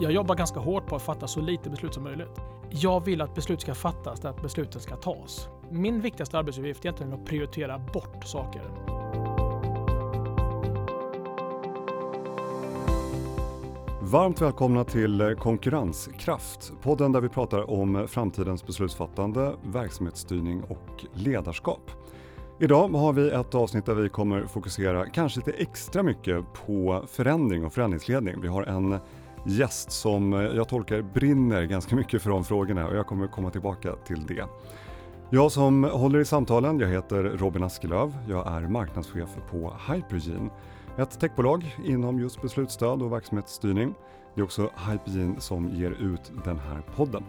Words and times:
Jag 0.00 0.12
jobbar 0.12 0.34
ganska 0.34 0.60
hårt 0.60 0.86
på 0.86 0.96
att 0.96 1.02
fatta 1.02 1.26
så 1.26 1.40
lite 1.40 1.70
beslut 1.70 1.94
som 1.94 2.02
möjligt. 2.02 2.40
Jag 2.70 3.04
vill 3.04 3.20
att 3.20 3.34
beslut 3.34 3.60
ska 3.60 3.74
fattas 3.74 4.20
där 4.20 4.34
besluten 4.42 4.80
ska 4.80 4.96
tas. 4.96 5.48
Min 5.70 6.00
viktigaste 6.00 6.38
arbetsuppgift 6.38 6.84
är 6.84 6.88
egentligen 6.88 7.12
att 7.12 7.24
prioritera 7.24 7.78
bort 7.78 8.24
saker. 8.24 8.62
Varmt 14.00 14.40
välkomna 14.40 14.84
till 14.84 15.36
Konkurrenskraft, 15.38 16.72
podden 16.82 17.12
där 17.12 17.20
vi 17.20 17.28
pratar 17.28 17.70
om 17.70 18.08
framtidens 18.08 18.66
beslutsfattande, 18.66 19.54
verksamhetsstyrning 19.62 20.62
och 20.62 21.04
ledarskap. 21.12 21.90
Idag 22.60 22.88
har 22.88 23.12
vi 23.12 23.30
ett 23.30 23.54
avsnitt 23.54 23.86
där 23.86 23.94
vi 23.94 24.08
kommer 24.08 24.46
fokusera 24.46 25.06
kanske 25.06 25.40
lite 25.40 25.52
extra 25.52 26.02
mycket 26.02 26.44
på 26.66 27.04
förändring 27.06 27.64
och 27.64 27.72
förändringsledning. 27.72 28.40
Vi 28.40 28.48
har 28.48 28.62
en 28.62 28.98
gäst 29.46 29.92
som 29.92 30.32
eh, 30.32 30.40
jag 30.40 30.68
tolkar 30.68 31.02
brinner 31.02 31.64
ganska 31.64 31.96
mycket 31.96 32.22
för 32.22 32.30
de 32.30 32.44
frågorna 32.44 32.86
och 32.86 32.96
jag 32.96 33.06
kommer 33.06 33.26
komma 33.26 33.50
tillbaka 33.50 33.92
till 34.06 34.26
det. 34.26 34.44
Jag 35.30 35.52
som 35.52 35.84
håller 35.84 36.18
i 36.18 36.24
samtalen, 36.24 36.80
jag 36.80 36.88
heter 36.88 37.22
Robin 37.22 37.62
Askelöv. 37.62 38.16
Jag 38.28 38.46
är 38.46 38.60
marknadschef 38.60 39.28
på 39.50 39.72
Hypergene, 39.88 40.50
ett 40.98 41.20
techbolag 41.20 41.76
inom 41.84 42.20
just 42.20 42.42
beslutsstöd 42.42 43.02
och 43.02 43.12
verksamhetsstyrning. 43.12 43.94
Det 44.34 44.40
är 44.40 44.44
också 44.44 44.70
Hypergene 44.90 45.40
som 45.40 45.68
ger 45.68 45.90
ut 45.90 46.32
den 46.44 46.58
här 46.58 46.82
podden. 46.96 47.24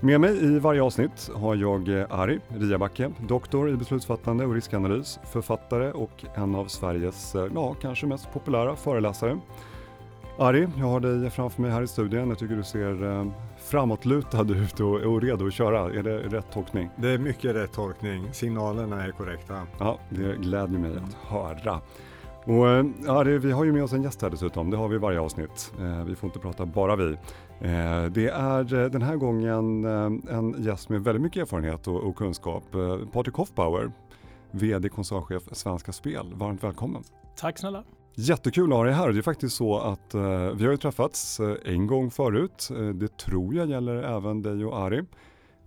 Med 0.00 0.20
mig 0.20 0.44
i 0.44 0.58
varje 0.58 0.82
avsnitt 0.82 1.30
har 1.34 1.54
jag 1.54 1.88
eh, 1.88 2.06
Ari 2.10 2.40
Riabacke, 2.48 3.10
doktor 3.28 3.70
i 3.70 3.76
beslutsfattande 3.76 4.44
och 4.44 4.54
riskanalys, 4.54 5.18
författare 5.32 5.92
och 5.92 6.24
en 6.34 6.54
av 6.54 6.66
Sveriges, 6.66 7.34
eh, 7.34 7.46
ja, 7.54 7.74
kanske 7.74 8.06
mest 8.06 8.32
populära 8.32 8.76
föreläsare. 8.76 9.38
Ari, 10.38 10.68
jag 10.78 10.86
har 10.86 11.00
dig 11.00 11.30
framför 11.30 11.62
mig 11.62 11.70
här 11.70 11.82
i 11.82 11.86
studion. 11.86 12.28
Jag 12.28 12.38
tycker 12.38 12.56
du 12.56 12.62
ser 12.62 13.04
eh, 13.04 13.26
framåtlutad 13.56 14.42
ut 14.42 14.80
och, 14.80 14.94
och 14.94 15.22
redo 15.22 15.46
att 15.46 15.52
köra. 15.52 15.98
Är 15.98 16.02
det 16.02 16.18
rätt 16.18 16.52
tolkning? 16.52 16.90
Det 16.96 17.08
är 17.08 17.18
mycket 17.18 17.54
rätt 17.54 17.72
tolkning. 17.72 18.28
Signalerna 18.32 19.04
är 19.04 19.10
korrekta. 19.10 19.66
Ja, 19.78 19.98
det 20.10 20.36
glädjer 20.36 20.78
mig 20.78 20.90
att 20.96 21.14
höra. 21.14 21.80
Och 22.44 22.68
eh, 22.68 22.84
Ari, 23.08 23.38
vi 23.38 23.52
har 23.52 23.64
ju 23.64 23.72
med 23.72 23.84
oss 23.84 23.92
en 23.92 24.02
gäst 24.02 24.22
här 24.22 24.30
dessutom. 24.30 24.70
Det 24.70 24.76
har 24.76 24.88
vi 24.88 24.94
i 24.94 24.98
varje 24.98 25.20
avsnitt. 25.20 25.72
Eh, 25.80 26.04
vi 26.04 26.14
får 26.14 26.28
inte 26.28 26.38
prata 26.38 26.66
bara 26.66 26.96
vi. 26.96 27.16
Eh, 27.60 28.04
det 28.10 28.28
är 28.28 28.74
eh, 28.74 28.90
den 28.90 29.02
här 29.02 29.16
gången 29.16 29.84
eh, 29.84 30.36
en 30.36 30.54
gäst 30.58 30.88
med 30.88 31.04
väldigt 31.04 31.22
mycket 31.22 31.42
erfarenhet 31.42 31.88
och, 31.88 32.00
och 32.00 32.16
kunskap. 32.16 32.64
Patrik 33.12 33.34
Hoffbauer, 33.34 33.92
VD 34.50 34.88
koncernchef 34.88 35.42
Svenska 35.52 35.92
Spel. 35.92 36.34
Varmt 36.34 36.64
välkommen. 36.64 37.02
Tack 37.36 37.58
snälla. 37.58 37.84
Jättekul 38.14 38.72
att 38.72 38.78
ha 38.78 38.84
dig 38.84 38.94
här. 38.94 39.12
Det 39.12 39.18
är 39.18 39.22
faktiskt 39.22 39.56
så 39.56 39.78
att 39.78 40.14
eh, 40.14 40.50
vi 40.50 40.64
har 40.64 40.70
ju 40.70 40.76
träffats 40.76 41.40
eh, 41.40 41.56
en 41.64 41.86
gång 41.86 42.10
förut. 42.10 42.68
Eh, 42.70 42.88
det 42.88 43.18
tror 43.18 43.54
jag 43.54 43.70
gäller 43.70 43.94
även 43.94 44.42
dig 44.42 44.64
och 44.64 44.76
Ari. 44.76 45.02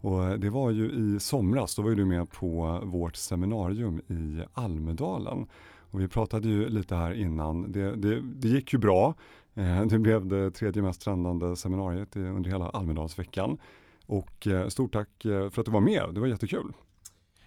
Och 0.01 0.23
eh, 0.23 0.33
det 0.33 0.49
var 0.49 0.71
ju 0.71 0.91
i 0.91 1.19
somras, 1.19 1.75
då 1.75 1.81
var 1.81 1.89
ju 1.89 1.95
du 1.95 2.05
med 2.05 2.31
på 2.31 2.81
vårt 2.83 3.15
seminarium 3.15 4.01
i 4.07 4.43
Almedalen. 4.53 5.47
Och 5.91 6.01
vi 6.01 6.07
pratade 6.07 6.47
ju 6.47 6.69
lite 6.69 6.95
här 6.95 7.13
innan. 7.13 7.71
Det, 7.71 7.95
det, 7.95 8.21
det 8.21 8.47
gick 8.47 8.73
ju 8.73 8.79
bra. 8.79 9.13
Det 9.89 9.99
blev 9.99 10.25
det 10.25 10.51
tredje 10.51 10.81
mest 10.81 11.01
trendande 11.01 11.55
seminariet 11.55 12.15
under 12.15 12.49
hela 12.49 12.69
Almedalsveckan. 12.69 13.57
Och 14.05 14.47
stort 14.67 14.93
tack 14.93 15.09
för 15.21 15.59
att 15.59 15.65
du 15.65 15.71
var 15.71 15.81
med. 15.81 16.03
Det 16.11 16.19
var 16.19 16.27
jättekul. 16.27 16.73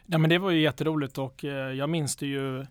Ja, 0.06 0.18
men 0.18 0.30
det 0.30 0.38
var 0.38 0.50
ju 0.50 0.60
jätteroligt 0.60 1.18
och 1.18 1.44
jag 1.74 1.90
minns 1.90 2.16
det 2.16 2.26
ju 2.26 2.66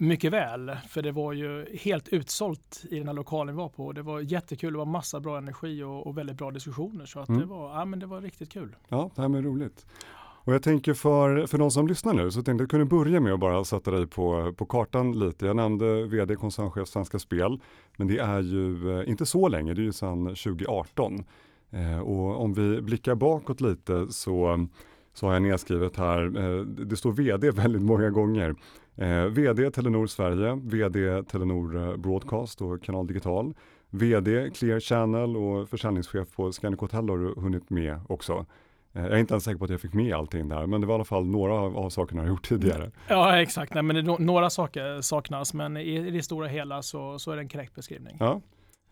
mycket 0.00 0.32
väl, 0.32 0.72
för 0.88 1.02
det 1.02 1.12
var 1.12 1.32
ju 1.32 1.76
helt 1.76 2.08
utsålt 2.08 2.84
i 2.90 2.98
den 2.98 3.06
här 3.08 3.14
lokalen 3.14 3.54
vi 3.54 3.58
var 3.58 3.68
på. 3.68 3.92
Det 3.92 4.02
var 4.02 4.20
jättekul, 4.20 4.72
det 4.72 4.78
var 4.78 4.86
massa 4.86 5.20
bra 5.20 5.38
energi 5.38 5.82
och, 5.82 6.06
och 6.06 6.18
väldigt 6.18 6.36
bra 6.36 6.50
diskussioner. 6.50 7.06
Så 7.06 7.20
att 7.20 7.28
mm. 7.28 7.40
det, 7.40 7.46
var, 7.46 7.78
ja, 7.78 7.84
men 7.84 7.98
det 7.98 8.06
var 8.06 8.20
riktigt 8.20 8.52
kul. 8.52 8.76
Ja, 8.88 9.10
det 9.14 9.22
här 9.22 9.28
med 9.28 9.44
roligt. 9.44 9.86
Och 10.44 10.54
jag 10.54 10.62
tänker 10.62 10.94
för, 10.94 11.46
för 11.46 11.58
de 11.58 11.70
som 11.70 11.86
lyssnar 11.86 12.14
nu, 12.14 12.30
så 12.30 12.42
tänkte 12.42 12.62
jag 12.62 12.70
kunna 12.70 12.84
börja 12.84 13.20
med 13.20 13.32
att 13.32 13.40
bara 13.40 13.64
sätta 13.64 13.90
dig 13.90 14.06
på, 14.06 14.52
på 14.56 14.66
kartan 14.66 15.18
lite. 15.18 15.46
Jag 15.46 15.56
nämnde 15.56 16.06
vd 16.06 16.36
koncernchef 16.36 16.88
Svenska 16.88 17.18
Spel, 17.18 17.60
men 17.96 18.06
det 18.06 18.18
är 18.18 18.40
ju 18.40 18.98
eh, 19.00 19.08
inte 19.10 19.26
så 19.26 19.48
länge, 19.48 19.74
det 19.74 19.80
är 19.80 19.84
ju 19.84 19.92
sedan 19.92 20.26
2018. 20.26 21.24
Eh, 21.70 21.98
och 21.98 22.42
om 22.42 22.54
vi 22.54 22.82
blickar 22.82 23.14
bakåt 23.14 23.60
lite 23.60 24.06
så, 24.10 24.66
så 25.14 25.26
har 25.26 25.32
jag 25.32 25.42
nedskrivet 25.42 25.96
här, 25.96 26.38
eh, 26.38 26.64
det 26.64 26.96
står 26.96 27.12
vd 27.12 27.50
väldigt 27.50 27.82
många 27.82 28.10
gånger. 28.10 28.54
Eh, 29.00 29.24
VD 29.24 29.70
Telenor 29.70 30.06
Sverige, 30.06 30.60
VD 30.62 31.22
Telenor 31.22 31.76
eh, 31.76 31.96
Broadcast 31.96 32.62
och 32.62 32.82
Kanal 32.82 33.06
Digital. 33.06 33.54
VD 33.90 34.50
Clear 34.50 34.80
Channel 34.80 35.36
och 35.36 35.68
försäljningschef 35.68 36.36
på 36.36 36.52
Scandic 36.52 36.80
Hotel 36.80 37.08
har 37.08 37.18
du 37.18 37.40
hunnit 37.40 37.70
med 37.70 38.00
också. 38.08 38.46
Eh, 38.92 39.02
jag 39.02 39.12
är 39.12 39.16
inte 39.16 39.34
ens 39.34 39.44
säker 39.44 39.58
på 39.58 39.64
att 39.64 39.70
jag 39.70 39.80
fick 39.80 39.92
med 39.92 40.14
allting 40.14 40.48
där, 40.48 40.66
men 40.66 40.80
det 40.80 40.86
var 40.86 40.94
i 40.94 40.96
alla 40.96 41.04
fall 41.04 41.26
några 41.26 41.54
av, 41.54 41.76
av 41.76 41.90
sakerna 41.90 42.22
jag 42.22 42.28
gjort 42.28 42.48
tidigare. 42.48 42.90
Ja, 43.08 43.40
exakt. 43.40 43.74
Nej, 43.74 43.82
men 43.82 43.96
det, 43.96 44.18
några 44.18 44.50
saker 44.50 45.00
saknas, 45.00 45.54
men 45.54 45.76
i, 45.76 45.96
i 45.96 46.10
det 46.10 46.22
stora 46.22 46.46
hela 46.46 46.82
så, 46.82 47.18
så 47.18 47.30
är 47.30 47.36
det 47.36 47.42
en 47.42 47.48
korrekt 47.48 47.74
beskrivning. 47.74 48.16
Ja. 48.20 48.40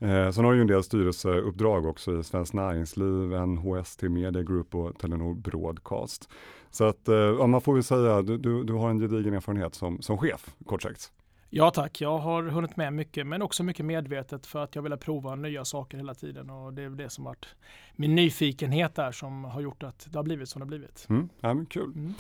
Eh, 0.00 0.30
sen 0.30 0.44
har 0.44 0.52
du 0.52 0.58
ju 0.58 0.60
en 0.60 0.66
del 0.66 0.82
styrelseuppdrag 0.82 1.86
också 1.86 2.18
i 2.20 2.24
Svenskt 2.24 2.54
Näringsliv, 2.54 3.46
NHST 3.46 4.02
Media 4.02 4.42
Group 4.42 4.74
och 4.74 4.98
Telenor 4.98 5.34
Broadcast. 5.34 6.28
Så 6.70 6.84
att, 6.84 7.08
eh, 7.08 7.46
man 7.46 7.60
får 7.60 7.74
väl 7.74 7.82
säga, 7.82 8.22
du, 8.22 8.38
du, 8.38 8.64
du 8.64 8.72
har 8.72 8.90
en 8.90 8.98
gedigen 9.00 9.34
erfarenhet 9.34 9.74
som, 9.74 10.02
som 10.02 10.18
chef, 10.18 10.54
kort 10.66 10.82
sagt. 10.82 11.12
Ja 11.50 11.70
tack, 11.70 12.00
jag 12.00 12.18
har 12.18 12.42
hunnit 12.42 12.76
med 12.76 12.92
mycket 12.92 13.26
men 13.26 13.42
också 13.42 13.62
mycket 13.62 13.86
medvetet 13.86 14.46
för 14.46 14.58
att 14.58 14.74
jag 14.74 14.82
vill 14.82 14.96
prova 14.96 15.34
nya 15.34 15.64
saker 15.64 15.98
hela 15.98 16.14
tiden 16.14 16.50
och 16.50 16.72
det 16.72 16.82
är 16.82 16.90
det 16.90 17.10
som 17.10 17.24
varit 17.24 17.46
min 17.96 18.14
nyfikenhet 18.14 18.94
där 18.94 19.12
som 19.12 19.44
har 19.44 19.60
gjort 19.60 19.82
att 19.82 20.06
det 20.10 20.18
har 20.18 20.24
blivit 20.24 20.48
som 20.48 20.60
det 20.60 20.64
har 20.64 20.68
blivit. 20.68 21.06
Mm, 21.08 21.28
ja, 21.40 21.54
men 21.54 21.66
kul. 21.66 21.92
Mm. 21.94 22.14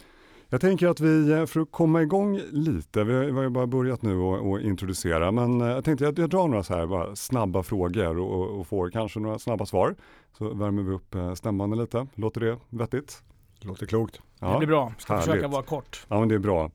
Jag 0.48 0.60
tänker 0.60 0.88
att 0.88 1.00
vi, 1.00 1.32
eh, 1.32 1.46
för 1.46 1.60
att 1.60 1.70
komma 1.70 2.02
igång 2.02 2.40
lite, 2.50 3.04
vi 3.04 3.14
har 3.14 3.42
ju 3.42 3.48
bara 3.48 3.66
börjat 3.66 4.02
nu 4.02 4.16
och, 4.16 4.60
introducera, 4.60 5.32
men 5.32 5.60
eh, 5.60 5.66
jag 5.66 5.84
tänkte 5.84 6.08
att 6.08 6.18
jag 6.18 6.30
drar 6.30 6.48
några 6.48 6.62
så 6.62 6.74
här 6.74 7.14
snabba 7.14 7.62
frågor 7.62 8.18
och, 8.18 8.60
och 8.60 8.66
får 8.66 8.90
kanske 8.90 9.20
några 9.20 9.38
snabba 9.38 9.66
svar. 9.66 9.94
Så 10.38 10.54
värmer 10.54 10.82
vi 10.82 10.92
upp 10.92 11.38
stämbanden 11.38 11.78
lite. 11.78 12.06
Låter 12.14 12.40
det 12.40 12.56
vettigt? 12.68 13.22
Låter 13.60 13.86
klokt. 13.86 14.20
Ja, 14.40 14.52
det 14.52 14.58
blir 14.58 14.68
bra. 14.68 14.92
Ska 14.98 15.12
härligt. 15.12 15.26
försöka 15.26 15.48
vara 15.48 15.62
kort. 15.62 16.06
Ja, 16.08 16.20
men 16.20 16.28
det 16.28 16.34
är 16.34 16.38
bra. 16.38 16.70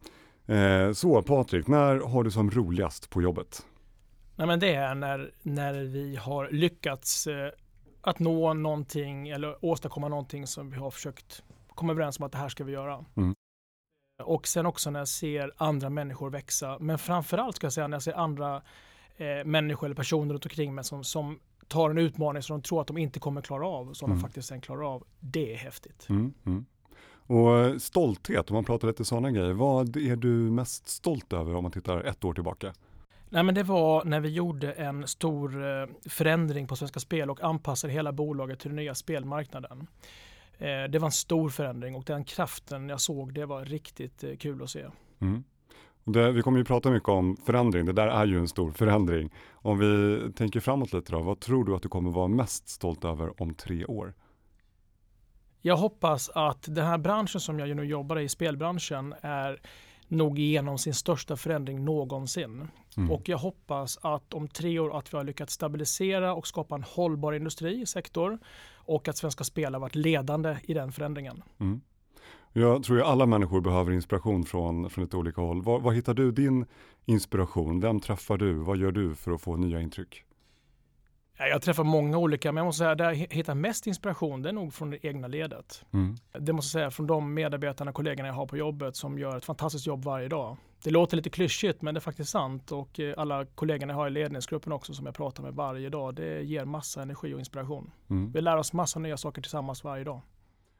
Eh, 0.45 0.91
så 0.91 1.21
Patrik, 1.21 1.67
när 1.67 1.99
har 1.99 2.23
du 2.23 2.31
som 2.31 2.51
roligast 2.51 3.09
på 3.09 3.21
jobbet? 3.21 3.65
Nej, 4.35 4.47
men 4.47 4.59
det 4.59 4.75
är 4.75 4.95
när, 4.95 5.31
när 5.41 5.73
vi 5.73 6.15
har 6.15 6.49
lyckats 6.51 7.27
eh, 7.27 7.51
att 8.01 8.19
nå 8.19 8.53
någonting 8.53 9.29
eller 9.29 9.65
åstadkomma 9.65 10.07
någonting 10.07 10.47
som 10.47 10.69
vi 10.69 10.77
har 10.77 10.91
försökt 10.91 11.43
komma 11.67 11.93
överens 11.93 12.19
om 12.19 12.25
att 12.25 12.31
det 12.31 12.37
här 12.37 12.49
ska 12.49 12.63
vi 12.63 12.71
göra. 12.71 13.05
Mm. 13.15 13.35
Och 14.23 14.47
sen 14.47 14.65
också 14.65 14.89
när 14.89 14.99
jag 14.99 15.07
ser 15.07 15.51
andra 15.57 15.89
människor 15.89 16.29
växa. 16.29 16.77
Men 16.79 16.99
framförallt 16.99 17.55
ska 17.55 17.65
jag 17.65 17.73
säga 17.73 17.87
när 17.87 17.95
jag 17.95 18.03
ser 18.03 18.13
andra 18.13 18.61
eh, 19.17 19.45
människor 19.45 19.87
eller 19.87 19.95
personer 19.95 20.33
runt 20.33 20.45
omkring 20.45 20.75
mig 20.75 20.83
som, 20.83 21.03
som 21.03 21.39
tar 21.67 21.89
en 21.89 21.97
utmaning 21.97 22.43
som 22.43 22.57
de 22.57 22.63
tror 22.63 22.81
att 22.81 22.87
de 22.87 22.97
inte 22.97 23.19
kommer 23.19 23.41
klara 23.41 23.67
av, 23.67 23.93
som 23.93 24.09
mm. 24.09 24.17
de 24.17 24.21
faktiskt 24.21 24.47
sen 24.47 24.61
klarar 24.61 24.93
av. 24.93 25.03
Det 25.19 25.53
är 25.53 25.57
häftigt. 25.57 26.09
Mm, 26.09 26.33
mm. 26.45 26.65
Och 27.25 27.81
stolthet, 27.81 28.49
om 28.49 28.53
man 28.53 28.63
pratar 28.63 28.87
lite 28.87 29.05
sådana 29.05 29.31
grejer, 29.31 29.53
vad 29.53 29.97
är 29.97 30.15
du 30.15 30.27
mest 30.27 30.87
stolt 30.87 31.33
över 31.33 31.55
om 31.55 31.63
man 31.63 31.71
tittar 31.71 32.03
ett 32.03 32.23
år 32.23 32.33
tillbaka? 32.33 32.73
Nej, 33.29 33.43
men 33.43 33.55
det 33.55 33.63
var 33.63 34.05
när 34.05 34.19
vi 34.19 34.29
gjorde 34.29 34.71
en 34.71 35.07
stor 35.07 35.65
eh, 35.65 35.87
förändring 36.09 36.67
på 36.67 36.75
Svenska 36.75 36.99
Spel 36.99 37.29
och 37.29 37.43
anpassade 37.43 37.93
hela 37.93 38.11
bolaget 38.11 38.59
till 38.59 38.69
den 38.69 38.75
nya 38.75 38.95
spelmarknaden. 38.95 39.87
Eh, 40.57 40.83
det 40.89 40.99
var 40.99 41.05
en 41.05 41.11
stor 41.11 41.49
förändring 41.49 41.95
och 41.95 42.03
den 42.03 42.23
kraften 42.23 42.89
jag 42.89 43.01
såg, 43.01 43.33
det 43.33 43.45
var 43.45 43.65
riktigt 43.65 44.23
eh, 44.23 44.35
kul 44.35 44.63
att 44.63 44.69
se. 44.69 44.85
Mm. 45.19 45.43
Det, 46.05 46.31
vi 46.31 46.41
kommer 46.41 46.57
ju 46.57 46.65
prata 46.65 46.91
mycket 46.91 47.09
om 47.09 47.37
förändring, 47.45 47.85
det 47.85 47.93
där 47.93 48.07
är 48.07 48.25
ju 48.25 48.39
en 48.39 48.47
stor 48.47 48.71
förändring. 48.71 49.29
Om 49.51 49.79
vi 49.79 50.19
tänker 50.35 50.59
framåt 50.59 50.93
lite 50.93 51.11
då, 51.11 51.19
vad 51.19 51.39
tror 51.39 51.65
du 51.65 51.75
att 51.75 51.81
du 51.81 51.89
kommer 51.89 52.11
vara 52.11 52.27
mest 52.27 52.69
stolt 52.69 53.05
över 53.05 53.41
om 53.41 53.53
tre 53.53 53.85
år? 53.85 54.13
Jag 55.61 55.77
hoppas 55.77 56.29
att 56.29 56.75
den 56.75 56.85
här 56.85 56.97
branschen 56.97 57.41
som 57.41 57.59
jag 57.59 57.75
nu 57.75 57.83
jobbar 57.83 58.19
i, 58.19 58.29
spelbranschen, 58.29 59.15
är 59.21 59.61
nog 60.07 60.39
igenom 60.39 60.77
sin 60.77 60.93
största 60.93 61.37
förändring 61.37 61.85
någonsin. 61.85 62.67
Mm. 62.97 63.11
Och 63.11 63.29
jag 63.29 63.37
hoppas 63.37 63.99
att 64.01 64.33
om 64.33 64.47
tre 64.47 64.79
år 64.79 64.97
att 64.97 65.13
vi 65.13 65.17
har 65.17 65.23
lyckats 65.23 65.53
stabilisera 65.53 66.33
och 66.33 66.47
skapa 66.47 66.75
en 66.75 66.83
hållbar 66.83 67.33
industrisektor 67.33 68.39
och 68.75 69.07
att 69.07 69.17
Svenska 69.17 69.43
Spel 69.43 69.73
har 69.73 69.81
varit 69.81 69.95
ledande 69.95 70.57
i 70.63 70.73
den 70.73 70.91
förändringen. 70.91 71.43
Mm. 71.59 71.81
Jag 72.53 72.83
tror 72.83 72.99
att 72.99 73.07
alla 73.07 73.25
människor 73.25 73.61
behöver 73.61 73.91
inspiration 73.91 74.43
från, 74.45 74.89
från 74.89 75.03
lite 75.03 75.17
olika 75.17 75.41
håll. 75.41 75.61
Var, 75.61 75.79
var 75.79 75.91
hittar 75.91 76.13
du 76.13 76.31
din 76.31 76.65
inspiration? 77.05 77.79
Vem 77.79 77.99
träffar 77.99 78.37
du? 78.37 78.53
Vad 78.53 78.77
gör 78.77 78.91
du 78.91 79.15
för 79.15 79.31
att 79.31 79.41
få 79.41 79.55
nya 79.55 79.81
intryck? 79.81 80.23
Jag 81.37 81.61
träffar 81.61 81.83
många 81.83 82.17
olika, 82.17 82.51
men 82.51 82.61
jag 82.61 82.65
måste 82.65 82.77
säga 82.77 82.95
där 82.95 83.05
jag 83.05 83.15
hittar 83.15 83.55
mest 83.55 83.87
inspiration 83.87 84.41
det 84.41 84.49
är 84.49 84.53
nog 84.53 84.73
från 84.73 84.89
det 84.89 85.05
egna 85.05 85.27
ledet. 85.27 85.85
Mm. 85.91 86.15
Det 86.39 86.53
måste 86.53 86.77
jag 86.77 86.81
säga 86.81 86.91
från 86.91 87.07
de 87.07 87.33
medarbetarna, 87.33 87.91
kollegorna 87.91 88.27
jag 88.27 88.35
har 88.35 88.47
på 88.47 88.57
jobbet 88.57 88.95
som 88.95 89.19
gör 89.19 89.37
ett 89.37 89.45
fantastiskt 89.45 89.87
jobb 89.87 90.03
varje 90.03 90.27
dag. 90.27 90.57
Det 90.83 90.89
låter 90.89 91.17
lite 91.17 91.29
klyschigt 91.29 91.81
men 91.81 91.93
det 91.93 91.97
är 91.97 92.01
faktiskt 92.01 92.29
sant 92.29 92.71
och 92.71 92.99
eh, 92.99 93.13
alla 93.17 93.45
kollegorna 93.45 93.93
jag 93.93 93.97
har 93.97 94.07
i 94.07 94.09
ledningsgruppen 94.09 94.71
också 94.71 94.93
som 94.93 95.05
jag 95.05 95.15
pratar 95.15 95.43
med 95.43 95.53
varje 95.53 95.89
dag, 95.89 96.15
det 96.15 96.41
ger 96.43 96.65
massa 96.65 97.01
energi 97.01 97.33
och 97.33 97.39
inspiration. 97.39 97.91
Mm. 98.09 98.31
Vi 98.31 98.41
lär 98.41 98.57
oss 98.57 98.73
massa 98.73 98.99
nya 98.99 99.17
saker 99.17 99.41
tillsammans 99.41 99.83
varje 99.83 100.03
dag. 100.03 100.21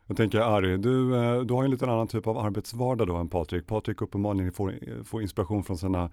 Jag 0.08 0.18
tänker 0.18 0.40
Ari, 0.40 0.78
du, 0.78 1.16
eh, 1.16 1.42
du 1.42 1.54
har 1.54 1.64
en 1.64 1.72
lite 1.72 1.86
annan 1.86 2.08
typ 2.08 2.28
av 2.28 2.38
arbetsvardag 2.38 3.08
då 3.08 3.16
än 3.16 3.30
Patrik. 3.30 3.68
Patrik 3.68 4.02
uppenbarligen 4.02 4.52
får, 4.52 4.74
får 5.04 5.22
inspiration 5.22 5.64
från 5.64 5.78
sina 5.78 6.10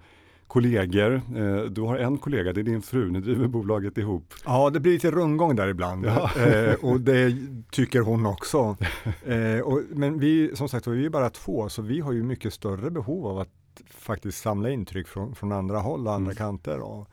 kollegor. 0.47 1.13
Eh, 1.13 1.63
du 1.63 1.81
har 1.81 1.97
en 1.97 2.17
kollega, 2.17 2.53
det 2.53 2.61
är 2.61 2.63
din 2.63 2.81
fru, 2.81 3.11
ni 3.11 3.19
driver 3.19 3.47
bolaget 3.47 3.97
ihop. 3.97 4.33
Ja, 4.45 4.69
det 4.69 4.79
blir 4.79 4.93
lite 4.93 5.11
rundgång 5.11 5.55
där 5.55 5.67
ibland 5.67 6.05
ja. 6.05 6.31
Eh, 6.45 6.73
och 6.73 7.01
det 7.01 7.35
tycker 7.71 7.99
hon 7.99 8.25
också. 8.25 8.77
men 9.89 10.19
vi, 10.19 10.51
som 10.55 10.69
sagt 10.69 10.87
vi 10.87 11.05
är 11.05 11.09
bara 11.09 11.29
två, 11.29 11.69
så 11.69 11.81
vi 11.81 11.99
har 11.99 12.11
ju 12.11 12.23
mycket 12.23 12.53
större 12.53 12.91
behov 12.91 13.27
av 13.27 13.39
att 13.39 13.49
faktiskt 13.89 14.41
samla 14.41 14.69
intryck 14.69 15.07
från, 15.07 15.35
från 15.35 15.51
andra 15.51 15.79
håll 15.79 16.07
och 16.07 16.13
andra 16.13 16.31
mm. 16.31 16.35
kanter. 16.35 16.79
Och, 16.79 17.07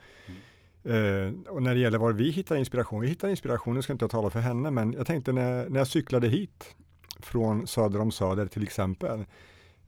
mm. 0.85 1.43
och 1.49 1.63
när 1.63 1.75
det 1.75 1.81
gäller 1.81 1.99
var 1.99 2.13
vi 2.13 2.31
hittar 2.31 2.57
inspiration, 2.57 3.01
vi 3.01 3.09
hittar 3.09 3.29
inspiration, 3.29 3.75
nu 3.75 3.83
ska 3.83 3.93
inte 3.93 4.03
jag 4.03 4.11
tala 4.11 4.31
för 4.31 4.41
henne, 4.41 4.71
men 4.71 4.93
jag 4.93 5.07
tänkte 5.07 5.33
när, 5.33 5.69
när 5.69 5.79
jag 5.79 5.89
cyklade 5.89 6.29
hit 6.29 6.75
från 7.21 7.67
söder 7.67 8.01
om 8.01 8.11
Söder 8.11 8.47
till 8.47 8.63
exempel, 8.63 9.25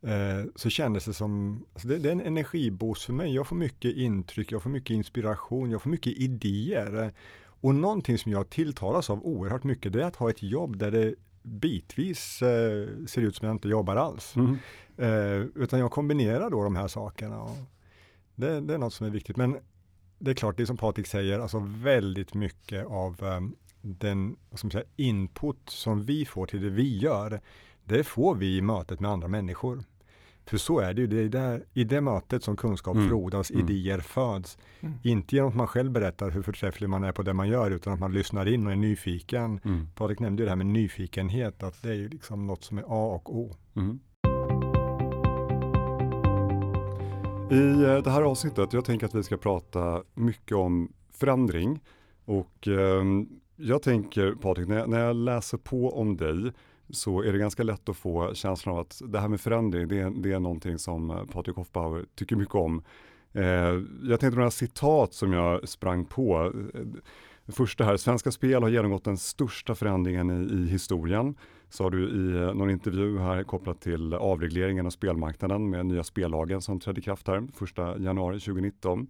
eh, 0.02 0.50
så 0.54 0.70
kändes 0.70 1.04
det 1.04 1.14
som, 1.14 1.64
alltså 1.72 1.88
det, 1.88 1.98
det, 1.98 2.08
är 2.08 2.12
en 2.12 2.20
energiboost 2.20 3.04
för 3.04 3.12
mig. 3.12 3.34
Jag 3.34 3.46
får 3.46 3.56
mycket 3.56 3.96
intryck, 3.96 4.52
jag 4.52 4.62
får 4.62 4.70
mycket 4.70 4.94
inspiration, 4.94 5.70
jag 5.70 5.82
får 5.82 5.90
mycket 5.90 6.12
idéer. 6.12 7.12
Och 7.62 7.74
någonting 7.74 8.18
som 8.18 8.32
jag 8.32 8.50
tilltalas 8.50 9.10
av 9.10 9.26
oerhört 9.26 9.64
mycket, 9.64 9.92
det 9.92 10.02
är 10.02 10.06
att 10.06 10.16
ha 10.16 10.30
ett 10.30 10.42
jobb 10.42 10.76
där 10.76 10.90
det 10.90 11.14
bitvis 11.42 12.42
eh, 12.42 12.88
ser 13.06 13.22
ut 13.22 13.36
som 13.36 13.46
jag 13.46 13.54
inte 13.54 13.68
jobbar 13.68 13.96
alls. 13.96 14.36
Mm. 14.36 14.56
Eh, 14.96 15.46
utan 15.54 15.80
jag 15.80 15.90
kombinerar 15.90 16.50
då 16.50 16.62
de 16.62 16.76
här 16.76 16.88
sakerna. 16.88 17.46
Det, 18.34 18.60
det, 18.60 18.74
är 18.74 18.78
något 18.78 18.94
som 18.94 19.06
är 19.06 19.10
viktigt. 19.10 19.36
Men 19.36 19.56
det 20.20 20.30
är 20.30 20.34
klart, 20.34 20.56
det 20.56 20.62
är 20.62 20.66
som 20.66 20.76
Patrik 20.76 21.06
säger, 21.06 21.38
alltså 21.38 21.58
väldigt 21.58 22.34
mycket 22.34 22.86
av 22.86 23.22
um, 23.22 23.56
den 23.82 24.36
som 24.54 24.70
säger, 24.70 24.86
input 24.96 25.58
som 25.66 26.04
vi 26.04 26.24
får 26.24 26.46
till 26.46 26.62
det 26.62 26.70
vi 26.70 26.98
gör, 26.98 27.40
det 27.84 28.04
får 28.04 28.34
vi 28.34 28.56
i 28.56 28.62
mötet 28.62 29.00
med 29.00 29.10
andra 29.10 29.28
människor. 29.28 29.84
För 30.46 30.56
så 30.56 30.80
är 30.80 30.94
det 30.94 31.00
ju, 31.00 31.06
det 31.06 31.20
är 31.20 31.28
där, 31.28 31.64
i 31.74 31.84
det 31.84 32.00
mötet 32.00 32.44
som 32.44 32.56
kunskap 32.56 32.96
mm. 32.96 33.08
frodas, 33.08 33.50
mm. 33.50 33.68
idéer 33.68 33.98
föds. 33.98 34.58
Mm. 34.80 34.94
Inte 35.02 35.36
genom 35.36 35.50
att 35.50 35.56
man 35.56 35.66
själv 35.66 35.90
berättar 35.90 36.30
hur 36.30 36.42
förträfflig 36.42 36.88
man 36.88 37.04
är 37.04 37.12
på 37.12 37.22
det 37.22 37.32
man 37.32 37.48
gör, 37.48 37.70
utan 37.70 37.92
att 37.92 38.00
man 38.00 38.12
lyssnar 38.12 38.48
in 38.48 38.66
och 38.66 38.72
är 38.72 38.76
nyfiken. 38.76 39.60
Mm. 39.64 39.88
Patrik 39.94 40.20
nämnde 40.20 40.42
ju 40.42 40.44
det 40.44 40.50
här 40.50 40.56
med 40.56 40.66
nyfikenhet, 40.66 41.62
att 41.62 41.82
det 41.82 41.88
är 41.88 41.94
ju 41.94 42.08
liksom 42.08 42.46
något 42.46 42.64
som 42.64 42.78
är 42.78 42.82
A 42.82 43.14
och 43.14 43.36
O. 43.36 43.56
Mm. 43.76 44.00
I 47.50 47.82
eh, 47.82 48.02
det 48.02 48.10
här 48.10 48.22
avsnittet, 48.22 48.72
jag 48.72 48.84
tänker 48.84 49.06
att 49.06 49.14
vi 49.14 49.22
ska 49.22 49.36
prata 49.36 50.02
mycket 50.14 50.56
om 50.56 50.92
förändring 51.12 51.80
och 52.24 52.68
eh, 52.68 53.04
jag 53.56 53.82
tänker 53.82 54.32
Patrik, 54.32 54.68
när 54.68 54.78
jag, 54.78 54.88
när 54.88 55.00
jag 55.00 55.16
läser 55.16 55.58
på 55.58 55.90
om 55.90 56.16
dig 56.16 56.52
så 56.90 57.22
är 57.22 57.32
det 57.32 57.38
ganska 57.38 57.62
lätt 57.62 57.88
att 57.88 57.96
få 57.96 58.34
känslan 58.34 58.74
av 58.74 58.80
att 58.80 59.02
det 59.04 59.20
här 59.20 59.28
med 59.28 59.40
förändring, 59.40 59.88
det 59.88 59.98
är, 59.98 60.10
det 60.10 60.32
är 60.32 60.40
någonting 60.40 60.78
som 60.78 61.10
eh, 61.10 61.24
Patrik 61.24 61.56
Hoffbauer 61.56 62.04
tycker 62.14 62.36
mycket 62.36 62.54
om. 62.54 62.82
Eh, 63.32 63.44
jag 64.02 64.20
tänkte 64.20 64.38
några 64.38 64.50
citat 64.50 65.14
som 65.14 65.32
jag 65.32 65.68
sprang 65.68 66.04
på. 66.04 66.52
Eh, 66.74 66.80
första 67.52 67.84
här, 67.84 67.96
Svenska 67.96 68.30
Spel 68.30 68.62
har 68.62 68.70
genomgått 68.70 69.04
den 69.04 69.16
största 69.16 69.74
förändringen 69.74 70.30
i, 70.30 70.54
i 70.54 70.66
historien, 70.66 71.34
sa 71.70 71.90
du 71.90 72.08
i 72.08 72.42
eh, 72.42 72.54
någon 72.54 72.70
intervju 72.70 73.18
här 73.18 73.42
kopplat 73.42 73.80
till 73.80 74.14
avregleringen 74.14 74.86
av 74.86 74.90
spelmarknaden 74.90 75.70
med 75.70 75.86
nya 75.86 76.04
spellagen 76.04 76.62
som 76.62 76.80
trädde 76.80 77.00
i 77.00 77.02
kraft 77.02 77.28
här 77.28 77.48
1 77.96 78.00
januari 78.00 78.40
2019. 78.40 79.06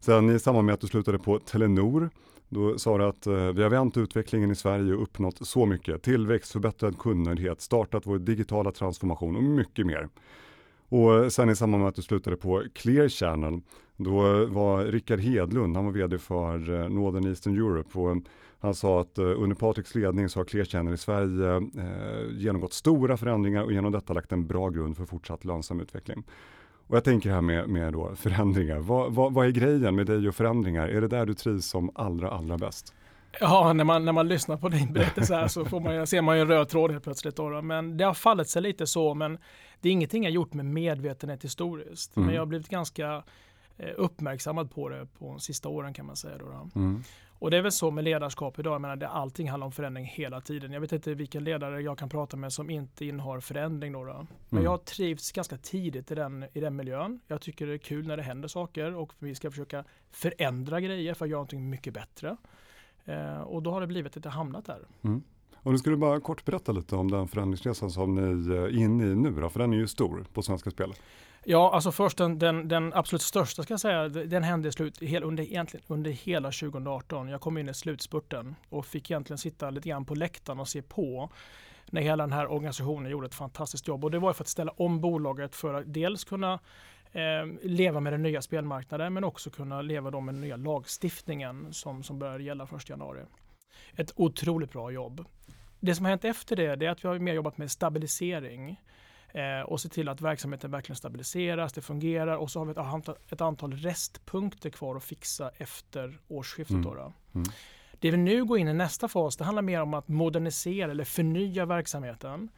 Sen 0.00 0.30
i 0.30 0.38
samband 0.38 0.66
med 0.66 0.72
att 0.74 0.80
du 0.80 0.86
slutade 0.86 1.18
på 1.18 1.38
Telenor 1.38 2.10
då 2.48 2.78
sa 2.78 2.98
du 2.98 3.04
att 3.04 3.26
eh, 3.26 3.34
vi 3.34 3.62
har 3.62 3.70
vänt 3.70 3.96
utvecklingen 3.96 4.50
i 4.50 4.54
Sverige 4.54 4.94
och 4.94 5.02
uppnått 5.02 5.46
så 5.46 5.66
mycket. 5.66 6.02
Tillväxt, 6.02 6.52
förbättrad 6.52 6.98
kundnöjdhet, 6.98 7.60
startat 7.60 8.06
vår 8.06 8.18
digitala 8.18 8.72
transformation 8.72 9.36
och 9.36 9.42
mycket 9.42 9.86
mer. 9.86 10.08
Och 10.88 11.14
eh, 11.14 11.28
sen 11.28 11.50
i 11.50 11.56
samband 11.56 11.80
med 11.82 11.88
att 11.88 11.94
du 11.94 12.02
slutade 12.02 12.36
på 12.36 12.64
Clear 12.74 13.08
Channel, 13.08 13.60
då 13.96 14.26
eh, 14.26 14.48
var 14.48 14.84
Rickard 14.84 15.20
Hedlund, 15.20 15.76
han 15.76 15.84
var 15.84 15.92
vd 15.92 16.18
för 16.18 16.88
Northern 16.88 17.26
Eastern 17.26 17.56
Europe 17.56 17.98
och 17.98 18.16
han 18.60 18.74
sa 18.74 19.00
att 19.00 19.18
eh, 19.18 19.24
under 19.24 19.56
Patriks 19.56 19.94
ledning 19.94 20.28
så 20.28 20.40
har 20.40 20.44
Clear 20.44 20.64
Channel 20.64 20.94
i 20.94 20.98
Sverige 20.98 21.56
eh, 21.56 22.30
genomgått 22.30 22.72
stora 22.72 23.16
förändringar 23.16 23.62
och 23.62 23.72
genom 23.72 23.92
detta 23.92 24.12
lagt 24.12 24.32
en 24.32 24.46
bra 24.46 24.68
grund 24.68 24.96
för 24.96 25.04
fortsatt 25.04 25.44
lönsam 25.44 25.80
utveckling. 25.80 26.24
Och 26.86 26.96
jag 26.96 27.04
tänker 27.04 27.30
här 27.30 27.40
med, 27.40 27.68
med 27.68 27.92
då 27.92 28.14
förändringar. 28.14 28.78
Vad, 28.78 29.12
vad, 29.12 29.32
vad 29.32 29.46
är 29.46 29.50
grejen 29.50 29.94
med 29.94 30.06
dig 30.06 30.28
och 30.28 30.34
förändringar? 30.34 30.88
Är 30.88 31.00
det 31.00 31.08
där 31.08 31.26
du 31.26 31.34
trivs 31.34 31.66
som 31.66 31.90
allra, 31.94 32.30
allra 32.30 32.58
bäst? 32.58 32.94
Ja, 33.40 33.72
när 33.72 33.84
man, 33.84 34.04
när 34.04 34.12
man 34.12 34.28
lyssnar 34.28 34.56
på 34.56 34.68
din 34.68 34.92
berättelse 34.92 35.34
här 35.34 35.48
så 35.48 35.64
får 35.64 35.80
man, 35.80 36.06
ser 36.06 36.22
man 36.22 36.36
ju 36.36 36.42
en 36.42 36.48
röd 36.48 36.68
tråd 36.68 36.90
helt 36.90 37.04
plötsligt. 37.04 37.36
Då, 37.36 37.62
Men 37.62 37.96
det 37.96 38.04
har 38.04 38.14
fallit 38.14 38.48
sig 38.48 38.62
lite 38.62 38.86
så, 38.86 39.14
men 39.14 39.38
det 39.80 39.88
är 39.88 39.92
ingenting 39.92 40.22
jag 40.22 40.32
gjort 40.32 40.54
med 40.54 40.64
medvetenhet 40.66 41.44
historiskt. 41.44 42.16
Mm. 42.16 42.26
Men 42.26 42.34
jag 42.34 42.42
har 42.42 42.46
blivit 42.46 42.68
ganska 42.68 43.22
eh, 43.76 43.90
uppmärksammad 43.96 44.70
på 44.70 44.88
det 44.88 45.06
på 45.18 45.24
de 45.24 45.40
sista 45.40 45.68
åren 45.68 45.94
kan 45.94 46.06
man 46.06 46.16
säga. 46.16 46.38
Då, 46.38 46.44
då. 46.44 46.80
Mm. 46.80 47.02
Och 47.38 47.50
det 47.50 47.56
är 47.56 47.62
väl 47.62 47.72
så 47.72 47.90
med 47.90 48.04
ledarskap 48.04 48.58
idag, 48.58 48.74
jag 48.74 48.80
menar, 48.80 48.96
det, 48.96 49.08
allting 49.08 49.50
handlar 49.50 49.66
om 49.66 49.72
förändring 49.72 50.04
hela 50.04 50.40
tiden. 50.40 50.72
Jag 50.72 50.80
vet 50.80 50.92
inte 50.92 51.14
vilken 51.14 51.44
ledare 51.44 51.82
jag 51.82 51.98
kan 51.98 52.08
prata 52.08 52.36
med 52.36 52.52
som 52.52 52.70
inte 52.70 53.04
innehar 53.04 53.40
förändring. 53.40 53.92
Då, 53.92 54.04
då. 54.04 54.12
Men 54.12 54.26
mm. 54.50 54.64
jag 54.64 54.70
har 54.70 54.78
trivts 54.78 55.32
ganska 55.32 55.56
tidigt 55.56 56.10
i 56.10 56.14
den, 56.14 56.44
i 56.52 56.60
den 56.60 56.76
miljön. 56.76 57.20
Jag 57.26 57.40
tycker 57.40 57.66
det 57.66 57.74
är 57.74 57.78
kul 57.78 58.06
när 58.06 58.16
det 58.16 58.22
händer 58.22 58.48
saker 58.48 58.94
och 58.94 59.12
vi 59.18 59.34
ska 59.34 59.50
försöka 59.50 59.84
förändra 60.10 60.80
grejer 60.80 61.14
för 61.14 61.24
att 61.24 61.30
göra 61.30 61.38
någonting 61.38 61.70
mycket 61.70 61.94
bättre. 61.94 62.36
Eh, 63.04 63.40
och 63.40 63.62
då 63.62 63.70
har 63.70 63.80
det 63.80 63.86
blivit 63.86 64.16
att 64.16 64.24
jag 64.24 64.32
hamnat 64.32 64.64
där. 64.64 64.80
Mm. 65.02 65.22
Och 65.54 65.72
du 65.72 65.78
skulle 65.78 65.96
bara 65.96 66.20
kort 66.20 66.44
berätta 66.44 66.72
lite 66.72 66.96
om 66.96 67.10
den 67.10 67.28
förändringsresan 67.28 67.90
som 67.90 68.14
ni 68.14 68.54
är 68.56 68.78
inne 68.78 69.06
i 69.06 69.14
nu 69.14 69.30
då, 69.30 69.48
för 69.48 69.60
den 69.60 69.72
är 69.72 69.76
ju 69.76 69.86
stor 69.86 70.24
på 70.32 70.42
Svenska 70.42 70.70
Spel. 70.70 70.92
Ja, 71.50 71.74
alltså 71.74 71.92
först 71.92 72.18
den, 72.18 72.38
den, 72.38 72.68
den, 72.68 72.94
absolut 72.94 73.22
största 73.22 73.62
ska 73.62 73.72
jag 73.72 73.80
säga, 73.80 74.08
den 74.08 74.42
hände 74.42 74.72
slut, 74.72 75.02
hel, 75.02 75.22
under, 75.22 75.44
egentligen 75.44 75.84
under 75.88 76.10
hela 76.10 76.50
2018. 76.50 77.28
Jag 77.28 77.40
kom 77.40 77.58
in 77.58 77.68
i 77.68 77.74
slutspurten 77.74 78.54
och 78.68 78.86
fick 78.86 79.10
egentligen 79.10 79.38
sitta 79.38 79.70
lite 79.70 79.88
grann 79.88 80.04
på 80.04 80.14
läktaren 80.14 80.60
och 80.60 80.68
se 80.68 80.82
på 80.82 81.30
när 81.86 82.02
hela 82.02 82.22
den 82.22 82.32
här 82.32 82.52
organisationen 82.52 83.12
gjorde 83.12 83.26
ett 83.26 83.34
fantastiskt 83.34 83.88
jobb. 83.88 84.04
Och 84.04 84.10
det 84.10 84.18
var 84.18 84.32
för 84.32 84.44
att 84.44 84.48
ställa 84.48 84.72
om 84.72 85.00
bolaget 85.00 85.54
för 85.54 85.74
att 85.74 85.94
dels 85.94 86.24
kunna 86.24 86.52
eh, 87.12 87.46
leva 87.62 88.00
med 88.00 88.12
den 88.12 88.22
nya 88.22 88.42
spelmarknaden 88.42 89.12
men 89.12 89.24
också 89.24 89.50
kunna 89.50 89.82
leva 89.82 90.20
med 90.20 90.34
den 90.34 90.40
nya 90.40 90.56
lagstiftningen 90.56 91.72
som, 91.72 92.02
som 92.02 92.18
börjar 92.18 92.38
gälla 92.38 92.68
1 92.76 92.88
januari. 92.88 93.20
Ett 93.96 94.12
otroligt 94.16 94.72
bra 94.72 94.90
jobb. 94.90 95.24
Det 95.80 95.94
som 95.94 96.04
har 96.04 96.10
hänt 96.10 96.24
efter 96.24 96.56
det, 96.56 96.76
det 96.76 96.86
är 96.86 96.90
att 96.90 97.04
vi 97.04 97.08
har 97.08 97.18
mer 97.18 97.34
jobbat 97.34 97.58
med 97.58 97.70
stabilisering 97.70 98.80
eh, 99.32 99.60
och 99.60 99.80
se 99.80 99.88
till 99.88 100.08
att 100.08 100.20
verksamheten 100.20 100.70
verkligen 100.70 100.96
stabiliseras, 100.96 101.72
det 101.72 101.82
fungerar 101.82 102.36
och 102.36 102.50
så 102.50 102.58
har 102.58 102.66
vi 102.66 102.72
ett 102.72 102.78
antal, 102.78 103.16
ett 103.28 103.40
antal 103.40 103.72
restpunkter 103.72 104.70
kvar 104.70 104.96
att 104.96 105.04
fixa 105.04 105.50
efter 105.56 106.18
årsskiftet. 106.28 106.74
Mm. 106.74 106.84
Då, 106.84 106.94
då. 106.94 107.12
Mm. 107.34 107.48
Det 108.00 108.10
vi 108.10 108.16
nu 108.16 108.44
går 108.44 108.58
in 108.58 108.68
i 108.68 108.74
nästa 108.74 109.08
fas, 109.08 109.36
det 109.36 109.44
handlar 109.44 109.62
mer 109.62 109.82
om 109.82 109.94
att 109.94 110.08
modernisera 110.08 110.90
eller 110.90 111.04
förnya 111.04 111.66
verksamheten. 111.66 112.48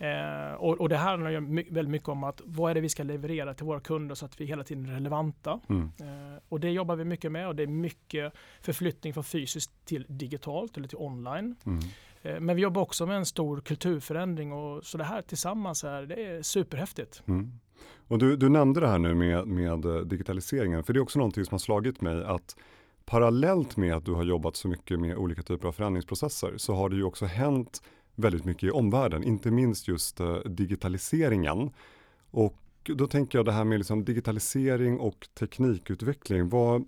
Eh, 0.00 0.54
och, 0.54 0.80
och, 0.80 0.88
det 0.88 0.96
här 0.96 1.10
handlar 1.10 1.30
ju 1.30 1.40
väldigt 1.70 1.90
mycket 1.90 2.08
om 2.08 2.24
att 2.24 2.40
vad 2.44 2.70
är 2.70 2.74
det 2.74 2.80
vi 2.80 2.88
ska 2.88 3.02
leverera 3.02 3.54
till 3.54 3.66
våra 3.66 3.80
kunder 3.80 4.14
så 4.14 4.24
att 4.24 4.40
vi 4.40 4.44
hela 4.44 4.64
tiden 4.64 4.86
är 4.86 4.92
relevanta. 4.92 5.60
Mm. 5.68 5.92
Eh, 6.00 6.38
och 6.48 6.60
det 6.60 6.70
jobbar 6.70 6.96
vi 6.96 7.04
mycket 7.04 7.32
med 7.32 7.48
och 7.48 7.56
det 7.56 7.62
är 7.62 7.66
mycket 7.66 8.32
förflyttning 8.60 9.14
från 9.14 9.24
fysiskt 9.24 9.70
till 9.84 10.06
digitalt 10.08 10.76
eller 10.76 10.88
till 10.88 10.98
online. 10.98 11.56
Mm. 11.66 11.80
Eh, 12.22 12.40
men 12.40 12.56
vi 12.56 12.62
jobbar 12.62 12.82
också 12.82 13.06
med 13.06 13.16
en 13.16 13.26
stor 13.26 13.60
kulturförändring 13.60 14.52
och 14.52 14.84
så 14.84 14.98
det 14.98 15.04
här 15.04 15.22
tillsammans 15.22 15.84
är, 15.84 16.02
det 16.02 16.26
är 16.26 16.42
superhäftigt. 16.42 17.22
Mm. 17.26 17.52
Och 18.08 18.18
du, 18.18 18.36
du 18.36 18.48
nämnde 18.48 18.80
det 18.80 18.88
här 18.88 18.98
nu 18.98 19.14
med, 19.14 19.46
med 19.46 19.84
eh, 19.84 19.96
digitaliseringen, 19.96 20.84
för 20.84 20.92
det 20.92 20.98
är 20.98 21.02
också 21.02 21.18
någonting 21.18 21.44
som 21.44 21.54
har 21.54 21.58
slagit 21.58 22.00
mig 22.00 22.24
att 22.24 22.56
parallellt 23.04 23.76
med 23.76 23.94
att 23.94 24.04
du 24.04 24.12
har 24.12 24.24
jobbat 24.24 24.56
så 24.56 24.68
mycket 24.68 25.00
med 25.00 25.16
olika 25.16 25.42
typer 25.42 25.68
av 25.68 25.72
förändringsprocesser 25.72 26.54
så 26.56 26.74
har 26.74 26.88
det 26.88 26.96
ju 26.96 27.04
också 27.04 27.26
hänt 27.26 27.82
väldigt 28.14 28.44
mycket 28.44 28.62
i 28.62 28.70
omvärlden, 28.70 29.24
inte 29.24 29.50
minst 29.50 29.88
just 29.88 30.20
eh, 30.20 30.36
digitaliseringen. 30.36 31.70
Och 32.30 32.56
då 32.82 33.06
tänker 33.06 33.38
jag 33.38 33.46
det 33.46 33.52
här 33.52 33.64
med 33.64 33.78
liksom 33.78 34.04
digitalisering 34.04 35.00
och 35.00 35.28
teknikutveckling. 35.38 36.48
Vad, 36.48 36.84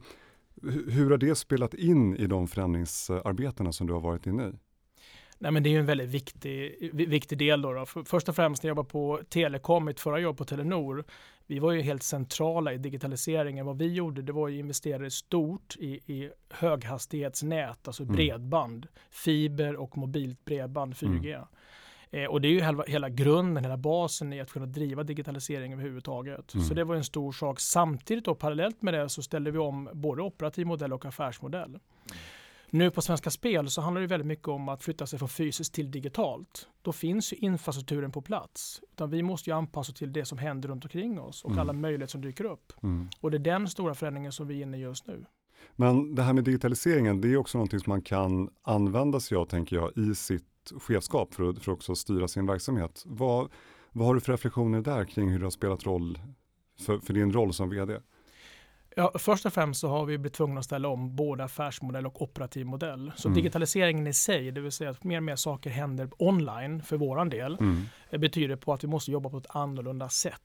hur 0.88 1.10
har 1.10 1.18
det 1.18 1.34
spelat 1.34 1.74
in 1.74 2.16
i 2.16 2.26
de 2.26 2.48
förändringsarbetena 2.48 3.72
som 3.72 3.86
du 3.86 3.92
har 3.92 4.00
varit 4.00 4.26
inne 4.26 4.48
i? 4.48 4.52
Nej, 5.42 5.50
men 5.50 5.62
det 5.62 5.74
är 5.74 5.78
en 5.78 5.86
väldigt 5.86 6.08
viktig, 6.08 6.90
viktig 6.92 7.38
del. 7.38 7.62
Då, 7.62 7.72
då. 7.72 7.86
Först 8.04 8.28
och 8.28 8.36
främst 8.36 8.62
när 8.62 8.68
jag 8.68 8.72
jobbade 8.76 8.88
på 8.88 9.20
Telekom, 9.28 9.84
mitt 9.84 10.00
förra 10.00 10.18
jobb 10.18 10.36
på 10.36 10.44
Telenor, 10.44 11.04
vi 11.46 11.58
var 11.58 11.72
ju 11.72 11.82
helt 11.82 12.02
centrala 12.02 12.72
i 12.72 12.78
digitaliseringen. 12.78 13.66
Vad 13.66 13.78
vi 13.78 13.92
gjorde 13.92 14.22
det 14.22 14.32
var 14.32 14.48
att 14.48 14.54
investera 14.54 15.10
stort 15.10 15.76
i, 15.78 15.86
i 15.88 16.30
höghastighetsnät, 16.50 17.88
alltså 17.88 18.02
mm. 18.02 18.16
bredband, 18.16 18.86
fiber 19.10 19.76
och 19.76 19.98
mobilt 19.98 20.44
bredband, 20.44 20.94
4G. 20.94 21.34
Mm. 21.34 21.44
Eh, 22.10 22.30
och 22.30 22.40
det 22.40 22.48
är 22.48 22.52
ju 22.52 22.60
hela, 22.60 22.84
hela, 22.86 23.08
grunden, 23.08 23.64
hela 23.64 23.76
basen 23.76 24.32
i 24.32 24.40
att 24.40 24.50
kunna 24.52 24.66
driva 24.66 25.02
digitalisering 25.02 25.72
överhuvudtaget. 25.72 26.54
Mm. 26.54 26.66
Så 26.66 26.74
det 26.74 26.84
var 26.84 26.94
en 26.94 27.04
stor 27.04 27.32
sak. 27.32 27.60
Samtidigt 27.60 28.28
och 28.28 28.38
parallellt 28.38 28.82
med 28.82 28.94
det 28.94 29.08
så 29.08 29.22
ställde 29.22 29.50
vi 29.50 29.58
om 29.58 29.88
både 29.92 30.22
operativ 30.22 30.66
modell 30.66 30.92
och 30.92 31.04
affärsmodell. 31.04 31.78
Nu 32.74 32.90
på 32.90 33.02
Svenska 33.02 33.30
Spel 33.30 33.70
så 33.70 33.80
handlar 33.80 34.00
det 34.00 34.06
väldigt 34.06 34.26
mycket 34.26 34.48
om 34.48 34.68
att 34.68 34.82
flytta 34.82 35.06
sig 35.06 35.18
från 35.18 35.28
fysiskt 35.28 35.74
till 35.74 35.90
digitalt. 35.90 36.68
Då 36.82 36.92
finns 36.92 37.32
ju 37.32 37.36
infrastrukturen 37.36 38.12
på 38.12 38.22
plats. 38.22 38.80
Utan 38.92 39.10
vi 39.10 39.22
måste 39.22 39.50
ju 39.50 39.56
anpassa 39.56 39.92
till 39.92 40.12
det 40.12 40.24
som 40.24 40.38
händer 40.38 40.68
runt 40.68 40.84
omkring 40.84 41.20
oss 41.20 41.44
och 41.44 41.50
mm. 41.50 41.60
alla 41.60 41.72
möjligheter 41.72 42.10
som 42.10 42.20
dyker 42.20 42.44
upp. 42.44 42.72
Mm. 42.82 43.08
Och 43.20 43.30
det 43.30 43.36
är 43.36 43.38
den 43.38 43.68
stora 43.68 43.94
förändringen 43.94 44.32
som 44.32 44.46
vi 44.46 44.58
är 44.58 44.62
inne 44.62 44.76
i 44.76 44.80
just 44.80 45.06
nu. 45.06 45.24
Men 45.76 46.14
det 46.14 46.22
här 46.22 46.32
med 46.32 46.44
digitaliseringen, 46.44 47.20
det 47.20 47.28
är 47.28 47.36
också 47.36 47.58
någonting 47.58 47.80
som 47.80 47.90
man 47.90 48.02
kan 48.02 48.50
använda 48.62 49.20
sig 49.20 49.36
av, 49.36 49.44
tänker 49.44 49.76
jag, 49.76 49.96
i 49.96 50.14
sitt 50.14 50.72
chefskap 50.80 51.34
för 51.34 51.50
att, 51.50 51.58
för 51.58 51.72
också 51.72 51.94
styra 51.94 52.28
sin 52.28 52.46
verksamhet. 52.46 53.02
Vad, 53.06 53.50
vad 53.90 54.06
har 54.06 54.14
du 54.14 54.20
för 54.20 54.32
reflektioner 54.32 54.80
där 54.80 55.04
kring 55.04 55.30
hur 55.30 55.38
det 55.38 55.46
har 55.46 55.50
spelat 55.50 55.86
roll 55.86 56.18
för, 56.80 56.98
för 56.98 57.14
din 57.14 57.32
roll 57.32 57.52
som 57.52 57.70
vd? 57.70 57.98
Ja, 58.96 59.12
först 59.18 59.46
och 59.46 59.52
främst 59.52 59.80
så 59.80 59.88
har 59.88 60.06
vi 60.06 60.18
blivit 60.18 60.32
tvungna 60.34 60.58
att 60.58 60.64
ställa 60.64 60.88
om 60.88 61.16
både 61.16 61.44
affärsmodell 61.44 62.06
och 62.06 62.22
operativ 62.22 62.66
modell. 62.66 63.12
Så 63.16 63.28
mm. 63.28 63.36
digitaliseringen 63.36 64.06
i 64.06 64.12
sig, 64.12 64.50
det 64.50 64.60
vill 64.60 64.72
säga 64.72 64.90
att 64.90 65.04
mer 65.04 65.16
och 65.16 65.22
mer 65.22 65.36
saker 65.36 65.70
händer 65.70 66.10
online 66.18 66.82
för 66.82 66.96
våran 66.96 67.28
del, 67.28 67.56
mm. 67.60 67.86
betyder 68.10 68.56
på 68.56 68.72
att 68.72 68.84
vi 68.84 68.88
måste 68.88 69.10
jobba 69.10 69.30
på 69.30 69.38
ett 69.38 69.56
annorlunda 69.56 70.08
sätt. 70.08 70.40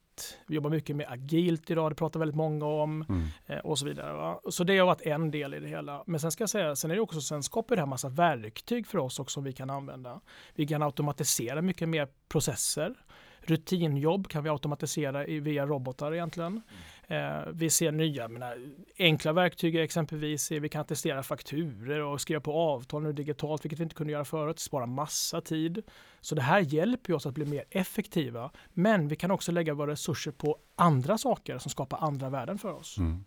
Vi 0.47 0.55
jobbar 0.55 0.69
mycket 0.69 0.95
med 0.95 1.05
agilt 1.09 1.69
idag, 1.69 1.91
det 1.91 1.95
pratar 1.95 2.19
väldigt 2.19 2.35
många 2.35 2.65
om 2.65 3.05
mm. 3.09 3.27
Eh, 3.45 3.57
och 3.57 3.79
så 3.79 3.85
vidare. 3.85 4.13
Va? 4.13 4.39
Så 4.49 4.63
det 4.63 4.77
har 4.77 4.85
varit 4.85 5.01
en 5.01 5.31
del 5.31 5.53
i 5.53 5.59
det 5.59 5.67
hela. 5.67 6.03
Men 6.07 6.19
sen 6.19 6.31
ska 6.31 6.41
jag 6.41 6.49
säga, 6.49 6.75
sen 6.75 6.91
är 6.91 6.95
det 6.95 7.01
också, 7.01 7.21
sen 7.21 7.43
skapar 7.43 7.75
det 7.75 7.81
här 7.81 7.87
massa 7.87 8.09
verktyg 8.09 8.87
för 8.87 8.97
oss 8.97 9.19
också 9.19 9.33
som 9.33 9.43
vi 9.43 9.53
kan 9.53 9.69
använda. 9.69 10.21
Vi 10.55 10.67
kan 10.67 10.83
automatisera 10.83 11.61
mycket 11.61 11.89
mer 11.89 12.07
processer. 12.27 12.95
Rutinjobb 13.41 14.27
kan 14.27 14.43
vi 14.43 14.49
automatisera 14.49 15.23
via 15.23 15.65
robotar 15.65 16.13
egentligen. 16.13 16.61
Eh, 17.09 17.51
vi 17.53 17.69
ser 17.69 17.91
nya, 17.91 18.27
menar, 18.27 18.57
enkla 18.97 19.33
verktyg 19.33 19.75
exempelvis, 19.75 20.51
vi 20.51 20.69
kan 20.69 20.85
testera 20.85 21.23
fakturer 21.23 22.03
och 22.03 22.21
skriva 22.21 22.41
på 22.41 22.53
avtal 22.53 23.03
nu 23.03 23.13
digitalt, 23.13 23.65
vilket 23.65 23.79
vi 23.79 23.83
inte 23.83 23.95
kunde 23.95 24.13
göra 24.13 24.25
förut, 24.25 24.59
spara 24.59 24.85
massa 24.85 25.41
tid. 25.41 25.83
Så 26.21 26.35
det 26.35 26.41
här 26.41 26.59
hjälper 26.59 27.13
oss 27.13 27.25
att 27.25 27.33
bli 27.33 27.45
mer 27.45 27.63
effektiva, 27.69 28.51
men 28.73 29.07
vi 29.07 29.15
kan 29.15 29.31
också 29.31 29.51
lägga 29.51 29.73
våra 29.73 29.91
resurser 29.91 30.31
på 30.31 30.57
andra 30.75 31.17
saker 31.17 31.57
som 31.57 31.71
skapar 31.71 31.97
andra 31.97 32.29
värden 32.29 32.57
för 32.57 32.73
oss. 32.73 32.97
Mm. 32.97 33.25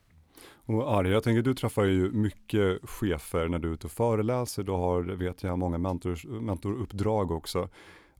Och 0.67 0.93
Arja, 0.93 1.13
jag 1.13 1.23
tänker 1.23 1.43
du 1.43 1.55
träffar 1.55 1.85
ju 1.85 2.11
mycket 2.13 2.91
chefer 2.91 3.49
när 3.49 3.59
du 3.59 3.69
är 3.69 3.73
ute 3.73 3.87
och 3.87 3.93
föreläser, 3.93 4.63
du 4.63 4.73
har, 4.73 5.03
vet 5.03 5.43
jag, 5.43 5.59
många 5.59 5.79
mentors, 5.79 6.25
mentoruppdrag 6.25 7.31
också. 7.31 7.69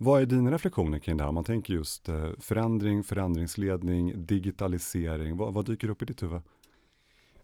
Vad 0.03 0.23
är 0.23 0.27
dina 0.27 0.51
reflektioner 0.51 0.99
kring 0.99 1.17
det 1.17 1.23
här? 1.23 1.29
Om 1.29 1.35
man 1.35 1.45
tänker 1.45 1.75
just 1.75 2.09
eh, 2.09 2.31
förändring, 2.39 3.05
förändringsledning, 3.05 4.27
digitalisering. 4.27 5.37
Vad, 5.37 5.55
vad 5.55 5.67
dyker 5.67 5.91
upp 5.91 6.03
i 6.03 6.05
ditt 6.05 6.23
huvud? 6.23 6.43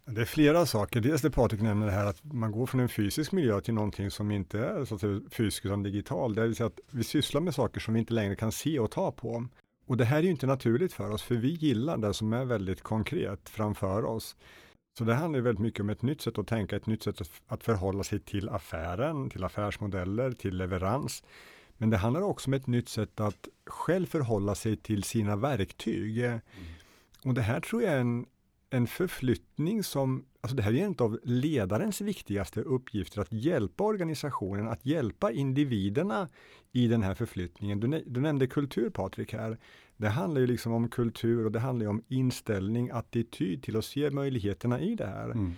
Det 0.05 0.21
är 0.21 0.25
flera 0.25 0.65
saker. 0.65 1.01
Dels 1.01 1.21
det 1.21 1.31
Patrik 1.31 1.61
nämner 1.61 1.85
det 1.85 1.91
här 1.91 2.05
att 2.05 2.23
man 2.23 2.51
går 2.51 2.65
från 2.65 2.81
en 2.81 2.89
fysisk 2.89 3.31
miljö 3.31 3.61
till 3.61 3.73
någonting 3.73 4.11
som 4.11 4.31
inte 4.31 4.59
är 4.59 4.85
så 4.85 4.95
att 4.95 5.01
säga, 5.01 5.21
fysisk 5.31 5.65
utan 5.65 5.83
digital. 5.83 6.35
Det 6.35 6.41
vill 6.41 6.55
säga 6.55 6.67
att 6.67 6.79
vi 6.91 7.03
sysslar 7.03 7.41
med 7.41 7.55
saker 7.55 7.79
som 7.79 7.93
vi 7.93 7.99
inte 7.99 8.13
längre 8.13 8.35
kan 8.35 8.51
se 8.51 8.79
och 8.79 8.91
ta 8.91 9.11
på. 9.11 9.47
Och 9.85 9.97
det 9.97 10.05
här 10.05 10.17
är 10.17 10.23
ju 10.23 10.29
inte 10.29 10.47
naturligt 10.47 10.93
för 10.93 11.11
oss, 11.11 11.23
för 11.23 11.35
vi 11.35 11.49
gillar 11.49 11.97
det 11.97 12.13
som 12.13 12.33
är 12.33 12.45
väldigt 12.45 12.81
konkret 12.81 13.49
framför 13.49 14.05
oss. 14.05 14.35
Så 14.97 15.03
det 15.03 15.13
handlar 15.13 15.39
väldigt 15.39 15.61
mycket 15.61 15.79
om 15.79 15.89
ett 15.89 16.01
nytt 16.01 16.21
sätt 16.21 16.37
att 16.37 16.47
tänka, 16.47 16.75
ett 16.75 16.85
nytt 16.85 17.03
sätt 17.03 17.21
att 17.47 17.63
förhålla 17.63 18.03
sig 18.03 18.19
till 18.19 18.49
affären, 18.49 19.29
till 19.29 19.43
affärsmodeller, 19.43 20.31
till 20.31 20.57
leverans. 20.57 21.23
Men 21.77 21.89
det 21.89 21.97
handlar 21.97 22.21
också 22.21 22.49
om 22.49 22.53
ett 22.53 22.67
nytt 22.67 22.89
sätt 22.89 23.19
att 23.19 23.47
själv 23.65 24.05
förhålla 24.05 24.55
sig 24.55 24.77
till 24.77 25.03
sina 25.03 25.35
verktyg. 25.35 26.17
Mm. 26.17 26.39
Och 27.23 27.33
det 27.33 27.41
här 27.41 27.59
tror 27.59 27.83
jag 27.83 27.93
är 27.93 27.99
en, 27.99 28.25
en 28.69 28.87
förflyttning 28.87 29.83
som, 29.83 30.25
alltså 30.41 30.55
det 30.55 30.63
här 30.63 30.73
är 30.73 30.85
en 30.85 30.95
av 30.99 31.19
ledarens 31.23 32.01
viktigaste 32.01 32.61
uppgifter, 32.61 33.21
att 33.21 33.33
hjälpa 33.33 33.83
organisationen, 33.83 34.67
att 34.67 34.85
hjälpa 34.85 35.31
individerna 35.31 36.29
i 36.71 36.87
den 36.87 37.03
här 37.03 37.15
förflyttningen. 37.15 37.79
Du, 37.79 38.03
du 38.07 38.21
nämnde 38.21 38.47
kultur 38.47 38.89
Patrik 38.89 39.33
här. 39.33 39.57
Det 39.97 40.09
handlar 40.09 40.41
ju 40.41 40.47
liksom 40.47 40.73
om 40.73 40.89
kultur 40.89 41.45
och 41.45 41.51
det 41.51 41.59
handlar 41.59 41.87
om 41.87 42.03
inställning, 42.07 42.89
attityd 42.89 43.63
till 43.63 43.77
att 43.77 43.85
se 43.85 44.11
möjligheterna 44.11 44.79
i 44.79 44.95
det 44.95 45.07
här. 45.07 45.25
Mm. 45.25 45.53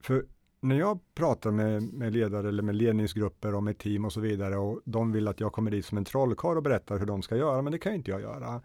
För 0.00 0.24
när 0.62 0.78
jag 0.78 0.98
pratar 1.14 1.50
med, 1.50 1.82
med, 1.82 2.12
ledare 2.12 2.48
eller 2.48 2.62
med 2.62 2.74
ledningsgrupper 2.74 3.54
och 3.54 3.62
med 3.62 3.78
team 3.78 4.04
och 4.04 4.12
så 4.12 4.20
vidare 4.20 4.56
och 4.56 4.80
de 4.84 5.12
vill 5.12 5.28
att 5.28 5.40
jag 5.40 5.52
kommer 5.52 5.70
dit 5.70 5.86
som 5.86 5.98
en 5.98 6.04
trollkarl 6.04 6.56
och 6.56 6.62
berättar 6.62 6.98
hur 6.98 7.06
de 7.06 7.22
ska 7.22 7.36
göra, 7.36 7.62
men 7.62 7.72
det 7.72 7.78
kan 7.78 7.94
inte 7.94 8.10
jag 8.10 8.20
göra. 8.20 8.60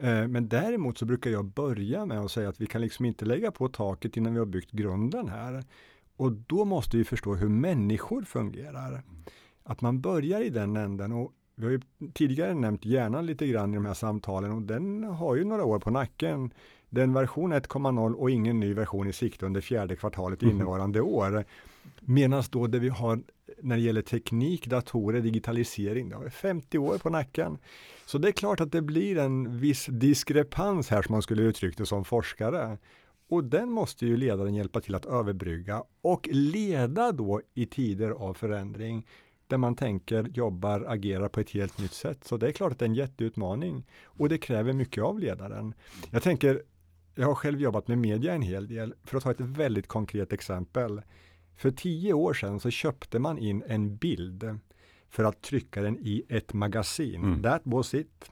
Eh, 0.00 0.28
men 0.28 0.48
däremot 0.48 0.98
så 0.98 1.04
brukar 1.04 1.30
jag 1.30 1.44
börja 1.44 2.06
med 2.06 2.20
att 2.20 2.30
säga 2.30 2.48
att 2.48 2.60
vi 2.60 2.66
kan 2.66 2.80
liksom 2.80 3.04
inte 3.04 3.24
lägga 3.24 3.50
på 3.50 3.68
taket 3.68 4.16
innan 4.16 4.32
vi 4.32 4.38
har 4.38 4.46
byggt 4.46 4.70
grunden 4.70 5.28
här. 5.28 5.64
Och 6.16 6.32
då 6.32 6.64
måste 6.64 6.96
vi 6.96 7.04
förstå 7.04 7.34
hur 7.34 7.48
människor 7.48 8.22
fungerar. 8.22 9.02
Att 9.62 9.80
man 9.80 10.00
börjar 10.00 10.40
i 10.40 10.50
den 10.50 10.76
änden 10.76 11.12
och 11.12 11.32
vi 11.54 11.64
har 11.64 11.72
ju 11.72 11.80
tidigare 12.12 12.54
nämnt 12.54 12.84
hjärnan 12.84 13.26
lite 13.26 13.46
grann 13.46 13.72
i 13.72 13.76
de 13.76 13.86
här 13.86 13.94
samtalen 13.94 14.52
och 14.52 14.62
den 14.62 15.04
har 15.04 15.36
ju 15.36 15.44
några 15.44 15.64
år 15.64 15.78
på 15.78 15.90
nacken. 15.90 16.52
Den 16.92 17.12
version 17.12 17.52
1.0 17.52 18.14
och 18.14 18.30
ingen 18.30 18.60
ny 18.60 18.74
version 18.74 19.08
i 19.08 19.12
sikte 19.12 19.46
under 19.46 19.60
fjärde 19.60 19.96
kvartalet 19.96 20.42
mm. 20.42 20.54
innevarande 20.54 21.00
år. 21.00 21.44
Medan 22.00 22.42
då 22.50 22.66
det 22.66 22.78
vi 22.78 22.88
har 22.88 23.22
när 23.62 23.76
det 23.76 23.82
gäller 23.82 24.02
teknik, 24.02 24.66
datorer, 24.66 25.20
digitalisering, 25.20 26.08
det 26.08 26.16
har 26.16 26.28
50 26.28 26.78
år 26.78 26.98
på 26.98 27.10
nacken. 27.10 27.58
Så 28.06 28.18
det 28.18 28.28
är 28.28 28.32
klart 28.32 28.60
att 28.60 28.72
det 28.72 28.82
blir 28.82 29.18
en 29.18 29.58
viss 29.58 29.86
diskrepans 29.86 30.90
här 30.90 31.02
som 31.02 31.12
man 31.12 31.22
skulle 31.22 31.42
uttrycka 31.42 31.82
det 31.82 31.86
som 31.86 32.04
forskare. 32.04 32.78
Och 33.28 33.44
den 33.44 33.70
måste 33.70 34.06
ju 34.06 34.16
ledaren 34.16 34.54
hjälpa 34.54 34.80
till 34.80 34.94
att 34.94 35.06
överbrygga 35.06 35.82
och 36.02 36.28
leda 36.32 37.12
då 37.12 37.40
i 37.54 37.66
tider 37.66 38.10
av 38.10 38.34
förändring 38.34 39.06
där 39.46 39.58
man 39.58 39.74
tänker, 39.74 40.24
jobbar, 40.24 40.84
agerar 40.88 41.28
på 41.28 41.40
ett 41.40 41.50
helt 41.50 41.78
nytt 41.78 41.92
sätt. 41.92 42.24
Så 42.24 42.36
det 42.36 42.48
är 42.48 42.52
klart 42.52 42.72
att 42.72 42.78
det 42.78 42.84
är 42.84 42.88
en 42.88 42.94
jätteutmaning 42.94 43.86
och 44.04 44.28
det 44.28 44.38
kräver 44.38 44.72
mycket 44.72 45.04
av 45.04 45.18
ledaren. 45.18 45.74
Jag 46.10 46.22
tänker, 46.22 46.62
jag 47.14 47.26
har 47.26 47.34
själv 47.34 47.60
jobbat 47.60 47.88
med 47.88 47.98
media 47.98 48.34
en 48.34 48.42
hel 48.42 48.68
del. 48.68 48.94
För 49.04 49.16
att 49.16 49.22
ta 49.22 49.30
ett 49.30 49.40
väldigt 49.40 49.86
konkret 49.86 50.32
exempel. 50.32 51.02
För 51.56 51.70
tio 51.70 52.12
år 52.12 52.34
sedan 52.34 52.60
så 52.60 52.70
köpte 52.70 53.18
man 53.18 53.38
in 53.38 53.62
en 53.66 53.96
bild 53.96 54.58
för 55.10 55.24
att 55.24 55.42
trycka 55.42 55.82
den 55.82 55.98
i 55.98 56.22
ett 56.28 56.52
magasin. 56.52 57.24
Mm. 57.24 57.42
That 57.42 57.62
was 57.64 57.94
it. 57.94 58.30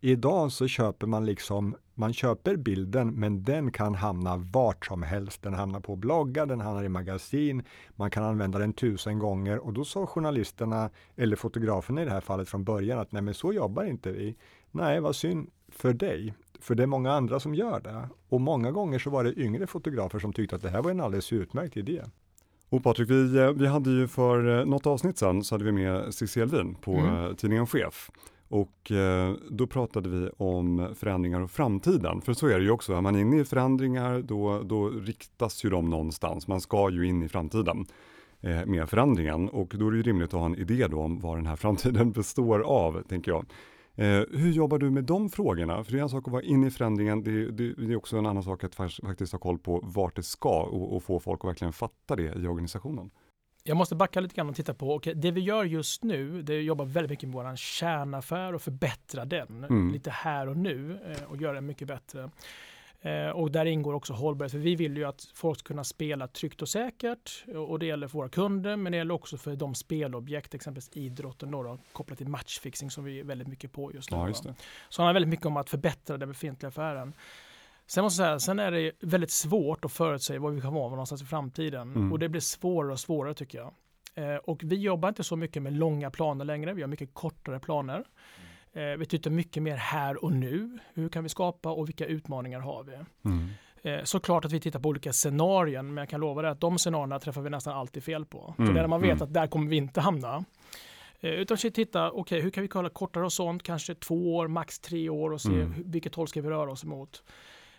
Idag 0.00 0.52
så 0.52 0.68
köper 0.68 1.06
man 1.06 1.26
liksom, 1.26 1.76
man 1.94 2.12
köper 2.12 2.56
bilden 2.56 3.14
men 3.14 3.42
den 3.42 3.72
kan 3.72 3.94
hamna 3.94 4.36
vart 4.36 4.86
som 4.86 5.02
helst. 5.02 5.42
Den 5.42 5.54
hamnar 5.54 5.80
på 5.80 5.96
bloggar, 5.96 6.46
den 6.46 6.60
hamnar 6.60 6.84
i 6.84 6.88
magasin, 6.88 7.62
man 7.96 8.10
kan 8.10 8.24
använda 8.24 8.58
den 8.58 8.72
tusen 8.72 9.18
gånger 9.18 9.58
och 9.58 9.72
då 9.72 9.84
sa 9.84 10.06
journalisterna, 10.06 10.90
eller 11.16 11.36
fotograferna 11.36 12.02
i 12.02 12.04
det 12.04 12.10
här 12.10 12.20
fallet 12.20 12.48
från 12.48 12.64
början 12.64 12.98
att 12.98 13.12
nej 13.12 13.22
men 13.22 13.34
så 13.34 13.52
jobbar 13.52 13.84
inte 13.84 14.12
vi. 14.12 14.36
Nej, 14.70 15.00
vad 15.00 15.16
synd 15.16 15.50
för 15.68 15.92
dig. 15.92 16.34
För 16.62 16.74
det 16.74 16.82
är 16.82 16.86
många 16.86 17.12
andra 17.12 17.40
som 17.40 17.54
gör 17.54 17.80
det. 17.80 18.08
Och 18.28 18.40
många 18.40 18.70
gånger 18.70 18.98
så 18.98 19.10
var 19.10 19.24
det 19.24 19.38
yngre 19.38 19.66
fotografer 19.66 20.18
som 20.18 20.32
tyckte 20.32 20.56
att 20.56 20.62
det 20.62 20.70
här 20.70 20.82
var 20.82 20.90
en 20.90 21.00
alldeles 21.00 21.32
utmärkt 21.32 21.76
idé. 21.76 22.02
Och 22.72 22.82
Patrik, 22.82 23.10
vi, 23.10 23.38
eh, 23.38 23.50
vi 23.50 23.66
hade 23.66 23.90
ju 23.90 24.08
för 24.08 24.58
eh, 24.58 24.66
något 24.66 24.86
avsnitt 24.86 25.18
sedan 25.18 25.44
så 25.44 25.54
hade 25.54 25.64
vi 25.64 25.72
med 25.72 26.14
Cissi 26.14 26.40
Elvin 26.40 26.74
på 26.74 26.92
mm. 26.94 27.24
Eh, 27.24 27.32
tidningen 27.32 27.66
Chef. 27.66 28.10
Och 28.48 28.92
då 29.50 29.66
pratade 29.66 30.08
vi 30.08 30.30
om 30.36 30.94
förändringar 30.94 31.40
och 31.40 31.50
framtiden. 31.50 32.20
För 32.20 32.32
så 32.32 32.46
är 32.46 32.58
det 32.58 32.64
ju 32.64 32.70
också, 32.70 32.92
är 32.92 33.00
man 33.00 33.16
inne 33.16 33.40
i 33.40 33.44
förändringar 33.44 34.22
då, 34.22 34.62
då 34.62 34.88
riktas 34.88 35.64
ju 35.64 35.70
de 35.70 35.90
någonstans. 35.90 36.48
Man 36.48 36.60
ska 36.60 36.90
ju 36.90 37.06
in 37.06 37.22
i 37.22 37.28
framtiden 37.28 37.86
med 38.66 38.88
förändringen 38.88 39.48
och 39.48 39.74
då 39.78 39.86
är 39.86 39.90
det 39.90 39.96
ju 39.96 40.02
rimligt 40.02 40.34
att 40.34 40.40
ha 40.40 40.46
en 40.46 40.58
idé 40.58 40.86
då 40.90 41.00
om 41.00 41.20
vad 41.20 41.38
den 41.38 41.46
här 41.46 41.56
framtiden 41.56 42.12
består 42.12 42.60
av, 42.60 43.02
tänker 43.08 43.30
jag. 43.30 43.46
Eh, 43.96 44.22
hur 44.30 44.52
jobbar 44.52 44.78
du 44.78 44.90
med 44.90 45.04
de 45.04 45.30
frågorna? 45.30 45.84
För 45.84 45.92
det 45.92 45.98
är 45.98 46.02
en 46.02 46.08
sak 46.08 46.28
att 46.28 46.32
vara 46.32 46.42
inne 46.42 46.66
i 46.66 46.70
förändringen, 46.70 47.24
det, 47.24 47.50
det, 47.50 47.74
det 47.74 47.92
är 47.92 47.96
också 47.96 48.16
en 48.16 48.26
annan 48.26 48.42
sak 48.42 48.64
att 48.64 48.74
faktiskt 48.74 49.32
ha 49.32 49.38
koll 49.38 49.58
på 49.58 49.80
vart 49.82 50.16
det 50.16 50.22
ska 50.22 50.62
och, 50.62 50.96
och, 50.96 51.02
få 51.02 51.20
folk 51.20 51.40
att 51.44 51.48
verkligen 51.48 51.72
fatta 51.72 52.16
det 52.16 52.22
i 52.22 52.46
organisationen. 52.46 53.10
Jag 53.64 53.76
måste 53.76 53.94
backa 53.94 54.20
lite 54.20 54.34
grann 54.34 54.48
och 54.48 54.56
titta 54.56 54.74
på, 54.74 54.88
och 54.88 55.08
det 55.14 55.30
vi 55.30 55.40
gör 55.40 55.64
just 55.64 56.04
nu, 56.04 56.42
det 56.42 56.54
är 56.54 56.58
att 56.58 56.64
jobba 56.64 56.84
väldigt 56.84 57.10
mycket 57.10 57.28
med 57.28 57.34
vår 57.34 57.56
kärnaffär 57.56 58.54
och 58.54 58.62
förbättra 58.62 59.24
den 59.24 59.64
mm. 59.64 59.92
lite 59.92 60.10
här 60.10 60.48
och 60.48 60.56
nu 60.56 60.98
eh, 61.06 61.30
och 61.30 61.36
göra 61.36 61.52
den 61.52 61.66
mycket 61.66 61.88
bättre. 61.88 62.30
Eh, 63.02 63.30
och 63.30 63.50
där 63.50 63.64
ingår 63.64 63.94
också 63.94 64.12
hållbarhet, 64.12 64.52
för 64.52 64.58
vi 64.58 64.76
vill 64.76 64.96
ju 64.96 65.04
att 65.04 65.24
folk 65.34 65.58
ska 65.58 65.66
kunna 65.66 65.84
spela 65.84 66.28
tryggt 66.28 66.62
och 66.62 66.68
säkert. 66.68 67.44
Och 67.68 67.78
det 67.78 67.86
gäller 67.86 68.08
för 68.08 68.18
våra 68.18 68.28
kunder, 68.28 68.76
men 68.76 68.92
det 68.92 68.98
gäller 68.98 69.14
också 69.14 69.36
för 69.36 69.56
de 69.56 69.74
spelobjekt, 69.74 70.54
exempelvis 70.54 70.90
idrotten 70.92 71.50
då, 71.50 71.62
då 71.62 71.78
kopplat 71.92 72.18
till 72.18 72.28
matchfixing 72.28 72.90
som 72.90 73.04
vi 73.04 73.20
är 73.20 73.24
väldigt 73.24 73.48
mycket 73.48 73.72
på 73.72 73.92
just 73.92 74.10
nu. 74.10 74.16
Ja, 74.16 74.28
just. 74.28 74.42
Så 74.42 74.48
det 74.48 74.54
handlar 74.96 75.12
väldigt 75.12 75.28
mycket 75.28 75.46
om 75.46 75.56
att 75.56 75.70
förbättra 75.70 76.18
den 76.18 76.28
befintliga 76.28 76.68
affären. 76.68 77.14
Sen 77.86 78.04
måste 78.04 78.22
jag 78.22 78.28
säga, 78.28 78.38
sen 78.40 78.58
är 78.58 78.70
det 78.70 78.92
väldigt 79.00 79.30
svårt 79.30 79.84
att 79.84 79.92
förutsäga 79.92 80.40
var 80.40 80.50
vi 80.50 80.60
kan 80.60 80.74
vara 80.74 80.90
någonstans 80.90 81.22
i 81.22 81.24
framtiden. 81.24 81.94
Mm. 81.94 82.12
Och 82.12 82.18
det 82.18 82.28
blir 82.28 82.40
svårare 82.40 82.92
och 82.92 83.00
svårare 83.00 83.34
tycker 83.34 83.58
jag. 83.58 83.74
Eh, 84.14 84.36
och 84.36 84.60
vi 84.64 84.76
jobbar 84.76 85.08
inte 85.08 85.24
så 85.24 85.36
mycket 85.36 85.62
med 85.62 85.72
långa 85.72 86.10
planer 86.10 86.44
längre, 86.44 86.74
vi 86.74 86.82
har 86.82 86.88
mycket 86.88 87.14
kortare 87.14 87.60
planer. 87.60 88.04
Eh, 88.72 88.82
vi 88.82 89.06
tittar 89.06 89.30
mycket 89.30 89.62
mer 89.62 89.76
här 89.76 90.24
och 90.24 90.32
nu. 90.32 90.78
Hur 90.94 91.08
kan 91.08 91.22
vi 91.22 91.28
skapa 91.28 91.72
och 91.72 91.88
vilka 91.88 92.06
utmaningar 92.06 92.60
har 92.60 92.84
vi? 92.84 92.92
Mm. 93.24 93.48
Eh, 93.82 94.04
såklart 94.04 94.44
att 94.44 94.52
vi 94.52 94.60
tittar 94.60 94.80
på 94.80 94.88
olika 94.88 95.12
scenarier, 95.12 95.82
men 95.82 95.96
jag 95.96 96.08
kan 96.08 96.20
lova 96.20 96.42
dig 96.42 96.50
att 96.50 96.60
de 96.60 96.78
scenarierna 96.78 97.18
träffar 97.18 97.40
vi 97.40 97.50
nästan 97.50 97.74
alltid 97.74 98.04
fel 98.04 98.24
på. 98.24 98.54
Mm. 98.58 98.66
För 98.66 98.80
där 98.80 98.86
man 98.86 99.00
vet 99.00 99.10
mm. 99.10 99.22
att 99.22 99.32
där 99.32 99.46
kommer 99.46 99.70
vi 99.70 99.76
inte 99.76 100.00
hamna. 100.00 100.44
Eh, 101.20 101.30
utan 101.30 101.56
titta, 101.56 102.10
okej, 102.10 102.20
okay, 102.20 102.40
hur 102.40 102.50
kan 102.50 102.62
vi 102.62 102.68
kolla 102.68 102.88
kortare 102.88 103.24
och 103.24 103.32
sånt, 103.32 103.62
kanske 103.62 103.94
två 103.94 104.36
år, 104.36 104.48
max 104.48 104.78
tre 104.78 105.08
år 105.08 105.32
och 105.32 105.40
se 105.40 105.48
mm. 105.48 105.74
vilket 105.86 106.14
håll 106.14 106.28
ska 106.28 106.40
vi 106.40 106.48
röra 106.48 106.70
oss 106.70 106.84
emot. 106.84 107.22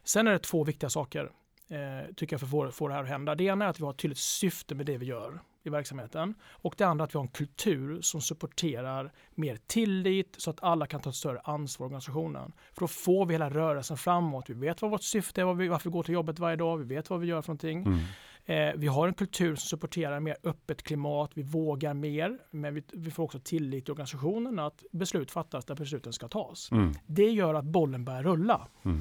Sen 0.04 0.28
är 0.28 0.32
det 0.32 0.40
två 0.40 0.64
viktiga 0.64 0.90
saker, 0.90 1.32
eh, 1.68 2.14
tycker 2.16 2.34
jag, 2.34 2.50
för 2.50 2.68
att 2.68 2.76
få 2.76 2.88
det 2.88 2.94
här 2.94 3.04
att 3.04 3.10
hända. 3.10 3.36
Det 3.36 3.44
ena 3.44 3.66
är 3.66 3.70
att 3.70 3.80
vi 3.80 3.84
har 3.84 3.92
ett 3.92 3.98
tydligt 3.98 4.20
syfte 4.20 4.76
med 4.76 4.86
det 4.86 4.98
vi 4.98 5.06
gör 5.06 5.40
i 5.64 5.70
verksamheten. 5.70 6.36
Och 6.44 6.76
det 6.78 6.84
andra 6.84 7.04
att 7.04 7.16
vi 7.16 7.18
har 7.18 7.24
en 7.24 7.32
kultur 7.32 8.02
som 8.02 8.22
supporterar 8.22 9.12
mer 9.36 9.58
tillit 9.68 10.36
så 10.38 10.50
att 10.50 10.64
alla 10.64 10.88
kan 10.88 11.02
ta 11.02 11.10
ett 11.10 11.16
större 11.16 11.40
ansvar 11.44 11.86
i 11.86 11.88
organisationen. 11.88 12.54
För 12.74 12.82
då 12.82 12.88
får 12.88 13.26
vi 13.26 13.34
hela 13.34 13.50
rörelsen 13.50 13.98
framåt. 13.98 14.50
Vi 14.50 14.54
vet 14.54 14.82
vad 14.82 14.92
vårt 14.92 15.04
syfte 15.04 15.42
är, 15.42 15.46
varför 15.46 15.90
vi 15.90 15.94
går 15.94 16.04
till 16.04 16.14
jobbet 16.14 16.40
varje 16.40 16.56
dag, 16.56 16.78
vi 16.78 16.96
vet 16.96 17.10
vad 17.10 17.20
vi 17.20 17.28
gör 17.28 17.42
för 17.42 17.50
någonting. 17.50 17.84
Mm. 17.86 18.00
Eh, 18.46 18.74
vi 18.76 18.88
har 18.88 19.08
en 19.08 19.14
kultur 19.14 19.56
som 19.56 19.68
supporterar 19.68 20.20
mer 20.20 20.38
öppet 20.44 20.84
klimat, 20.84 21.32
vi 21.34 21.44
vågar 21.44 21.94
mer, 21.94 22.40
men 22.52 22.74
vi, 22.74 22.84
vi 22.94 23.12
får 23.12 23.24
också 23.24 23.40
tillit 23.40 23.90
i 23.90 23.92
organisationen 23.92 24.60
att 24.60 24.84
beslut 24.92 25.32
fattas 25.32 25.66
där 25.66 25.76
besluten 25.76 26.14
ska 26.14 26.28
tas. 26.28 26.72
Mm. 26.72 26.94
Det 27.06 27.30
gör 27.30 27.54
att 27.54 27.66
bollen 27.66 28.06
börjar 28.06 28.24
rulla. 28.24 28.68
Mm. 28.86 29.00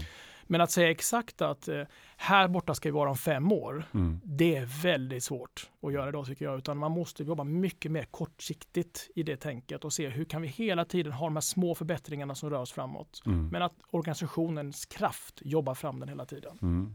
Men 0.52 0.60
att 0.60 0.70
säga 0.70 0.90
exakt 0.90 1.42
att 1.42 1.68
eh, 1.68 1.82
här 2.16 2.48
borta 2.48 2.74
ska 2.74 2.88
vi 2.88 2.92
vara 2.92 3.10
om 3.10 3.16
fem 3.16 3.52
år, 3.52 3.84
mm. 3.94 4.20
det 4.24 4.56
är 4.56 4.82
väldigt 4.82 5.24
svårt 5.24 5.70
att 5.82 5.92
göra 5.92 6.12
då 6.12 6.24
tycker 6.24 6.44
jag. 6.44 6.58
Utan 6.58 6.78
man 6.78 6.92
måste 6.92 7.24
jobba 7.24 7.44
mycket 7.44 7.92
mer 7.92 8.04
kortsiktigt 8.10 9.10
i 9.14 9.22
det 9.22 9.36
tänket 9.36 9.84
och 9.84 9.92
se 9.92 10.08
hur 10.08 10.24
kan 10.24 10.42
vi 10.42 10.48
hela 10.48 10.84
tiden 10.84 11.12
ha 11.12 11.26
de 11.26 11.36
här 11.36 11.40
små 11.40 11.74
förbättringarna 11.74 12.34
som 12.34 12.50
rör 12.50 12.60
oss 12.60 12.72
framåt. 12.72 13.22
Mm. 13.26 13.48
Men 13.48 13.62
att 13.62 13.72
organisationens 13.90 14.86
kraft 14.86 15.40
jobbar 15.44 15.74
fram 15.74 16.00
den 16.00 16.08
hela 16.08 16.26
tiden. 16.26 16.58
Mm. 16.62 16.94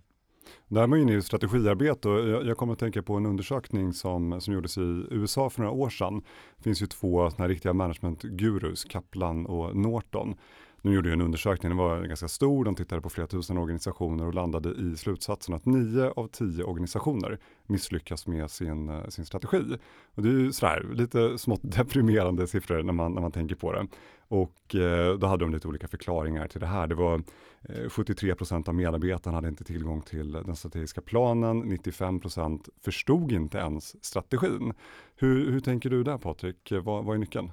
Där 0.67 0.83
är 0.83 0.87
man 0.87 0.99
inne 0.99 1.13
i 1.13 1.21
strategiarbete 1.21 2.09
och 2.09 2.29
jag, 2.29 2.45
jag 2.45 2.57
kommer 2.57 2.73
att 2.73 2.79
tänka 2.79 3.03
på 3.03 3.13
en 3.15 3.25
undersökning 3.25 3.93
som, 3.93 4.41
som 4.41 4.53
gjordes 4.53 4.77
i 4.77 4.81
USA 5.11 5.49
för 5.49 5.61
några 5.61 5.73
år 5.73 5.89
sedan. 5.89 6.23
Det 6.57 6.63
finns 6.63 6.81
ju 6.81 6.87
två 6.87 7.31
såna 7.31 7.47
riktiga 7.47 7.73
managementgurus, 7.73 8.83
Kaplan 8.83 9.45
och 9.45 9.75
Norton. 9.75 10.35
De 10.87 10.93
gjorde 10.93 11.13
en 11.13 11.21
undersökning, 11.21 11.69
den 11.69 11.77
var 11.77 12.03
ganska 12.03 12.27
stor, 12.27 12.65
de 12.65 12.75
tittade 12.75 13.01
på 13.01 13.09
flera 13.09 13.27
tusen 13.27 13.57
organisationer 13.57 14.25
och 14.25 14.33
landade 14.33 14.69
i 14.69 14.97
slutsatsen 14.97 15.55
att 15.55 15.65
nio 15.65 16.11
av 16.11 16.27
tio 16.27 16.63
organisationer 16.63 17.39
misslyckas 17.65 18.27
med 18.27 18.51
sin, 18.51 18.89
eh, 18.89 19.07
sin 19.07 19.25
strategi. 19.25 19.77
Och 20.15 20.23
det 20.23 20.29
är 20.29 20.33
ju 20.33 20.51
sådär, 20.51 20.85
lite 20.93 21.37
smått 21.37 21.59
deprimerande 21.63 22.47
siffror 22.47 22.83
när 22.83 22.93
man, 22.93 23.13
när 23.13 23.21
man 23.21 23.31
tänker 23.31 23.55
på 23.55 23.71
det. 23.71 23.87
Och 24.27 24.75
eh, 24.75 25.17
då 25.17 25.27
hade 25.27 25.45
de 25.45 25.53
lite 25.53 25.67
olika 25.67 25.87
förklaringar 25.87 26.47
till 26.47 26.59
det 26.59 26.67
här. 26.67 26.87
Det 26.87 26.95
var 26.95 27.23
eh, 27.61 27.89
73 27.89 28.35
procent 28.35 28.67
av 28.67 28.75
medarbetarna 28.75 29.37
hade 29.37 29.47
inte 29.47 29.63
tillgång 29.63 30.01
till 30.01 30.31
den 30.31 30.55
strategiska 30.55 31.01
planen, 31.01 31.59
95 31.59 32.19
procent 32.19 32.69
förstod 32.81 33.31
inte 33.31 33.57
ens 33.57 34.05
strategin. 34.05 34.73
Hur, 35.15 35.51
hur 35.51 35.59
tänker 35.59 35.89
du 35.89 36.03
där 36.03 36.17
Patrik? 36.17 36.73
Vad, 36.83 37.05
vad 37.05 37.15
är 37.15 37.19
nyckeln? 37.19 37.51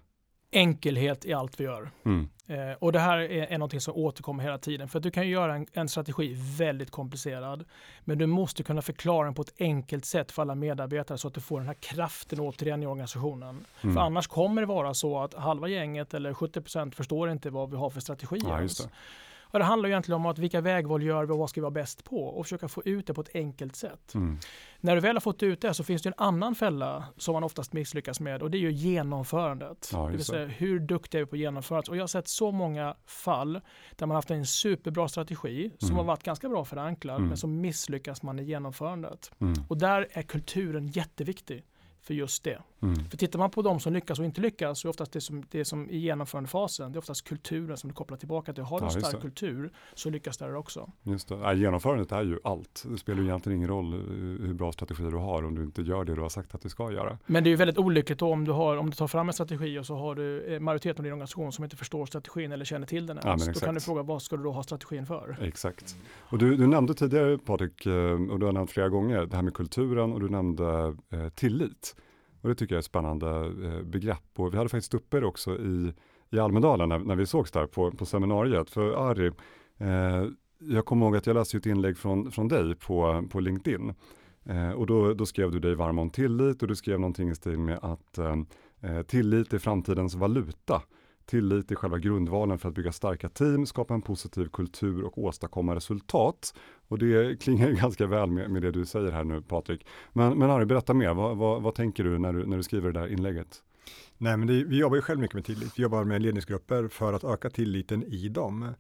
Enkelhet 0.55 1.25
i 1.25 1.33
allt 1.33 1.61
vi 1.61 1.65
gör. 1.65 1.91
Mm. 2.05 2.29
Eh, 2.47 2.77
och 2.79 2.93
det 2.93 2.99
här 2.99 3.19
är, 3.19 3.47
är 3.47 3.59
någonting 3.59 3.81
som 3.81 3.95
återkommer 3.97 4.45
hela 4.45 4.59
tiden. 4.59 4.89
För 4.89 4.99
att 4.99 5.03
du 5.03 5.11
kan 5.11 5.29
göra 5.29 5.55
en, 5.55 5.67
en, 5.73 5.89
strategi 5.89 6.37
väldigt 6.59 6.91
komplicerad. 6.91 7.65
Men 8.01 8.19
du 8.19 8.27
måste 8.27 8.63
kunna 8.63 8.83
förklara 8.83 9.25
den 9.25 9.35
på 9.35 9.43
ett 9.43 9.55
enkelt 9.59 10.05
sätt 10.05 10.33
för 10.33 10.43
alla 10.43 10.55
medarbetare 10.55 11.19
så 11.19 11.29
att 11.29 11.35
du 11.35 11.41
får 11.41 11.59
den 11.59 11.67
här 11.67 11.75
kraften 11.75 12.41
återigen 12.41 12.83
i 12.83 12.87
organisationen. 12.87 13.65
Mm. 13.81 13.95
För 13.95 14.03
annars 14.03 14.27
kommer 14.27 14.63
det 14.63 14.67
vara 14.67 14.95
så 14.95 15.19
att 15.19 15.35
halva 15.35 15.69
gänget 15.69 16.15
eller 16.15 16.33
70% 16.33 16.95
förstår 16.95 17.31
inte 17.31 17.51
vad 17.51 17.71
vi 17.71 17.77
har 17.77 17.91
för 17.91 18.01
strategi 18.01 18.39
ja, 18.45 18.69
Och 19.55 19.61
det 19.61 19.65
handlar 19.65 19.89
egentligen 19.89 20.17
om 20.17 20.27
att 20.27 20.39
vilka 20.39 20.61
vägval 20.61 21.03
gör 21.03 21.25
vi 21.25 21.33
och 21.33 21.39
vad 21.39 21.51
ska 21.51 21.61
vi 21.61 21.63
vara 21.63 21.71
bäst 21.71 22.05
på 22.05 22.25
och 22.25 22.45
försöka 22.45 22.69
få 22.69 22.83
ut 22.85 23.07
det 23.07 23.15
på 23.15 23.21
ett 23.21 23.35
enkelt 23.35 23.77
sätt. 23.77 24.15
Mm. 24.15 24.39
När 24.81 24.95
du 24.95 25.01
väl 25.01 25.17
har 25.17 25.21
fått 25.21 25.43
ut 25.43 25.61
det 25.61 25.75
så 25.75 25.85
finns 25.85 26.03
det 26.03 26.09
en 26.09 26.15
annan 26.17 26.55
fälla 26.55 27.05
som 27.17 27.33
man 27.33 27.45
oftast 27.45 27.73
misslyckas 27.73 28.21
med 28.21 28.43
och 28.43 28.51
det 28.51 28.59
är 28.59 28.61
ju 28.61 28.73
genomförandet. 28.73 29.91
Ja, 29.93 30.07
det 30.07 30.13
vill 30.13 30.25
säga 30.25 30.47
hur 30.47 30.81
duktiga 30.81 31.21
är 31.21 31.25
vi 31.25 31.31
på 31.31 31.37
genomförandet? 31.37 31.89
Och 31.89 31.97
jag 31.97 32.03
har 32.03 32.07
sett 32.07 32.29
så 32.29 32.51
många 32.51 32.95
fall 33.07 33.61
där 33.97 34.07
man 34.07 34.15
haft 34.15 34.31
en 34.31 34.47
superbra 34.47 35.09
strategi 35.09 35.71
som 35.79 35.89
mm. 35.89 35.97
har 35.97 36.05
varit 36.05 36.23
ganska 36.23 36.49
bra 36.49 36.65
förankrad 36.65 37.17
mm. 37.17 37.29
men 37.29 37.37
så 37.37 37.47
misslyckas 37.47 38.23
man 38.23 38.39
i 38.39 38.45
genomförandet. 38.45 39.33
Mm. 39.41 39.55
Och 39.69 39.79
där 39.79 40.09
är 40.11 40.23
kulturen 40.23 40.87
jätteviktig 40.87 41.65
för 42.05 42.15
just 42.15 42.45
det. 42.45 42.63
Mm. 42.83 43.05
För 43.11 43.17
tittar 43.17 43.39
man 43.39 43.51
på 43.51 43.63
de 43.63 43.81
som 43.81 43.93
lyckas 43.93 44.19
och 44.19 44.25
inte 44.25 44.41
lyckas 44.41 44.81
så 44.81 44.89
är 44.89 44.91
oftast 44.91 45.13
det 45.13 45.21
som, 45.21 45.45
det 45.51 45.65
som 45.65 45.91
i 45.91 45.97
genomförandefasen, 45.97 46.93
det 46.93 46.97
är 46.97 46.99
oftast 46.99 47.25
kulturen 47.25 47.77
som 47.77 47.89
du 47.89 47.95
kopplar 47.95 48.17
tillbaka 48.17 48.53
till. 48.53 48.63
Har 48.63 48.81
du 48.81 48.87
ja, 48.87 48.93
en 48.95 49.01
stark 49.01 49.23
kultur 49.23 49.71
så 49.95 50.11
lyckas 50.11 50.39
det 50.39 50.57
också. 50.57 50.91
Just 51.03 51.29
det. 51.29 51.35
Ja, 51.35 51.55
genomförandet 51.55 52.13
är 52.13 52.23
ju 52.23 52.39
allt. 52.45 52.85
Det 52.91 52.99
spelar 52.99 53.21
ju 53.21 53.29
egentligen 53.29 53.59
ingen 53.59 53.69
roll 53.69 53.93
hur 54.41 54.55
bra 54.55 54.73
strategier 54.73 55.11
du 55.11 55.17
har 55.17 55.45
om 55.45 55.55
du 55.55 55.63
inte 55.63 55.83
gör 55.83 56.05
det 56.05 56.15
du 56.15 56.21
har 56.21 56.29
sagt 56.29 56.55
att 56.55 56.63
du 56.63 56.69
ska 56.69 56.93
göra. 56.93 57.19
Men 57.27 57.45
det 57.45 57.49
är 57.49 57.51
ju 57.51 57.57
väldigt 57.57 57.79
olyckligt 57.79 58.23
om 58.23 58.45
du, 58.45 58.53
har, 58.53 58.77
om 58.77 58.91
du 58.91 58.97
tar 58.97 59.09
fram 59.09 59.29
en 59.29 59.33
strategi 59.33 59.79
och 59.79 59.87
så 59.87 59.97
har 59.97 60.15
du 60.15 60.55
eh, 60.55 60.61
majoriteten 60.61 61.01
av 61.01 61.05
din 61.05 61.13
organisation 61.13 61.53
som 61.53 61.65
inte 61.65 61.77
förstår 61.77 62.07
strategin 62.07 62.53
eller 62.53 62.65
känner 62.65 62.87
till 62.87 63.07
den 63.07 63.19
ens. 63.19 63.47
Ja, 63.47 63.53
då 63.53 63.61
kan 63.61 63.75
du 63.75 63.81
fråga 63.81 64.03
vad 64.03 64.23
ska 64.23 64.37
du 64.37 64.43
då 64.43 64.53
ha 64.53 64.63
strategin 64.63 65.07
för? 65.07 65.37
Exakt. 65.41 65.97
Och 66.19 66.39
du, 66.39 66.57
du 66.57 66.67
nämnde 66.67 66.95
tidigare 66.95 67.39
Patrik, 67.39 67.87
eh, 67.87 67.93
och 68.31 68.39
du 68.39 68.47
har 68.47 68.53
nämnt 68.53 68.71
flera 68.71 68.89
gånger, 68.89 69.27
det 69.27 69.37
här 69.37 69.43
med 69.43 69.55
kulturen 69.55 70.13
och 70.13 70.21
du 70.21 70.29
nämnde 70.29 70.97
eh, 71.11 71.29
tillit. 71.29 71.94
Och 72.45 72.51
det 72.51 72.55
tycker 72.55 72.75
jag 72.75 72.79
är 72.79 72.81
ett 72.81 72.85
spännande 72.85 73.27
eh, 73.65 73.83
begrepp. 73.83 74.31
Och 74.37 74.53
vi 74.53 74.57
hade 74.57 74.69
faktiskt 74.69 74.95
uppe 74.95 75.21
det 75.21 75.27
också 75.27 75.59
i, 75.59 75.93
i 76.31 76.39
Almedalen 76.39 76.89
när, 76.89 76.99
när 76.99 77.17
vi 77.17 77.27
sågs 77.27 77.51
där 77.51 77.67
på, 77.67 77.91
på 77.91 78.07
seminariet. 78.07 78.71
För 78.71 79.11
Ari, 79.11 79.31
eh, 79.79 80.25
jag 80.59 80.85
kommer 80.85 81.07
ihåg 81.07 81.17
att 81.17 81.27
jag 81.27 81.35
läste 81.35 81.57
ett 81.57 81.67
inlägg 81.67 81.99
från, 81.99 82.31
från 82.31 82.49
dig 82.49 82.75
på, 82.75 83.25
på 83.31 83.41
LinkedIn. 83.41 83.95
Eh, 84.45 84.71
och 84.71 84.87
då, 84.87 85.15
då 85.15 85.27
skrev 85.27 85.51
du 85.51 85.61
dig 85.61 85.75
varm 85.75 85.99
om 85.99 86.11
tillit 86.11 86.63
och 86.63 86.69
du 86.69 86.77
skrev 86.77 87.01
någonting 87.01 87.31
i 87.31 87.35
stil 87.35 87.59
med 87.59 87.79
att 87.83 88.19
eh, 88.19 88.37
eh 88.81 89.03
tillit 89.03 89.53
är 89.53 89.59
framtidens 89.59 90.15
valuta. 90.15 90.83
Tillit 91.27 91.71
är 91.71 91.75
själva 91.75 91.99
grundvalen 91.99 92.59
för 92.59 92.69
att 92.69 92.75
bygga 92.75 92.93
starka 92.93 93.29
team, 93.29 93.67
skapa 93.67 93.95
en 93.95 94.03
positiv 94.03 94.49
kultur 94.49 95.05
och 95.05 95.19
åstadkomma 95.19 95.75
resultat. 95.75 96.55
Och 96.89 96.99
det 96.99 97.41
klingar 97.43 97.69
ju 97.69 97.75
ganska 97.81 98.07
väl 98.07 98.31
med, 98.31 98.51
med 98.51 98.63
det 98.63 98.71
du 98.71 98.87
säger 98.87 99.13
här 99.13 99.25
nu 99.25 99.43
Patrik. 99.43 99.87
Men, 100.13 100.39
men 100.39 100.51
Ari, 100.51 100.67
berätta 100.67 100.95
mer. 100.95 101.15
Vad, 101.15 101.37
vad, 101.37 101.63
vad, 101.63 101.75
tänker 101.75 102.05
du 102.05 102.19
när, 102.19 102.33
du 102.33 102.47
när 102.47 102.57
du 102.57 102.63
skriver 102.63 102.93
det 102.93 103.01
där 103.01 103.13
inlägget? 103.13 103.63
Nej, 104.19 104.37
men 104.37 104.47
det, 104.47 104.65
vi 104.65 104.79
jobbar 104.79 104.97
ju 104.97 105.03
själv 105.03 105.21
mycket 105.21 105.35
med 105.35 105.45
tillit. 105.45 105.79
Vi 105.79 105.83
jobbar 105.83 106.05
med 106.05 106.23
ledningsgrupper 106.23 106.89
för 106.89 107.13
att 107.13 107.25
öka 107.25 107.51
tilliten 107.51 108.03
i 108.03 108.29
dem. 108.29 108.75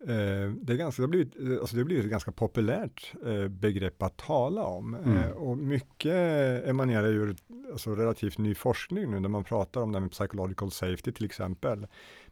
Eh, 0.00 0.50
det, 0.50 0.72
är 0.72 0.76
ganska, 0.76 1.02
det, 1.02 1.06
har 1.06 1.10
blivit, 1.10 1.36
eh, 1.40 1.60
alltså 1.60 1.76
det 1.76 1.82
har 1.82 1.86
blivit 1.86 2.04
ett 2.04 2.10
ganska 2.10 2.32
populärt 2.32 3.12
eh, 3.26 3.48
begrepp 3.48 4.02
att 4.02 4.16
tala 4.16 4.62
om. 4.62 4.94
Mm. 4.94 5.32
och 5.32 5.58
mycket 5.58 6.14
emanerar 6.66 7.08
ur 7.08 7.36
alltså 7.72 7.94
relativt 7.94 8.38
ny 8.38 8.54
forskning 8.54 9.10
nu 9.10 9.20
när 9.20 9.28
man 9.28 9.44
pratar 9.44 9.80
om 9.80 9.92
det 9.92 10.00
med 10.00 10.10
psychological 10.10 10.70
safety 10.70 11.12
till 11.12 11.24
exempel. 11.24 11.86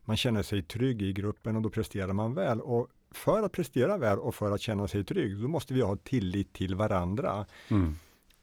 Man 0.05 0.16
känner 0.16 0.42
sig 0.42 0.62
trygg 0.62 1.02
i 1.02 1.12
gruppen 1.12 1.57
och 1.57 1.62
då 1.62 1.70
presterar 1.70 2.12
man 2.12 2.35
väl. 2.35 2.61
Och 2.61 2.88
för 3.11 3.42
att 3.42 3.52
prestera 3.52 3.98
väl 3.98 4.18
och 4.18 4.35
för 4.35 4.50
att 4.50 4.61
känna 4.61 4.88
sig 4.88 5.05
trygg, 5.05 5.40
då 5.42 5.48
måste 5.48 5.74
vi 5.74 5.81
ha 5.81 5.96
tillit 5.96 6.52
till 6.52 6.74
varandra. 6.74 7.46
Mm. 7.68 7.96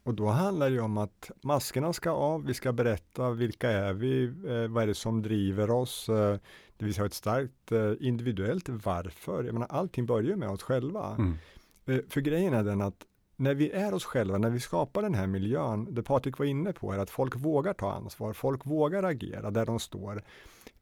Och 0.04 0.14
då 0.14 0.28
handlar 0.28 0.70
det 0.70 0.80
om 0.80 0.98
att 0.98 1.32
maskerna 1.42 1.94
ska 1.94 2.12
av, 2.12 2.46
vi 2.46 2.54
ska 2.54 2.74
berätta 2.74 3.32
vilka 3.32 3.72
är 3.72 3.94
vi, 3.94 4.24
eh, 4.24 4.68
vad 4.68 4.84
är 4.84 4.88
det 4.88 4.96
som 4.96 5.22
driver 5.22 5.72
oss, 5.72 6.10
eh, 6.10 6.38
det 6.78 6.86
vill 6.86 6.94
säga 6.94 7.06
ett 7.06 7.14
starkt 7.14 7.72
eh, 7.72 7.94
individuellt 8.00 8.70
varför. 8.70 9.44
Jag 9.44 9.54
menar, 9.54 9.68
allting 9.70 10.06
börjar 10.06 10.36
med 10.36 10.50
oss 10.50 10.64
själva. 10.64 11.16
Mm. 11.16 11.38
Eh, 11.86 12.00
för 12.10 12.22
grejen 12.22 12.54
är 12.54 12.64
den 12.64 12.82
att 12.82 13.06
när 13.36 13.54
vi 13.54 13.72
är 13.72 13.94
oss 13.94 14.06
själva, 14.06 14.38
när 14.38 14.50
vi 14.50 14.60
skapar 14.60 15.02
den 15.02 15.14
här 15.14 15.28
miljön, 15.28 15.88
det 15.92 16.04
Patrik 16.04 16.38
var 16.38 16.46
inne 16.46 16.74
på 16.74 16.92
är 16.92 16.98
att 16.98 17.10
folk 17.10 17.36
vågar 17.36 17.74
ta 17.74 17.92
ansvar, 17.92 18.34
folk 18.34 18.66
vågar 18.66 19.04
agera 19.04 19.52
där 19.52 19.66
de 19.66 19.80
står 19.80 20.24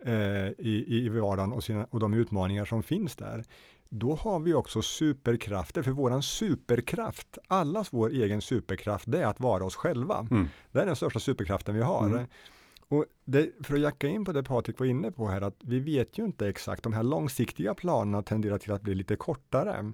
eh, 0.05 0.47
i, 0.57 0.86
i 0.88 1.10
vardagen 1.10 1.53
och, 1.53 1.63
sina, 1.63 1.86
och 1.89 1.99
de 1.99 2.13
utmaningar 2.13 2.65
som 2.65 2.84
finns 2.84 3.15
där. 3.15 3.43
Då 3.93 4.15
har 4.15 4.39
vi 4.39 4.54
också 4.54 4.82
superkrafter, 4.82 5.82
för 5.82 5.91
våran 5.91 6.23
superkraft, 6.23 7.38
allas 7.47 7.93
vår 7.93 8.10
egen 8.10 8.41
superkraft, 8.41 9.06
det 9.08 9.19
är 9.19 9.25
att 9.25 9.39
vara 9.39 9.65
oss 9.65 9.75
själva. 9.75 10.27
Mm. 10.32 10.47
Det 10.71 10.80
är 10.80 10.86
den 10.86 10.95
största 10.95 11.19
superkraften 11.19 11.75
vi 11.75 11.82
har. 11.82 12.06
Mm. 12.06 12.25
Och 12.88 13.06
det, 13.25 13.49
för 13.63 13.73
att 13.73 13.80
jacka 13.80 14.08
in 14.08 14.25
på 14.25 14.32
det 14.32 14.43
Patrik 14.43 14.80
var 14.80 14.86
inne 14.86 15.12
på 15.12 15.27
här, 15.27 15.41
att 15.41 15.58
vi 15.60 15.80
vet 15.80 16.17
ju 16.17 16.25
inte 16.25 16.47
exakt, 16.47 16.84
de 16.84 16.93
här 16.93 17.04
långsiktiga 17.04 17.73
planerna 17.73 18.23
tenderar 18.23 18.58
till 18.58 18.71
att 18.71 18.82
bli 18.82 18.95
lite 18.95 19.15
kortare. 19.15 19.93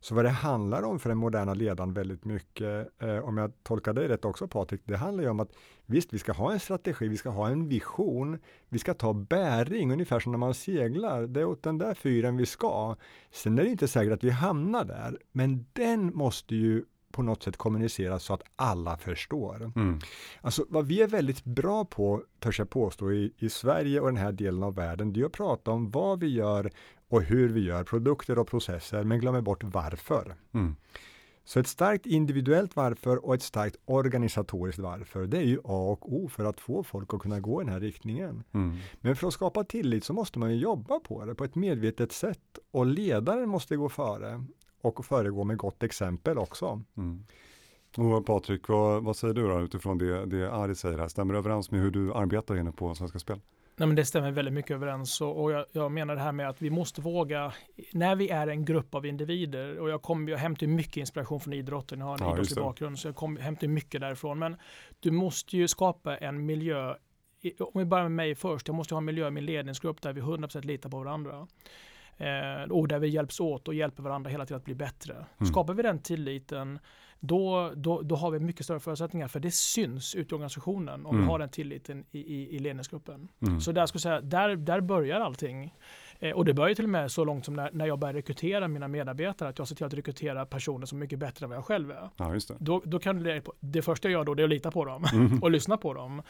Så 0.00 0.14
vad 0.14 0.24
det 0.24 0.30
handlar 0.30 0.82
om 0.82 0.98
för 0.98 1.08
den 1.08 1.18
moderna 1.18 1.54
ledaren 1.54 1.92
väldigt 1.92 2.24
mycket, 2.24 3.02
eh, 3.02 3.18
om 3.18 3.36
jag 3.36 3.52
tolkar 3.62 3.92
dig 3.92 4.08
rätt 4.08 4.24
också 4.24 4.48
Patrik, 4.48 4.80
det 4.84 4.96
handlar 4.96 5.24
ju 5.24 5.30
om 5.30 5.40
att 5.40 5.52
visst, 5.86 6.12
vi 6.12 6.18
ska 6.18 6.32
ha 6.32 6.52
en 6.52 6.60
strategi, 6.60 7.08
vi 7.08 7.16
ska 7.16 7.30
ha 7.30 7.48
en 7.48 7.68
vision, 7.68 8.38
vi 8.68 8.78
ska 8.78 8.94
ta 8.94 9.12
bäring, 9.12 9.92
ungefär 9.92 10.20
som 10.20 10.32
när 10.32 10.38
man 10.38 10.54
seglar. 10.54 11.22
Det 11.22 11.40
är 11.40 11.44
åt 11.44 11.62
den 11.62 11.78
där 11.78 11.94
fyren 11.94 12.36
vi 12.36 12.46
ska. 12.46 12.96
Sen 13.30 13.58
är 13.58 13.62
det 13.62 13.70
inte 13.70 13.88
säkert 13.88 14.12
att 14.12 14.24
vi 14.24 14.30
hamnar 14.30 14.84
där, 14.84 15.18
men 15.32 15.66
den 15.72 16.16
måste 16.16 16.56
ju 16.56 16.84
på 17.16 17.22
något 17.22 17.42
sätt 17.42 17.56
kommuniceras 17.56 18.22
så 18.22 18.34
att 18.34 18.42
alla 18.56 18.96
förstår. 18.96 19.72
Mm. 19.76 19.98
Alltså 20.40 20.64
vad 20.68 20.86
vi 20.86 21.02
är 21.02 21.08
väldigt 21.08 21.44
bra 21.44 21.84
på, 21.84 22.22
törs 22.38 22.58
jag 22.58 22.70
påstå, 22.70 23.12
i, 23.12 23.32
i 23.38 23.48
Sverige 23.48 24.00
och 24.00 24.06
den 24.06 24.16
här 24.16 24.32
delen 24.32 24.62
av 24.62 24.74
världen, 24.74 25.12
det 25.12 25.20
är 25.20 25.24
att 25.24 25.32
prata 25.32 25.70
om 25.70 25.90
vad 25.90 26.20
vi 26.20 26.28
gör 26.28 26.70
och 27.08 27.22
hur 27.22 27.48
vi 27.48 27.60
gör 27.60 27.84
produkter 27.84 28.38
och 28.38 28.48
processer, 28.48 29.04
men 29.04 29.20
glömmer 29.20 29.40
bort 29.40 29.64
varför. 29.64 30.34
Mm. 30.52 30.76
Så 31.44 31.60
ett 31.60 31.66
starkt 31.66 32.06
individuellt 32.06 32.76
varför 32.76 33.26
och 33.26 33.34
ett 33.34 33.42
starkt 33.42 33.76
organisatoriskt 33.84 34.78
varför, 34.78 35.26
det 35.26 35.36
är 35.36 35.42
ju 35.42 35.58
A 35.64 35.90
och 35.90 36.12
O 36.12 36.28
för 36.28 36.44
att 36.44 36.60
få 36.60 36.82
folk 36.82 37.14
att 37.14 37.20
kunna 37.20 37.40
gå 37.40 37.62
i 37.62 37.64
den 37.64 37.72
här 37.72 37.80
riktningen. 37.80 38.44
Mm. 38.52 38.76
Men 39.00 39.16
för 39.16 39.26
att 39.26 39.32
skapa 39.32 39.64
tillit 39.64 40.04
så 40.04 40.12
måste 40.12 40.38
man 40.38 40.50
ju 40.50 40.56
jobba 40.56 41.00
på 41.00 41.24
det 41.24 41.34
på 41.34 41.44
ett 41.44 41.54
medvetet 41.54 42.12
sätt 42.12 42.58
och 42.70 42.86
ledaren 42.86 43.48
måste 43.48 43.76
gå 43.76 43.88
före 43.88 44.44
och 44.82 45.04
föregå 45.04 45.44
med 45.44 45.56
gott 45.56 45.82
exempel 45.82 46.38
också. 46.38 46.82
Mm. 46.96 47.24
Och 47.96 48.26
Patrik, 48.26 48.68
vad, 48.68 49.04
vad, 49.04 49.16
säger 49.16 49.34
du 49.34 49.48
då 49.48 49.60
utifrån 49.60 49.98
det, 49.98 50.26
det 50.26 50.52
Ari 50.52 50.74
säger 50.74 50.98
här? 50.98 51.08
Stämmer 51.08 51.32
det 51.34 51.38
överens 51.38 51.70
med 51.70 51.80
hur 51.80 51.90
du 51.90 52.14
arbetar 52.14 52.56
inne 52.56 52.72
på 52.72 52.94
Svenska 52.94 53.18
Spel? 53.18 53.40
Nej, 53.78 53.86
men 53.86 53.96
det 53.96 54.04
stämmer 54.04 54.30
väldigt 54.30 54.54
mycket 54.54 54.70
överens. 54.70 55.20
Och, 55.20 55.42
och 55.42 55.52
jag, 55.52 55.66
jag, 55.72 55.92
menar 55.92 56.14
det 56.14 56.20
här 56.20 56.32
med 56.32 56.48
att 56.48 56.62
vi 56.62 56.70
måste 56.70 57.00
våga, 57.00 57.52
när 57.92 58.16
vi 58.16 58.28
är 58.28 58.46
en 58.46 58.64
grupp 58.64 58.94
av 58.94 59.06
individer 59.06 59.78
och 59.78 59.90
jag, 59.90 60.02
kom, 60.02 60.28
jag 60.28 60.38
hämtar 60.38 60.66
mycket 60.66 60.96
inspiration 60.96 61.40
från 61.40 61.52
idrotten, 61.52 61.98
jag 61.98 62.06
har 62.06 62.14
en 62.14 62.24
ja, 62.24 62.32
idrottslig 62.32 62.64
bakgrund 62.64 62.98
så 62.98 63.08
jag 63.08 63.16
kom, 63.16 63.36
hämtar 63.36 63.68
mycket 63.68 64.00
därifrån, 64.00 64.38
men 64.38 64.56
du 65.00 65.10
måste 65.10 65.56
ju 65.56 65.68
skapa 65.68 66.16
en 66.16 66.46
miljö, 66.46 66.94
om 67.58 67.70
vi 67.74 67.84
börjar 67.84 68.04
med 68.04 68.12
mig 68.12 68.34
först, 68.34 68.68
jag 68.68 68.74
måste 68.74 68.94
ha 68.94 68.98
en 68.98 69.04
miljö 69.04 69.28
i 69.28 69.30
min 69.30 69.46
ledningsgrupp 69.46 70.02
där 70.02 70.12
vi 70.12 70.20
100% 70.20 70.64
litar 70.64 70.90
på 70.90 70.98
varandra. 70.98 71.46
Eh, 72.18 72.70
och 72.70 72.88
där 72.88 72.98
vi 72.98 73.08
hjälps 73.08 73.40
åt 73.40 73.68
och 73.68 73.74
hjälper 73.74 74.02
varandra 74.02 74.30
hela 74.30 74.46
tiden 74.46 74.56
att 74.56 74.64
bli 74.64 74.74
bättre. 74.74 75.14
Mm. 75.14 75.52
Skapar 75.52 75.74
vi 75.74 75.82
den 75.82 75.98
tilliten, 75.98 76.78
då, 77.20 77.72
då, 77.76 78.02
då 78.02 78.16
har 78.16 78.30
vi 78.30 78.38
mycket 78.38 78.64
större 78.64 78.80
förutsättningar 78.80 79.28
för 79.28 79.40
det 79.40 79.50
syns 79.50 80.14
ut 80.14 80.32
i 80.32 80.34
organisationen 80.34 81.06
om 81.06 81.14
mm. 81.14 81.26
vi 81.26 81.30
har 81.30 81.38
den 81.38 81.48
tilliten 81.48 82.04
i, 82.10 82.18
i, 82.18 82.56
i 82.56 82.58
ledningsgruppen. 82.58 83.28
Mm. 83.42 83.60
Så 83.60 83.72
där, 83.72 83.86
ska 83.86 83.98
säga, 83.98 84.20
där, 84.20 84.56
där 84.56 84.80
börjar 84.80 85.20
allting. 85.20 85.74
Eh, 86.18 86.30
och 86.30 86.44
det 86.44 86.54
börjar 86.54 86.74
till 86.74 86.84
och 86.84 86.90
med 86.90 87.12
så 87.12 87.24
långt 87.24 87.44
som 87.44 87.54
när, 87.54 87.70
när 87.72 87.86
jag 87.86 87.98
börjar 87.98 88.14
rekrytera 88.14 88.68
mina 88.68 88.88
medarbetare, 88.88 89.48
att 89.48 89.58
jag 89.58 89.68
ser 89.68 89.74
till 89.74 89.86
att 89.86 89.94
rekrytera 89.94 90.46
personer 90.46 90.86
som 90.86 90.98
är 90.98 91.00
mycket 91.00 91.18
bättre 91.18 91.44
än 91.46 91.50
vad 91.50 91.56
jag 91.56 91.64
själv 91.64 91.90
är. 91.90 92.10
Ja, 92.16 92.28
det. 92.28 92.56
Då, 92.58 92.82
då 92.84 92.98
kan 92.98 93.22
det, 93.22 93.42
det 93.60 93.82
första 93.82 94.08
jag 94.08 94.12
gör 94.18 94.24
då 94.24 94.34
det 94.34 94.42
är 94.42 94.44
att 94.44 94.50
lita 94.50 94.70
på 94.70 94.84
dem 94.84 95.04
mm. 95.12 95.38
och 95.42 95.50
lyssna 95.50 95.76
på 95.76 95.94
dem. 95.94 96.22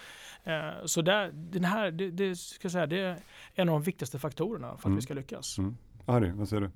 Eh, 0.44 0.52
så 0.84 1.02
där, 1.02 1.30
den 1.32 1.64
här, 1.64 1.90
det, 1.90 2.10
det, 2.10 2.36
ska 2.36 2.70
säga, 2.70 2.86
det 2.86 3.00
är 3.00 3.16
en 3.54 3.68
av 3.68 3.72
de 3.72 3.82
viktigaste 3.82 4.18
faktorerna 4.18 4.68
för 4.68 4.74
att 4.74 4.84
mm. 4.84 4.96
vi 4.96 5.02
ska 5.02 5.14
lyckas. 5.14 5.58
Mm. 5.58 5.76
Ari, 6.06 6.30
vad 6.34 6.48
säger 6.48 6.62
du? 6.62 6.70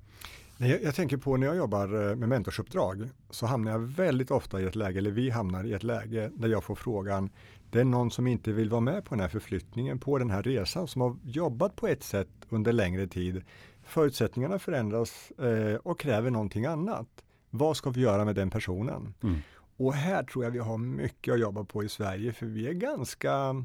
Jag, 0.67 0.83
jag, 0.83 0.95
tänker 0.95 1.17
på 1.17 1.37
när 1.37 1.47
jag 1.47 1.55
jobbar 1.55 2.09
eh, 2.09 2.15
med 2.15 2.29
mentorsuppdrag 2.29 3.09
så 3.29 3.45
hamnar 3.45 3.71
jag 3.71 3.79
väldigt 3.79 4.31
ofta 4.31 4.61
i 4.61 4.65
ett 4.65 4.75
läge, 4.75 4.99
eller 4.99 5.11
vi 5.11 5.29
hamnar 5.29 5.63
i 5.63 5.73
ett 5.73 5.83
läge 5.83 6.31
där 6.33 6.47
jag 6.47 6.63
får 6.63 6.75
frågan, 6.75 7.29
det 7.71 7.79
är 7.79 7.85
någon 7.85 8.11
som 8.11 8.27
inte 8.27 8.51
vill 8.51 8.69
vara 8.69 8.81
med 8.81 9.05
på 9.05 9.15
den 9.15 9.19
här 9.19 9.29
förflyttningen, 9.29 9.99
på 9.99 10.17
den 10.17 10.29
här 10.29 10.43
resan, 10.43 10.87
som 10.87 11.01
har 11.01 11.17
jobbat 11.23 11.75
på 11.75 11.87
ett 11.87 12.03
sätt 12.03 12.29
under 12.49 12.73
längre 12.73 13.07
tid. 13.07 13.43
Förutsättningarna 13.83 14.59
förändras 14.59 15.31
eh, 15.31 15.75
och 15.75 15.99
kräver 15.99 16.31
någonting 16.31 16.65
annat. 16.65 17.07
Vad 17.49 17.77
ska 17.77 17.89
vi 17.89 18.01
göra 18.01 18.25
med 18.25 18.35
den 18.35 18.49
personen? 18.49 19.13
Mm. 19.23 19.37
Och 19.77 19.93
här 19.93 20.23
tror 20.23 20.43
jag 20.43 20.51
vi 20.51 20.59
har 20.59 20.77
mycket 20.77 21.33
att 21.33 21.39
jobba 21.39 21.63
på 21.63 21.83
i 21.83 21.89
Sverige, 21.89 22.33
för 22.33 22.45
vi 22.45 22.67
är 22.67 22.73
ganska 22.73 23.55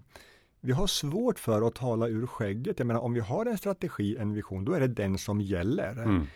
vi 0.61 0.73
har 0.73 0.87
svårt 0.87 1.39
för 1.39 1.67
att 1.67 1.75
tala 1.75 2.09
ur 2.09 2.27
skägget. 2.27 2.79
Jag 2.79 2.87
menar 2.87 3.01
om 3.01 3.15
vi 3.15 3.21
har 3.21 3.47
en 3.47 3.59
strategi, 3.59 4.17
en 4.17 4.35
vision, 4.35 4.65
då 4.65 4.73
är 4.73 4.81
det 4.81 4.89
den 4.89 5.19
som 5.19 5.41
gäller. 5.41 5.93
Mm. 5.93 6.27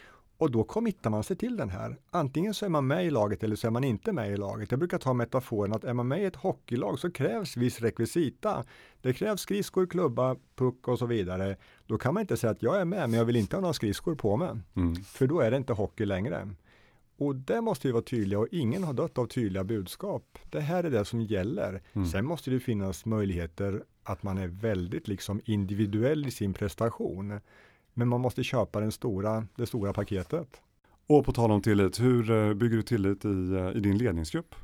Och 0.41 0.51
då 0.51 0.65
committar 0.65 1.11
man 1.11 1.25
sig 1.25 1.37
till 1.37 1.57
den 1.57 1.69
här. 1.69 1.97
Antingen 2.11 2.55
så 2.55 2.65
är 2.65 2.69
man 2.69 2.87
med 2.87 3.07
i 3.07 3.11
laget 3.11 3.43
eller 3.43 3.57
så 3.57 3.67
är 3.67 3.71
man 3.71 3.85
inte 3.85 4.13
med 4.13 4.33
i 4.33 4.37
laget. 4.37 4.71
Jag 4.71 4.79
brukar 4.79 4.99
ta 4.99 5.15
metaforen 5.15 5.73
att 5.73 5.85
är 5.85 5.95
man 5.95 6.09
med 6.09 6.23
i 6.23 6.25
ett 6.25 6.37
hockeylag 6.37 6.99
så 6.99 7.11
krävs 7.11 7.57
viss 7.57 7.81
rekvisita. 7.81 8.65
Det 9.01 9.13
krävs 9.13 9.41
skridskor, 9.41 9.87
klubba, 9.87 10.37
puck 10.57 10.89
och 10.89 10.99
så 10.99 11.07
vidare. 11.07 11.57
Då 11.87 11.99
kan 11.99 12.15
man 12.15 12.21
inte 12.21 12.37
säga 12.37 12.51
att 12.51 12.63
jag 12.63 12.81
är 12.81 12.85
med 12.85 13.11
men 13.11 13.19
jag 13.19 13.25
vill 13.25 13.37
inte 13.37 13.57
ha 13.57 13.61
några 13.61 13.73
skridskor 13.73 14.15
på 14.15 14.37
mig. 14.37 14.51
Mm. 14.77 14.95
För 14.95 15.27
då 15.27 15.41
är 15.41 15.51
det 15.51 15.57
inte 15.57 15.73
hockey 15.73 16.05
längre. 16.05 16.49
Och 17.17 17.37
det 17.37 17.61
måste 17.61 17.89
vi 17.89 17.93
vara 17.93 18.03
tydliga 18.03 18.39
och 18.39 18.49
ingen 18.51 18.85
har 18.85 18.93
dött 18.93 19.19
av 19.19 19.27
tydliga 19.27 19.65
budskap. 19.65 20.39
Det 20.51 20.61
här 20.61 20.85
är 20.85 20.91
det 20.91 21.05
som 21.05 21.21
gäller. 21.21 21.83
Mm. 21.93 22.09
Sen 22.09 22.25
måste 22.25 22.51
det 22.51 22.61
finnas 22.61 23.07
möjligheter 23.07 23.85
att 24.03 24.23
man 24.23 24.39
är 24.39 24.49
väldigt 24.49 25.09
liksom 25.09 25.41
individuell 25.45 26.27
i 26.27 26.31
sin 26.31 26.55
prestation. 26.55 27.41
Men 28.01 28.09
man 28.09 28.21
måste 28.21 28.43
köpa 28.43 28.81
den 28.81 28.93
stora, 28.93 29.47
det 29.57 29.67
stora 29.67 29.93
paketet. 29.93 30.61
Och 31.07 31.25
på 31.25 31.33
tal 31.33 31.51
om 31.51 31.63
tillit, 31.63 32.01
hur 32.01 32.31
eh, 32.31 32.55
bygger 32.55 32.77
du 32.77 32.83
tillit 32.83 33.25
i, 33.25 33.29
eh, 33.29 33.77
i 33.77 33.81
din 33.81 33.99
ledningsgrupp? 33.99 34.55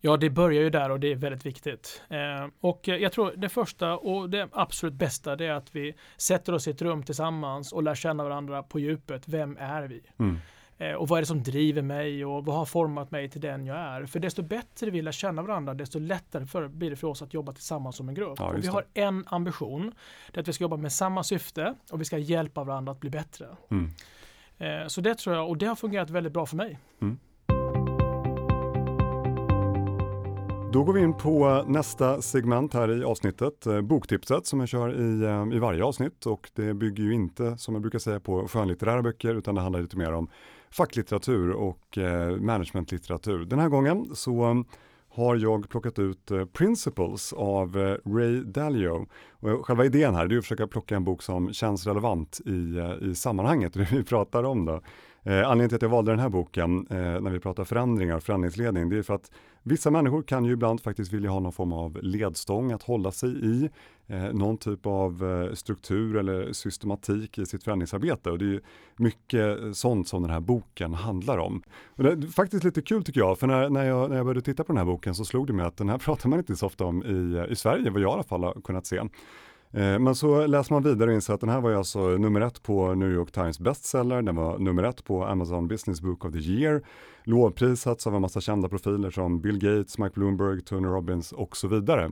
Ja, 0.00 0.16
det 0.16 0.30
börjar 0.30 0.62
ju 0.62 0.70
där 0.70 0.90
och 0.90 1.00
det 1.00 1.12
är 1.12 1.16
väldigt 1.16 1.46
viktigt. 1.46 2.02
Eh, 2.10 2.50
och 2.60 2.88
jag 2.88 3.12
tror 3.12 3.32
det 3.36 3.48
första 3.48 3.96
och 3.96 4.30
det 4.30 4.48
absolut 4.52 4.94
bästa 4.94 5.36
det 5.36 5.46
är 5.46 5.52
att 5.52 5.76
vi 5.76 5.94
sätter 6.16 6.52
oss 6.52 6.68
i 6.68 6.70
ett 6.70 6.82
rum 6.82 7.02
tillsammans 7.02 7.72
och 7.72 7.82
lär 7.82 7.94
känna 7.94 8.24
varandra 8.24 8.62
på 8.62 8.78
djupet. 8.78 9.28
Vem 9.28 9.56
är 9.60 9.82
vi? 9.82 10.02
Mm. 10.18 10.36
Eh, 10.78 10.92
och 10.92 11.08
vad 11.08 11.16
är 11.16 11.22
det 11.22 11.26
som 11.26 11.42
driver 11.42 11.82
mig 11.82 12.24
och 12.24 12.44
vad 12.44 12.56
har 12.56 12.64
format 12.64 13.10
mig 13.10 13.28
till 13.28 13.40
den 13.40 13.66
jag 13.66 13.76
är? 13.76 14.06
För 14.06 14.18
desto 14.18 14.42
bättre 14.42 14.90
vi 14.90 15.02
lär 15.02 15.12
känna 15.12 15.42
varandra, 15.42 15.74
desto 15.74 15.98
lättare 15.98 16.46
för, 16.46 16.68
blir 16.68 16.90
det 16.90 16.96
för 16.96 17.08
oss 17.08 17.22
att 17.22 17.34
jobba 17.34 17.52
tillsammans 17.52 17.96
som 17.96 18.08
en 18.08 18.14
grupp. 18.14 18.38
Ja, 18.38 18.48
och 18.48 18.64
vi 18.64 18.66
har 18.66 18.84
en 18.94 19.24
ambition, 19.26 19.94
det 20.32 20.38
är 20.38 20.40
att 20.40 20.48
vi 20.48 20.52
ska 20.52 20.64
jobba 20.64 20.76
med 20.76 20.92
samma 20.92 21.22
syfte 21.22 21.74
och 21.90 22.00
vi 22.00 22.04
ska 22.04 22.18
hjälpa 22.18 22.64
varandra 22.64 22.92
att 22.92 23.00
bli 23.00 23.10
bättre. 23.10 23.46
Mm. 23.70 23.90
Eh, 24.58 24.86
så 24.86 25.00
det 25.00 25.14
tror 25.14 25.36
jag, 25.36 25.48
och 25.48 25.56
det 25.56 25.66
har 25.66 25.74
fungerat 25.74 26.10
väldigt 26.10 26.32
bra 26.32 26.46
för 26.46 26.56
mig. 26.56 26.78
Mm. 27.02 27.18
Då 30.72 30.84
går 30.84 30.92
vi 30.92 31.00
in 31.00 31.14
på 31.14 31.64
nästa 31.68 32.22
segment 32.22 32.74
här 32.74 33.00
i 33.00 33.04
avsnittet, 33.04 33.66
eh, 33.66 33.80
boktipset 33.80 34.46
som 34.46 34.60
jag 34.60 34.68
kör 34.68 35.00
i, 35.00 35.56
i 35.56 35.58
varje 35.58 35.84
avsnitt 35.84 36.26
och 36.26 36.50
det 36.54 36.74
bygger 36.74 37.04
ju 37.04 37.14
inte 37.14 37.58
som 37.58 37.74
jag 37.74 37.82
brukar 37.82 37.98
säga 37.98 38.20
på 38.20 38.48
skönlitterära 38.48 39.02
böcker 39.02 39.34
utan 39.34 39.54
det 39.54 39.60
handlar 39.60 39.80
lite 39.80 39.96
mer 39.96 40.12
om 40.12 40.28
facklitteratur 40.70 41.50
och 41.50 41.98
eh, 41.98 42.36
managementlitteratur. 42.36 43.44
Den 43.44 43.58
här 43.58 43.68
gången 43.68 44.14
så 44.14 44.42
mm, 44.44 44.64
har 45.08 45.36
jag 45.36 45.68
plockat 45.68 45.98
ut 45.98 46.30
eh, 46.30 46.44
Principles 46.44 47.32
av 47.32 47.78
eh, 47.78 48.10
Ray 48.14 48.42
Dalio. 48.44 49.06
Och 49.30 49.66
själva 49.66 49.84
idén 49.84 50.14
här 50.14 50.32
är 50.32 50.38
att 50.38 50.44
försöka 50.44 50.66
plocka 50.66 50.96
en 50.96 51.04
bok 51.04 51.22
som 51.22 51.52
känns 51.52 51.86
relevant 51.86 52.40
i, 52.46 52.80
i 53.10 53.14
sammanhanget, 53.14 53.72
det 53.74 53.88
vi 53.92 54.04
pratar 54.04 54.44
om. 54.44 54.64
Då. 54.64 54.80
Eh, 55.28 55.38
anledningen 55.38 55.68
till 55.68 55.76
att 55.76 55.82
jag 55.82 55.88
valde 55.88 56.12
den 56.12 56.18
här 56.18 56.28
boken 56.28 56.86
eh, 56.90 56.96
när 56.96 57.30
vi 57.30 57.40
pratar 57.40 57.64
förändringar 57.64 58.16
och 58.16 58.22
förändringsledning, 58.22 58.88
det 58.88 58.98
är 58.98 59.02
för 59.02 59.14
att 59.14 59.30
vissa 59.62 59.90
människor 59.90 60.22
kan 60.22 60.44
ju 60.44 60.52
ibland 60.52 60.80
faktiskt 60.80 61.12
vilja 61.12 61.30
ha 61.30 61.40
någon 61.40 61.52
form 61.52 61.72
av 61.72 61.98
ledstång 62.02 62.72
att 62.72 62.82
hålla 62.82 63.12
sig 63.12 63.30
i, 63.30 63.70
eh, 64.08 64.32
någon 64.32 64.58
typ 64.58 64.86
av 64.86 65.24
eh, 65.24 65.54
struktur 65.54 66.16
eller 66.16 66.52
systematik 66.52 67.38
i 67.38 67.46
sitt 67.46 67.64
förändringsarbete. 67.64 68.30
Och 68.30 68.38
det 68.38 68.54
är 68.54 68.60
mycket 68.96 69.62
eh, 69.62 69.72
sånt 69.72 70.08
som 70.08 70.22
den 70.22 70.30
här 70.30 70.40
boken 70.40 70.94
handlar 70.94 71.38
om. 71.38 71.62
Och 71.96 72.04
det 72.04 72.10
är 72.10 72.32
faktiskt 72.32 72.64
lite 72.64 72.82
kul 72.82 73.04
tycker 73.04 73.20
jag, 73.20 73.38
för 73.38 73.46
när, 73.46 73.70
när, 73.70 73.84
jag, 73.84 74.10
när 74.10 74.16
jag 74.16 74.26
började 74.26 74.42
titta 74.42 74.64
på 74.64 74.72
den 74.72 74.78
här 74.78 74.84
boken 74.84 75.14
så 75.14 75.24
slog 75.24 75.46
det 75.46 75.52
mig 75.52 75.66
att 75.66 75.76
den 75.76 75.88
här 75.88 75.98
pratar 76.08 76.28
man 76.28 76.38
inte 76.38 76.56
så 76.56 76.66
ofta 76.66 76.84
om 76.84 77.02
i, 77.02 77.52
i 77.52 77.56
Sverige, 77.56 77.90
vad 77.90 78.02
jag 78.02 78.10
i 78.10 78.12
alla 78.12 78.22
fall 78.22 78.44
har 78.44 78.60
kunnat 78.64 78.86
se. 78.86 79.00
Eh, 79.70 79.98
men 79.98 80.14
så 80.14 80.46
läser 80.46 80.74
man 80.74 80.82
vidare 80.82 81.10
och 81.10 81.14
inser 81.14 81.34
att 81.34 81.40
den 81.40 81.50
här 81.50 81.60
var 81.60 81.70
ju 81.70 81.76
alltså 81.76 82.08
nummer 82.08 82.40
ett 82.40 82.62
på 82.62 82.94
New 82.94 83.12
York 83.12 83.32
Times 83.32 83.60
bestseller, 83.60 84.22
den 84.22 84.36
var 84.36 84.58
nummer 84.58 84.82
ett 84.82 85.04
på 85.04 85.24
Amazon 85.24 85.68
Business 85.68 86.00
Book 86.00 86.24
of 86.24 86.32
the 86.32 86.38
Year, 86.38 86.82
lovprisats 87.24 88.06
av 88.06 88.14
en 88.14 88.22
massa 88.22 88.40
kända 88.40 88.68
profiler 88.68 89.10
som 89.10 89.40
Bill 89.40 89.58
Gates, 89.58 89.98
Mike 89.98 90.12
Bloomberg, 90.14 90.60
Tony 90.60 90.88
Robbins 90.88 91.32
och 91.32 91.56
så 91.56 91.68
vidare. 91.68 92.10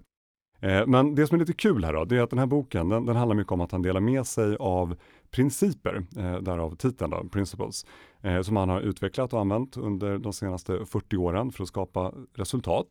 Eh, 0.60 0.86
men 0.86 1.14
det 1.14 1.26
som 1.26 1.34
är 1.34 1.38
lite 1.38 1.52
kul 1.52 1.84
här 1.84 1.92
då, 1.92 2.04
det 2.04 2.16
är 2.16 2.22
att 2.22 2.30
den 2.30 2.38
här 2.38 2.46
boken, 2.46 2.88
den, 2.88 3.06
den 3.06 3.16
handlar 3.16 3.36
mycket 3.36 3.52
om 3.52 3.60
att 3.60 3.72
han 3.72 3.82
delar 3.82 4.00
med 4.00 4.26
sig 4.26 4.56
av 4.56 4.96
principer, 5.30 6.06
eh, 6.16 6.36
därav 6.36 6.76
titeln 6.76 7.10
då, 7.10 7.28
Principles, 7.32 7.86
eh, 8.22 8.42
som 8.42 8.56
han 8.56 8.68
har 8.68 8.80
utvecklat 8.80 9.32
och 9.32 9.40
använt 9.40 9.76
under 9.76 10.18
de 10.18 10.32
senaste 10.32 10.86
40 10.86 11.16
åren 11.16 11.52
för 11.52 11.62
att 11.62 11.68
skapa 11.68 12.12
resultat. 12.34 12.86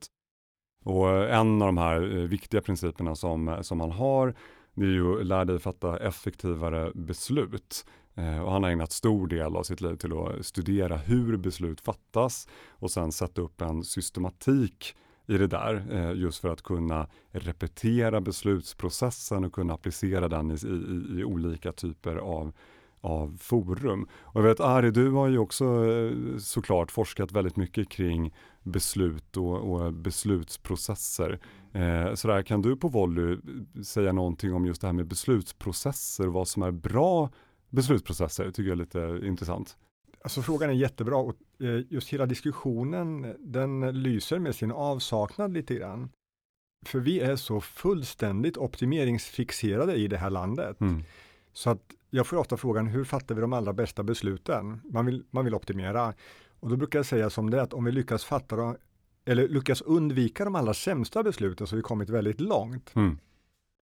Och 0.83 1.33
en 1.33 1.61
av 1.61 1.67
de 1.67 1.77
här 1.77 2.17
eh, 2.17 2.23
viktiga 2.23 2.61
principerna 2.61 3.15
som, 3.15 3.57
som 3.61 3.79
han 3.79 3.91
har, 3.91 4.35
det 4.73 4.85
är 4.85 4.89
ju 4.89 5.23
lär 5.23 5.45
dig 5.45 5.59
fatta 5.59 5.97
effektivare 5.97 6.91
beslut. 6.95 7.85
Eh, 8.15 8.39
och 8.39 8.51
han 8.51 8.63
har 8.63 8.69
ägnat 8.69 8.91
stor 8.91 9.27
del 9.27 9.55
av 9.55 9.63
sitt 9.63 9.81
liv 9.81 9.95
till 9.95 10.13
att 10.13 10.45
studera 10.45 10.97
hur 10.97 11.37
beslut 11.37 11.81
fattas 11.81 12.47
och 12.69 12.91
sen 12.91 13.11
sätta 13.11 13.41
upp 13.41 13.61
en 13.61 13.83
systematik 13.83 14.95
i 15.27 15.37
det 15.37 15.47
där, 15.47 15.85
eh, 15.91 16.19
just 16.19 16.41
för 16.41 16.49
att 16.49 16.61
kunna 16.61 17.07
repetera 17.31 18.21
beslutsprocessen 18.21 19.43
och 19.43 19.53
kunna 19.53 19.73
applicera 19.73 20.27
den 20.27 20.51
i, 20.51 20.53
i, 20.53 21.19
i 21.19 21.23
olika 21.23 21.71
typer 21.71 22.15
av, 22.15 22.53
av 23.01 23.37
forum. 23.41 24.07
Och 24.21 24.41
jag 24.41 24.47
vet 24.47 24.59
Ari, 24.59 24.91
du 24.91 25.11
har 25.11 25.27
ju 25.27 25.37
också 25.37 25.65
eh, 25.65 26.37
såklart 26.37 26.91
forskat 26.91 27.31
väldigt 27.31 27.55
mycket 27.55 27.89
kring 27.89 28.33
beslut 28.63 29.37
och, 29.37 29.55
och 29.55 29.93
beslutsprocesser. 29.93 31.39
Eh, 31.73 32.13
sådär, 32.13 32.41
kan 32.41 32.61
du 32.61 32.75
på 32.75 32.87
volley 32.87 33.37
säga 33.83 34.11
någonting 34.11 34.53
om 34.53 34.65
just 34.65 34.81
det 34.81 34.87
här 34.87 34.93
med 34.93 35.07
beslutsprocesser 35.07 36.27
och 36.27 36.33
vad 36.33 36.47
som 36.47 36.63
är 36.63 36.71
bra 36.71 37.29
beslutsprocesser? 37.69 38.45
Det 38.45 38.51
tycker 38.51 38.69
jag 38.69 38.79
är 38.79 39.15
lite 39.15 39.27
intressant. 39.27 39.77
Alltså 40.25 40.41
frågan 40.41 40.69
är 40.69 40.73
jättebra 40.73 41.17
och 41.17 41.35
eh, 41.59 41.81
just 41.89 42.09
hela 42.09 42.25
diskussionen 42.25 43.35
den 43.39 44.03
lyser 44.03 44.39
med 44.39 44.55
sin 44.55 44.71
avsaknad 44.71 45.53
lite 45.53 45.75
grann. 45.75 46.09
För 46.85 46.99
vi 46.99 47.19
är 47.19 47.35
så 47.35 47.61
fullständigt 47.61 48.57
optimeringsfixerade 48.57 49.95
i 49.95 50.07
det 50.07 50.17
här 50.17 50.29
landet. 50.29 50.81
Mm. 50.81 51.03
Så 51.53 51.69
att 51.69 51.81
jag 52.09 52.27
får 52.27 52.37
ofta 52.37 52.57
frågan, 52.57 52.87
hur 52.87 53.03
fattar 53.03 53.35
vi 53.35 53.41
de 53.41 53.53
allra 53.53 53.73
bästa 53.73 54.03
besluten? 54.03 54.81
Man 54.83 55.05
vill, 55.05 55.23
man 55.31 55.45
vill 55.45 55.55
optimera. 55.55 56.13
Och 56.59 56.69
då 56.69 56.75
brukar 56.75 56.99
jag 56.99 57.05
säga 57.05 57.29
som 57.29 57.49
det 57.49 57.61
att 57.61 57.73
om 57.73 57.83
vi 57.83 57.91
lyckas 57.91 58.25
fatta 58.25 58.75
eller 59.25 59.47
lyckas 59.47 59.81
undvika 59.81 60.45
de 60.45 60.55
allra 60.55 60.73
sämsta 60.73 61.23
besluten 61.23 61.67
så 61.67 61.73
har 61.73 61.77
vi 61.77 61.83
kommit 61.83 62.09
väldigt 62.09 62.41
långt. 62.41 62.95
Mm. 62.95 63.17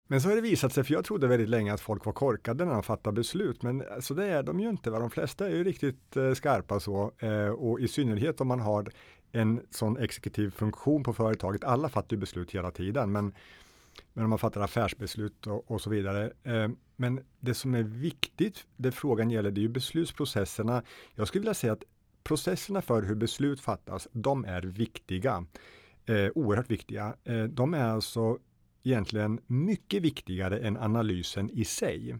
Men 0.07 0.21
så 0.21 0.29
har 0.29 0.35
det 0.35 0.41
visat 0.41 0.73
sig, 0.73 0.83
för 0.83 0.93
jag 0.93 1.05
trodde 1.05 1.27
väldigt 1.27 1.49
länge 1.49 1.73
att 1.73 1.81
folk 1.81 2.05
var 2.05 2.13
korkade 2.13 2.65
när 2.65 2.73
de 2.73 2.83
fattar 2.83 3.11
beslut, 3.11 3.63
men 3.63 3.79
så 3.79 3.93
alltså, 3.93 4.13
det 4.13 4.25
är 4.25 4.43
de 4.43 4.59
ju 4.59 4.69
inte. 4.69 4.89
Va? 4.89 4.99
De 4.99 5.09
flesta 5.09 5.47
är 5.47 5.55
ju 5.55 5.63
riktigt 5.63 6.17
eh, 6.17 6.33
skarpa 6.33 6.79
så, 6.79 7.11
eh, 7.19 7.47
och 7.47 7.79
i 7.79 7.87
synnerhet 7.87 8.41
om 8.41 8.47
man 8.47 8.59
har 8.59 8.91
en 9.31 9.61
sån 9.69 9.97
exekutiv 9.97 10.51
funktion 10.51 11.03
på 11.03 11.13
företaget. 11.13 11.63
Alla 11.63 11.89
fattar 11.89 12.15
ju 12.15 12.19
beslut 12.19 12.51
hela 12.51 12.71
tiden, 12.71 13.11
men, 13.11 13.33
men 14.13 14.23
om 14.23 14.29
man 14.29 14.39
fattar 14.39 14.61
affärsbeslut 14.61 15.47
och, 15.47 15.71
och 15.71 15.81
så 15.81 15.89
vidare. 15.89 16.31
Eh, 16.43 16.69
men 16.95 17.19
det 17.39 17.53
som 17.53 17.75
är 17.75 17.83
viktigt, 17.83 18.65
det 18.77 18.91
frågan 18.91 19.31
gäller, 19.31 19.51
det 19.51 19.59
är 19.59 19.63
ju 19.63 19.69
beslutsprocesserna. 19.69 20.83
Jag 21.15 21.27
skulle 21.27 21.39
vilja 21.39 21.53
säga 21.53 21.73
att 21.73 21.83
processerna 22.23 22.81
för 22.81 23.01
hur 23.01 23.15
beslut 23.15 23.61
fattas, 23.61 24.07
de 24.11 24.45
är 24.45 24.61
viktiga. 24.61 25.45
Eh, 26.05 26.29
oerhört 26.35 26.71
viktiga. 26.71 27.15
Eh, 27.23 27.43
de 27.43 27.73
är 27.73 27.85
alltså 27.85 28.37
egentligen 28.85 29.39
mycket 29.47 30.03
viktigare 30.03 30.59
än 30.59 30.77
analysen 30.77 31.49
i 31.49 31.65
sig. 31.65 32.15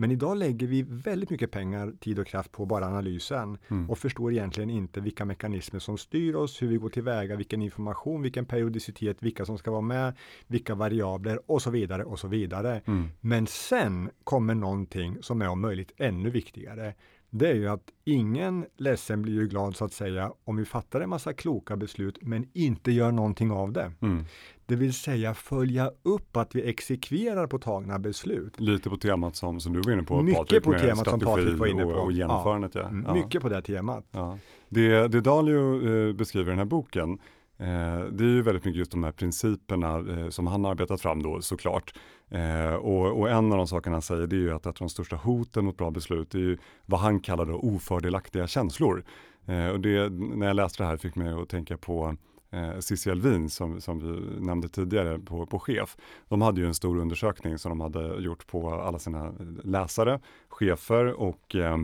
Men 0.00 0.10
idag 0.10 0.36
lägger 0.36 0.66
vi 0.66 0.82
väldigt 0.82 1.30
mycket 1.30 1.50
pengar, 1.50 1.92
tid 2.00 2.18
och 2.18 2.26
kraft 2.26 2.52
på 2.52 2.66
bara 2.66 2.86
analysen 2.86 3.58
mm. 3.68 3.90
och 3.90 3.98
förstår 3.98 4.32
egentligen 4.32 4.70
inte 4.70 5.00
vilka 5.00 5.24
mekanismer 5.24 5.80
som 5.80 5.98
styr 5.98 6.34
oss, 6.34 6.62
hur 6.62 6.68
vi 6.68 6.76
går 6.76 6.88
tillväga, 6.88 7.36
vilken 7.36 7.62
information, 7.62 8.22
vilken 8.22 8.44
periodicitet, 8.44 9.16
vilka 9.20 9.44
som 9.44 9.58
ska 9.58 9.70
vara 9.70 9.80
med, 9.80 10.12
vilka 10.46 10.74
variabler 10.74 11.50
och 11.50 11.62
så 11.62 11.70
vidare 11.70 12.04
och 12.04 12.18
så 12.18 12.28
vidare. 12.28 12.80
Mm. 12.84 13.08
Men 13.20 13.46
sen 13.46 14.10
kommer 14.24 14.54
någonting 14.54 15.16
som 15.20 15.42
är 15.42 15.48
om 15.48 15.60
möjligt 15.60 15.92
ännu 15.96 16.30
viktigare 16.30 16.94
det 17.30 17.48
är 17.48 17.54
ju 17.54 17.68
att 17.68 17.90
ingen 18.04 18.66
ledsen 18.76 19.22
blir 19.22 19.34
ju 19.34 19.48
glad 19.48 19.76
så 19.76 19.84
att 19.84 19.92
säga 19.92 20.32
om 20.44 20.56
vi 20.56 20.64
fattar 20.64 21.00
en 21.00 21.08
massa 21.08 21.32
kloka 21.32 21.76
beslut 21.76 22.18
men 22.20 22.48
inte 22.52 22.92
gör 22.92 23.12
någonting 23.12 23.50
av 23.50 23.72
det. 23.72 23.92
Mm. 24.00 24.24
Det 24.66 24.76
vill 24.76 24.94
säga 24.94 25.34
följa 25.34 25.90
upp 26.02 26.36
att 26.36 26.54
vi 26.54 26.68
exekverar 26.68 27.46
på 27.46 27.58
tagna 27.58 27.98
beslut. 27.98 28.60
Lite 28.60 28.90
på 28.90 28.96
temat 28.96 29.36
som, 29.36 29.60
som 29.60 29.72
du 29.72 29.80
var 29.80 29.92
inne 29.92 30.02
på 30.02 30.22
Mycket 30.22 30.38
Patrik, 30.38 30.62
på 30.62 30.72
temat 30.72 31.08
som 31.08 31.20
Patrik 31.20 31.58
var 31.58 31.66
inne 31.66 31.82
på. 31.82 31.88
Och, 31.88 32.04
och 32.04 32.12
genomförandet. 32.12 32.74
Ja. 32.74 32.90
ja. 33.06 33.14
Mycket 33.14 33.42
på 33.42 33.48
det 33.48 33.62
temat. 33.62 34.06
Ja. 34.10 34.38
Det, 34.68 35.08
det 35.08 35.20
Dalio 35.20 36.08
eh, 36.08 36.14
beskriver 36.14 36.46
i 36.46 36.50
den 36.50 36.58
här 36.58 36.64
boken 36.64 37.18
Eh, 37.60 38.04
det 38.04 38.24
är 38.24 38.28
ju 38.28 38.42
väldigt 38.42 38.64
mycket 38.64 38.78
just 38.78 38.90
de 38.90 39.04
här 39.04 39.12
principerna 39.12 39.98
eh, 39.98 40.28
som 40.28 40.46
han 40.46 40.64
har 40.64 40.70
arbetat 40.70 41.00
fram 41.00 41.22
då 41.22 41.40
såklart. 41.40 41.94
Eh, 42.28 42.74
och, 42.74 43.20
och, 43.20 43.30
en 43.30 43.52
av 43.52 43.58
de 43.58 43.66
sakerna 43.66 43.94
han 43.94 44.02
säger 44.02 44.26
det 44.26 44.36
är 44.36 44.40
ju 44.40 44.52
att 44.52 44.60
ett 44.60 44.66
av 44.66 44.74
de 44.78 44.88
största 44.88 45.16
hoten 45.16 45.64
mot 45.64 45.76
bra 45.76 45.90
beslut 45.90 46.34
är 46.34 46.38
ju 46.38 46.58
vad 46.86 47.00
han 47.00 47.20
kallar 47.20 47.46
då 47.46 47.54
ofördelaktiga 47.54 48.46
känslor. 48.46 49.04
Eh, 49.46 49.68
och 49.68 49.80
det, 49.80 50.12
när 50.12 50.46
jag 50.46 50.56
läste 50.56 50.82
det 50.82 50.86
här 50.86 50.96
fick 50.96 51.14
mig 51.14 51.32
att 51.32 51.48
tänka 51.48 51.76
på 51.76 52.16
eh, 52.50 52.78
Cissi 52.78 53.10
Alvin 53.10 53.50
som, 53.50 53.80
som 53.80 53.98
vi 53.98 54.40
nämnde 54.40 54.68
tidigare 54.68 55.18
på, 55.18 55.46
på 55.46 55.58
chef. 55.58 55.96
De 56.28 56.42
hade 56.42 56.60
ju 56.60 56.66
en 56.66 56.74
stor 56.74 56.98
undersökning 56.98 57.58
som 57.58 57.70
de 57.70 57.80
hade 57.80 58.22
gjort 58.22 58.46
på 58.46 58.70
alla 58.70 58.98
sina 58.98 59.26
eh, 59.26 59.32
läsare, 59.64 60.20
chefer 60.48 61.06
och 61.06 61.56
eh, 61.56 61.76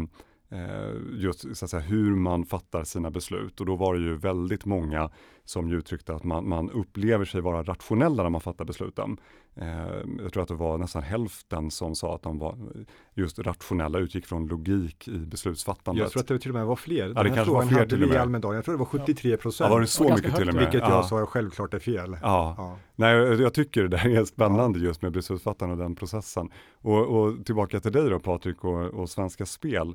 just 1.12 1.56
så 1.56 1.64
att 1.64 1.70
säga, 1.70 1.82
hur 1.82 2.16
man 2.16 2.44
fattar 2.44 2.84
sina 2.84 3.10
beslut. 3.10 3.60
Och 3.60 3.66
då 3.66 3.76
var 3.76 3.94
det 3.94 4.00
ju 4.00 4.16
väldigt 4.16 4.64
många 4.64 5.10
som 5.44 5.72
uttryckte 5.72 6.14
att 6.14 6.24
man, 6.24 6.48
man 6.48 6.70
upplever 6.70 7.24
sig 7.24 7.40
vara 7.40 7.62
rationella 7.62 8.22
när 8.22 8.30
man 8.30 8.40
fattar 8.40 8.64
besluten. 8.64 9.16
Eh, 9.54 9.66
jag 10.22 10.32
tror 10.32 10.42
att 10.42 10.48
det 10.48 10.54
var 10.54 10.78
nästan 10.78 11.02
hälften 11.02 11.70
som 11.70 11.94
sa 11.94 12.14
att 12.14 12.22
de 12.22 12.38
var 12.38 12.58
just 13.14 13.38
rationella, 13.38 13.98
utgick 13.98 14.26
från 14.26 14.46
logik 14.46 15.08
i 15.08 15.18
beslutsfattandet. 15.18 16.02
Jag 16.02 16.10
tror 16.10 16.22
att 16.22 16.28
det 16.28 16.38
till 16.38 16.50
och 16.50 16.54
med 16.54 16.66
var 16.66 16.76
fler. 16.76 17.12
Ja, 17.16 17.22
det 17.22 17.30
kanske 17.30 17.52
var 17.52 17.62
fler 17.62 17.86
till 17.86 18.02
och 18.02 18.08
med. 18.08 18.20
Almedal. 18.20 18.54
Jag 18.54 18.64
tror 18.64 18.74
det 18.74 18.78
var 18.78 18.86
73 18.86 19.36
procent. 19.36 19.68
Ja, 19.68 19.74
var 19.74 19.80
det 19.80 19.86
så 19.86 20.14
mycket 20.14 20.36
till 20.36 20.48
och 20.48 20.54
med? 20.54 20.62
Vilket 20.62 20.88
jag 20.88 21.04
sa 21.04 21.26
självklart 21.26 21.74
är 21.74 21.78
fel. 21.78 22.18
Ja. 22.22 22.54
ja. 22.58 22.78
Nej, 22.96 23.14
jag, 23.14 23.40
jag 23.40 23.54
tycker 23.54 23.82
det 23.82 23.88
där 23.88 24.08
är 24.08 24.24
spännande 24.24 24.78
just 24.78 25.02
med 25.02 25.12
beslutsfattande 25.12 25.72
och 25.72 25.78
den 25.78 25.94
processen. 25.96 26.50
Och, 26.80 27.18
och 27.18 27.46
tillbaka 27.46 27.80
till 27.80 27.92
dig 27.92 28.10
då 28.10 28.18
Patrik 28.18 28.64
och, 28.64 28.84
och 28.84 29.10
Svenska 29.10 29.46
Spel. 29.46 29.94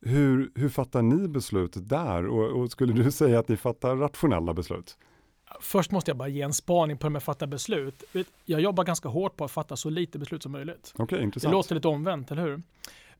Hur, 0.00 0.50
hur 0.54 0.68
fattar 0.68 1.02
ni 1.02 1.28
beslutet 1.28 1.88
där 1.88 2.26
och, 2.26 2.60
och, 2.60 2.70
skulle 2.70 2.92
du 2.92 3.10
säga 3.10 3.38
att 3.38 3.48
ni 3.48 3.56
fattar 3.56 3.96
rationella 3.96 4.54
beslut? 4.54 4.98
Först 5.60 5.90
måste 5.90 6.10
jag 6.10 6.18
bara 6.18 6.28
ge 6.28 6.42
en 6.42 6.52
spaning 6.52 6.98
på 6.98 7.06
hur 7.06 7.12
man 7.12 7.20
fattar 7.20 7.46
beslut. 7.46 8.04
Jag 8.44 8.60
jobbar 8.60 8.84
ganska 8.84 9.08
hårt 9.08 9.36
på 9.36 9.44
att 9.44 9.50
fatta 9.50 9.76
så 9.76 9.90
lite 9.90 10.18
beslut 10.18 10.42
som 10.42 10.52
möjligt. 10.52 10.94
Okay, 10.98 11.22
intressant. 11.22 11.50
Det 11.50 11.56
låter 11.56 11.74
lite 11.74 11.88
omvänt, 11.88 12.30
eller 12.30 12.42
hur? 12.42 12.62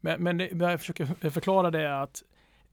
Men, 0.01 0.23
men 0.23 0.39
det, 0.39 0.51
jag 0.53 0.81
försöker 0.81 1.31
förklara 1.31 1.71
det 1.71 1.81
är 1.81 2.03
att 2.03 2.23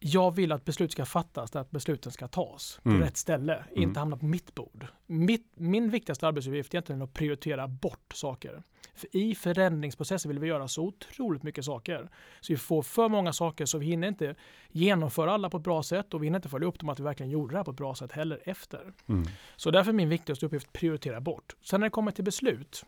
jag 0.05 0.35
vill 0.35 0.51
att 0.51 0.65
beslut 0.65 0.91
ska 0.91 1.05
fattas, 1.05 1.55
att 1.55 1.71
besluten 1.71 2.11
ska 2.11 2.27
tas 2.27 2.79
på 2.83 2.89
mm. 2.89 3.01
rätt 3.01 3.17
ställe, 3.17 3.55
mm. 3.55 3.83
inte 3.83 3.99
hamna 3.99 4.17
på 4.17 4.25
mitt 4.25 4.55
bord. 4.55 4.87
Mitt, 5.05 5.51
min 5.55 5.89
viktigaste 5.89 6.27
arbetsuppgift 6.27 6.73
är 6.73 6.75
egentligen 6.75 7.01
att 7.01 7.13
prioritera 7.13 7.67
bort 7.67 8.13
saker. 8.13 8.63
För 8.95 9.15
I 9.15 9.35
förändringsprocessen 9.35 10.29
vill 10.29 10.39
vi 10.39 10.47
göra 10.47 10.67
så 10.67 10.83
otroligt 10.83 11.43
mycket 11.43 11.65
saker. 11.65 12.09
Så 12.41 12.53
vi 12.53 12.57
får 12.57 12.81
för 12.81 13.09
många 13.09 13.33
saker 13.33 13.65
så 13.65 13.77
vi 13.77 13.85
hinner 13.85 14.07
inte 14.07 14.35
genomföra 14.71 15.31
alla 15.31 15.49
på 15.49 15.57
ett 15.57 15.63
bra 15.63 15.83
sätt 15.83 16.13
och 16.13 16.21
vi 16.21 16.27
hinner 16.27 16.39
inte 16.39 16.49
följa 16.49 16.67
upp 16.67 16.79
dem 16.79 16.89
att 16.89 16.99
vi 16.99 17.03
verkligen 17.03 17.31
gjorde 17.31 17.53
det 17.53 17.57
här 17.57 17.63
på 17.63 17.71
ett 17.71 17.77
bra 17.77 17.95
sätt 17.95 18.11
heller 18.11 18.41
efter. 18.45 18.93
Mm. 19.07 19.27
Så 19.55 19.71
därför 19.71 19.91
är 19.91 19.95
min 19.95 20.09
viktigaste 20.09 20.45
uppgift 20.45 20.67
att 20.67 20.73
prioritera 20.73 21.21
bort. 21.21 21.55
Sen 21.61 21.79
när 21.79 21.87
det 21.87 21.91
kommer 21.91 22.11
till 22.11 22.23
beslut 22.23 22.85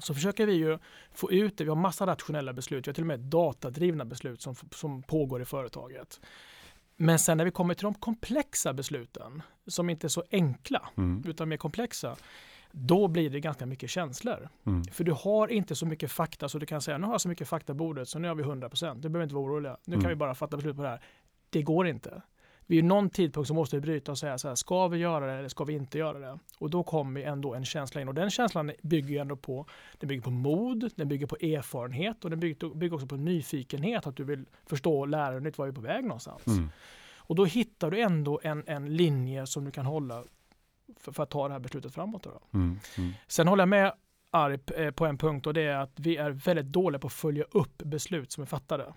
så 0.00 0.14
försöker 0.14 0.46
vi 0.46 0.52
ju 0.52 0.78
få 1.12 1.32
ut 1.32 1.58
det. 1.58 1.64
Vi 1.64 1.70
har 1.70 1.76
massa 1.76 2.06
rationella 2.06 2.52
beslut. 2.52 2.86
Vi 2.86 2.90
har 2.90 2.94
till 2.94 3.02
och 3.02 3.06
med 3.06 3.20
datadrivna 3.20 4.04
beslut 4.04 4.42
som, 4.42 4.54
som 4.74 5.02
pågår 5.02 5.42
i 5.42 5.44
företaget. 5.44 6.20
Men 6.96 7.18
sen 7.18 7.36
när 7.36 7.44
vi 7.44 7.50
kommer 7.50 7.74
till 7.74 7.84
de 7.84 7.94
komplexa 7.94 8.72
besluten, 8.72 9.42
som 9.66 9.90
inte 9.90 10.06
är 10.06 10.08
så 10.08 10.24
enkla, 10.30 10.88
mm. 10.96 11.24
utan 11.26 11.48
mer 11.48 11.56
komplexa, 11.56 12.16
då 12.72 13.08
blir 13.08 13.30
det 13.30 13.40
ganska 13.40 13.66
mycket 13.66 13.90
känslor. 13.90 14.48
Mm. 14.66 14.84
För 14.84 15.04
du 15.04 15.12
har 15.12 15.48
inte 15.48 15.74
så 15.74 15.86
mycket 15.86 16.12
fakta 16.12 16.48
så 16.48 16.58
du 16.58 16.66
kan 16.66 16.80
säga 16.80 16.98
nu 16.98 17.06
har 17.06 17.14
jag 17.14 17.20
så 17.20 17.28
mycket 17.28 17.48
fakta 17.48 17.72
på 17.72 17.76
bordet 17.76 18.08
så 18.08 18.18
nu 18.18 18.28
har 18.28 18.34
vi 18.34 18.42
100%. 18.42 18.94
Du 18.94 19.08
behöver 19.08 19.22
inte 19.22 19.34
vara 19.34 19.44
orolig. 19.44 19.72
Nu 19.84 19.94
mm. 19.94 20.00
kan 20.02 20.08
vi 20.08 20.16
bara 20.16 20.34
fatta 20.34 20.56
beslut 20.56 20.76
på 20.76 20.82
det 20.82 20.88
här. 20.88 21.00
Det 21.50 21.62
går 21.62 21.86
inte. 21.86 22.22
Vid 22.70 22.84
någon 22.84 23.10
tidpunkt 23.10 23.48
så 23.48 23.54
måste 23.54 23.76
vi 23.76 23.80
bryta 23.80 24.12
och 24.12 24.18
säga 24.18 24.38
så 24.38 24.48
här, 24.48 24.54
ska 24.54 24.88
vi 24.88 24.98
göra 24.98 25.26
det 25.26 25.32
eller 25.32 25.48
ska 25.48 25.64
vi 25.64 25.72
inte 25.72 25.98
göra 25.98 26.18
det? 26.18 26.38
Och 26.58 26.70
då 26.70 26.82
kommer 26.82 27.20
ändå 27.20 27.54
en 27.54 27.64
känsla 27.64 28.00
in 28.00 28.08
och 28.08 28.14
den 28.14 28.30
känslan 28.30 28.72
bygger 28.82 29.20
ändå 29.20 29.36
på, 29.36 29.66
den 29.98 30.08
bygger 30.08 30.22
på 30.22 30.30
mod, 30.30 30.90
den 30.96 31.08
bygger 31.08 31.26
på 31.26 31.36
erfarenhet 31.36 32.24
och 32.24 32.30
den 32.30 32.40
bygger, 32.40 32.74
bygger 32.74 32.94
också 32.94 33.06
på 33.06 33.16
nyfikenhet, 33.16 34.06
att 34.06 34.16
du 34.16 34.24
vill 34.24 34.44
förstå 34.66 35.00
och 35.00 35.08
lära 35.08 35.30
dig 35.30 35.40
nytt, 35.40 35.58
var 35.58 35.66
vi 35.66 35.72
på 35.72 35.80
väg 35.80 36.04
någonstans. 36.04 36.46
Mm. 36.46 36.68
Och 37.16 37.34
då 37.34 37.44
hittar 37.44 37.90
du 37.90 38.00
ändå 38.00 38.40
en, 38.42 38.64
en 38.66 38.96
linje 38.96 39.46
som 39.46 39.64
du 39.64 39.70
kan 39.70 39.86
hålla 39.86 40.24
för, 40.96 41.12
för 41.12 41.22
att 41.22 41.30
ta 41.30 41.48
det 41.48 41.54
här 41.54 41.60
beslutet 41.60 41.94
framåt. 41.94 42.22
Då. 42.22 42.40
Mm, 42.54 42.80
mm. 42.98 43.12
Sen 43.28 43.48
håller 43.48 43.62
jag 43.62 43.68
med 43.68 43.92
Arp 44.30 44.70
eh, 44.76 44.90
på 44.90 45.06
en 45.06 45.18
punkt 45.18 45.46
och 45.46 45.54
det 45.54 45.62
är 45.62 45.76
att 45.76 45.92
vi 45.96 46.16
är 46.16 46.30
väldigt 46.30 46.66
dåliga 46.66 46.98
på 46.98 47.06
att 47.06 47.12
följa 47.12 47.44
upp 47.50 47.82
beslut 47.82 48.32
som 48.32 48.42
är 48.42 48.46
fattade. 48.46 48.94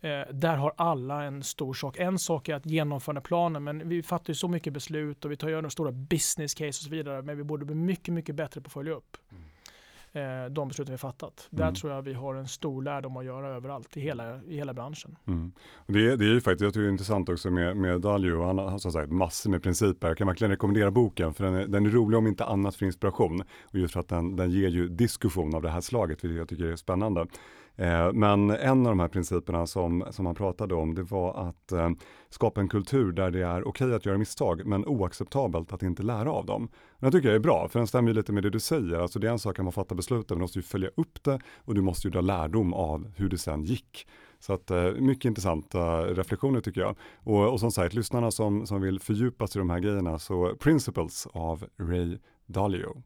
Mm. 0.00 0.20
Eh, 0.20 0.34
där 0.34 0.56
har 0.56 0.72
alla 0.76 1.24
en 1.24 1.42
stor 1.42 1.74
sak. 1.74 1.98
En 1.98 2.18
sak 2.18 2.48
är 2.48 2.54
att 2.54 2.66
genomföra 2.66 3.20
planen, 3.20 3.64
men 3.64 3.88
vi 3.88 4.02
fattar 4.02 4.30
ju 4.30 4.34
så 4.34 4.48
mycket 4.48 4.72
beslut 4.72 5.24
och 5.24 5.30
vi 5.30 5.36
tar 5.36 5.48
ju 5.48 5.70
stora 5.70 5.92
business 5.92 6.54
case 6.54 6.68
och 6.68 6.74
så 6.74 6.90
vidare, 6.90 7.22
men 7.22 7.36
vi 7.36 7.44
borde 7.44 7.64
bli 7.64 7.74
mycket, 7.74 8.14
mycket 8.14 8.34
bättre 8.34 8.60
på 8.60 8.66
att 8.66 8.72
följa 8.72 8.92
upp. 8.92 9.16
Mm. 9.30 9.42
Eh, 10.12 10.50
de 10.50 10.68
besluten 10.68 10.92
vi 10.92 10.98
fattat. 10.98 11.48
Mm. 11.52 11.64
Där 11.64 11.80
tror 11.80 11.92
jag 11.92 12.02
vi 12.02 12.12
har 12.12 12.34
en 12.34 12.48
stor 12.48 12.82
lärdom 12.82 13.16
att 13.16 13.24
göra 13.24 13.48
överallt 13.48 13.96
i 13.96 14.00
hela, 14.00 14.42
i 14.42 14.56
hela 14.56 14.74
branschen. 14.74 15.16
Mm. 15.26 15.52
Det, 15.86 16.16
det 16.16 16.24
är 16.24 16.28
ju 16.28 16.40
faktiskt, 16.40 16.60
jag 16.60 16.72
tycker 16.72 16.82
det 16.82 16.88
är 16.88 16.92
intressant 16.92 17.28
också 17.28 17.50
med, 17.50 17.76
med 17.76 18.00
Dalio, 18.00 18.44
han 18.44 18.58
har 18.58 18.78
som 18.78 18.92
sagt 18.92 19.12
massor 19.12 19.50
med 19.50 19.62
principer. 19.62 20.08
Jag 20.08 20.18
kan 20.18 20.26
verkligen 20.26 20.50
rekommendera 20.50 20.90
boken 20.90 21.34
för 21.34 21.44
den 21.44 21.54
är, 21.54 21.66
den 21.66 21.86
är 21.86 21.90
rolig 21.90 22.18
om 22.18 22.26
inte 22.26 22.44
annat 22.44 22.76
för 22.76 22.86
inspiration. 22.86 23.42
Och 23.62 23.78
just 23.78 23.92
för 23.92 24.00
att 24.00 24.08
den, 24.08 24.36
den 24.36 24.50
ger 24.50 24.68
ju 24.68 24.88
diskussion 24.88 25.54
av 25.54 25.62
det 25.62 25.70
här 25.70 25.80
slaget, 25.80 26.24
vilket 26.24 26.38
jag 26.38 26.48
tycker 26.48 26.64
är 26.64 26.76
spännande. 26.76 27.26
Eh, 27.78 28.12
men 28.12 28.50
en 28.50 28.86
av 28.86 28.92
de 28.92 29.00
här 29.00 29.08
principerna 29.08 29.66
som, 29.66 30.04
som 30.10 30.24
man 30.24 30.34
pratade 30.34 30.74
om, 30.74 30.94
det 30.94 31.02
var 31.02 31.48
att 31.48 31.72
eh, 31.72 31.90
skapa 32.28 32.60
en 32.60 32.68
kultur 32.68 33.12
där 33.12 33.30
det 33.30 33.42
är 33.42 33.68
okej 33.68 33.94
att 33.94 34.06
göra 34.06 34.18
misstag, 34.18 34.66
men 34.66 34.86
oacceptabelt 34.86 35.72
att 35.72 35.82
inte 35.82 36.02
lära 36.02 36.32
av 36.32 36.46
dem. 36.46 36.68
Det 36.98 37.10
tycker 37.10 37.28
jag 37.28 37.34
är 37.34 37.40
bra, 37.40 37.68
för 37.68 37.78
den 37.78 37.86
stämmer 37.86 38.12
lite 38.12 38.32
med 38.32 38.42
det 38.42 38.50
du 38.50 38.60
säger. 38.60 38.98
Alltså 38.98 39.18
det 39.18 39.26
är 39.26 39.32
en 39.32 39.38
sak 39.38 39.58
att 39.58 39.64
man 39.64 39.72
fattar 39.72 39.96
besluten, 39.96 40.26
men 40.28 40.38
du 40.38 40.42
måste 40.42 40.58
ju 40.58 40.62
följa 40.62 40.90
upp 40.96 41.22
det 41.22 41.40
och 41.56 41.74
du 41.74 41.80
måste 41.80 42.08
ju 42.08 42.12
dra 42.12 42.20
lärdom 42.20 42.74
av 42.74 43.10
hur 43.16 43.28
det 43.28 43.38
sen 43.38 43.64
gick. 43.64 44.06
Så 44.40 44.52
att, 44.52 44.70
eh, 44.70 44.92
mycket 44.92 45.24
intressanta 45.24 46.06
reflektioner 46.06 46.60
tycker 46.60 46.80
jag. 46.80 46.96
Och, 47.16 47.52
och 47.52 47.60
som 47.60 47.70
sagt, 47.70 47.94
lyssnarna 47.94 48.30
som, 48.30 48.66
som 48.66 48.80
vill 48.80 49.00
fördjupa 49.00 49.46
sig 49.46 49.58
i 49.58 49.60
de 49.60 49.70
här 49.70 49.80
grejerna, 49.80 50.18
så 50.18 50.54
Principles 50.60 51.28
av 51.32 51.64
Ray 51.76 52.18
Dalio. 52.46 53.02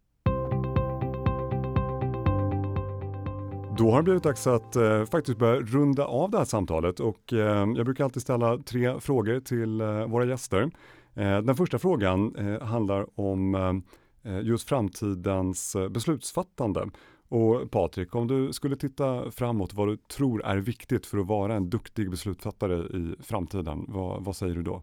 Då 3.78 3.90
har 3.90 3.96
det 3.96 4.02
blivit 4.02 4.22
dags 4.22 4.46
att 4.46 4.76
eh, 4.76 5.04
faktiskt 5.04 5.38
börja 5.38 5.60
runda 5.60 6.04
av 6.04 6.30
det 6.30 6.38
här 6.38 6.44
samtalet 6.44 7.00
och 7.00 7.32
eh, 7.32 7.38
jag 7.76 7.84
brukar 7.84 8.04
alltid 8.04 8.22
ställa 8.22 8.58
tre 8.58 9.00
frågor 9.00 9.40
till 9.40 9.80
eh, 9.80 10.06
våra 10.06 10.24
gäster. 10.24 10.70
Eh, 11.14 11.40
den 11.40 11.56
första 11.56 11.78
frågan 11.78 12.36
eh, 12.36 12.62
handlar 12.62 13.20
om 13.20 13.54
eh, 13.54 14.32
eh 14.32 14.40
just 14.40 14.68
framtidens 14.68 15.76
eh, 15.76 15.88
beslutsfattande. 15.88 16.90
Och 17.28 17.70
Patrik, 17.70 18.14
om 18.14 18.28
du 18.28 18.52
skulle 18.52 18.76
titta 18.76 19.30
framåt 19.30 19.74
vad 19.74 19.88
du 19.88 19.96
tror 19.96 20.44
är 20.44 20.56
viktigt 20.56 21.06
för 21.06 21.18
att 21.18 21.26
vara 21.26 21.54
en 21.54 21.70
duktig 21.70 22.10
beslutsfattare 22.10 22.74
i 22.74 23.14
framtiden, 23.22 23.84
vad, 23.88 24.24
vad 24.24 24.36
säger 24.36 24.54
du 24.54 24.62
då? 24.62 24.82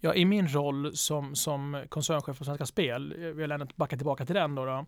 Ja, 0.00 0.14
I 0.14 0.24
min 0.24 0.48
roll 0.48 0.96
som, 0.96 1.34
som 1.34 1.82
koncernchef 1.88 2.38
på 2.38 2.44
Svenska 2.44 2.66
Spel, 2.66 3.14
eh, 3.18 3.24
jag 3.24 3.34
vill 3.34 3.52
ändå 3.52 3.66
backa 3.76 3.96
tillbaka 3.96 4.26
till 4.26 4.34
den 4.34 4.54
då, 4.54 4.64
då 4.64 4.86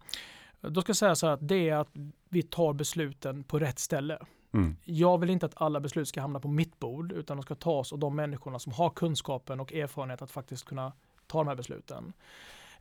då 0.60 0.80
ska 0.80 0.90
jag 0.90 0.96
säga 0.96 1.14
så 1.14 1.26
här 1.26 1.34
att 1.34 1.48
det 1.48 1.68
är 1.68 1.76
att 1.76 1.90
vi 2.28 2.42
tar 2.42 2.72
besluten 2.72 3.44
på 3.44 3.58
rätt 3.58 3.78
ställe. 3.78 4.18
Mm. 4.54 4.76
Jag 4.84 5.18
vill 5.18 5.30
inte 5.30 5.46
att 5.46 5.62
alla 5.62 5.80
beslut 5.80 6.08
ska 6.08 6.20
hamna 6.20 6.40
på 6.40 6.48
mitt 6.48 6.78
bord 6.78 7.12
utan 7.12 7.36
de 7.36 7.42
ska 7.42 7.54
tas 7.54 7.92
av 7.92 7.98
de 7.98 8.16
människorna 8.16 8.58
som 8.58 8.72
har 8.72 8.90
kunskapen 8.90 9.60
och 9.60 9.72
erfarenhet 9.72 10.22
att 10.22 10.30
faktiskt 10.30 10.64
kunna 10.64 10.92
ta 11.26 11.38
de 11.38 11.48
här 11.48 11.54
besluten. 11.54 12.12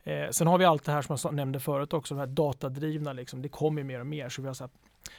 Eh, 0.02 0.30
sen 0.30 0.46
har 0.46 0.58
vi 0.58 0.64
allt 0.64 0.84
det 0.84 0.92
här 0.92 1.02
som 1.02 1.18
jag 1.22 1.34
nämnde 1.34 1.60
förut 1.60 1.92
också, 1.92 2.14
de 2.14 2.20
här 2.20 2.26
datadrivna, 2.26 3.12
liksom, 3.12 3.42
det 3.42 3.48
kommer 3.48 3.82
mer 3.82 4.00
och 4.00 4.06
mer. 4.06 4.28
Så 4.28 4.42
vi 4.42 4.48
har 4.48 4.54
så 4.54 4.68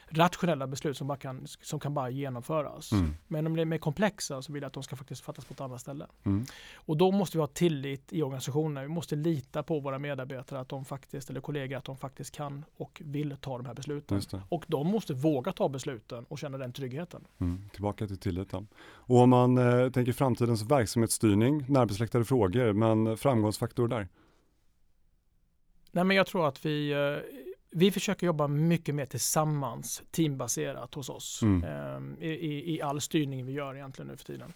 rationella 0.09 0.67
beslut 0.67 0.97
som, 0.97 1.07
bara 1.07 1.17
kan, 1.17 1.47
som 1.47 1.79
kan 1.79 1.93
bara 1.93 2.09
genomföras. 2.09 2.91
Mm. 2.91 3.15
Men 3.27 3.47
om 3.47 3.55
de 3.55 3.61
är 3.61 3.65
mer 3.65 3.77
komplexa 3.77 4.41
så 4.41 4.53
vill 4.53 4.61
jag 4.61 4.67
att 4.67 4.73
de 4.73 4.83
ska 4.83 4.95
faktiskt 4.95 5.21
fattas 5.21 5.45
på 5.45 5.53
ett 5.53 5.61
annat 5.61 5.81
ställe. 5.81 6.07
Mm. 6.23 6.45
Och 6.75 6.97
då 6.97 7.11
måste 7.11 7.37
vi 7.37 7.41
ha 7.41 7.47
tillit 7.47 8.13
i 8.13 8.23
organisationen. 8.23 8.83
Vi 8.83 8.89
måste 8.89 9.15
lita 9.15 9.63
på 9.63 9.79
våra 9.79 9.99
medarbetare 9.99 10.59
att 10.59 10.69
de 10.69 10.85
faktiskt, 10.85 11.29
eller 11.29 11.41
kollegor, 11.41 11.77
att 11.77 11.85
de 11.85 11.97
faktiskt 11.97 12.35
kan 12.35 12.65
och 12.77 13.01
vill 13.05 13.35
ta 13.41 13.57
de 13.57 13.65
här 13.65 13.73
besluten. 13.73 14.21
Och 14.49 14.65
de 14.67 14.87
måste 14.87 15.13
våga 15.13 15.51
ta 15.51 15.69
besluten 15.69 16.25
och 16.29 16.39
känna 16.39 16.57
den 16.57 16.73
tryggheten. 16.73 17.23
Mm. 17.39 17.69
Tillbaka 17.73 18.07
till 18.07 18.17
tilliten. 18.17 18.67
Och 18.81 19.19
om 19.19 19.29
man 19.29 19.57
eh, 19.57 19.89
tänker 19.89 20.13
framtidens 20.13 20.71
verksamhetsstyrning, 20.71 21.65
närbesläktade 21.67 22.25
frågor, 22.25 22.73
men 22.73 23.17
framgångsfaktor 23.17 23.87
där? 23.87 24.07
Nej, 25.91 26.03
men 26.03 26.17
jag 26.17 26.27
tror 26.27 26.47
att 26.47 26.65
vi 26.65 26.91
eh, 26.91 26.97
vi 27.71 27.91
försöker 27.91 28.27
jobba 28.27 28.47
mycket 28.47 28.95
mer 28.95 29.05
tillsammans, 29.05 30.03
teambaserat 30.11 30.93
hos 30.93 31.09
oss 31.09 31.41
mm. 31.41 31.63
eh, 32.19 32.27
i, 32.27 32.75
i, 32.75 32.81
all 32.81 33.01
styrning 33.01 33.45
vi 33.45 33.51
gör 33.51 33.75
egentligen 33.75 34.07
nu 34.07 34.17
för 34.17 34.25
tiden. 34.25 34.53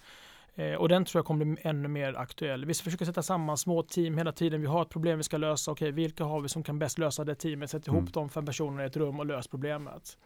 Eh, 0.56 0.74
och 0.74 0.90
den 0.90 1.06
tror 1.06 1.20
jag 1.20 1.26
kommer 1.26 1.46
bli 1.46 1.62
ännu 1.62 1.88
mer 1.88 2.14
aktuell. 2.14 2.66
Vi 2.66 2.74
försöker 2.74 3.06
sätta 3.06 3.24
samman 3.24 3.58
små 3.58 3.84
team 3.84 4.18
hela 4.18 4.32
tiden. 4.32 4.62
Vi 4.62 4.68
har 4.68 4.82
ett 4.82 4.90
problem 4.90 5.18
vi 5.18 5.24
ska 5.24 5.38
lösa. 5.38 5.72
Okej, 5.72 5.92
vilka 5.92 6.24
har 6.24 6.42
vi 6.42 6.50
som 6.50 6.64
kan 6.64 6.80
bäst 6.80 6.98
lösa 6.98 7.24
det 7.24 7.36
teamet? 7.36 7.70
Sätt 7.70 7.88
ihop 7.88 8.00
mm. 8.00 8.12
de 8.12 8.30
fem 8.30 8.46
personerna 8.46 8.84
i 8.84 8.86
ett 8.86 8.98
rum 8.98 9.20
och 9.20 9.26
lös 9.26 9.48
problemet. 9.48 10.18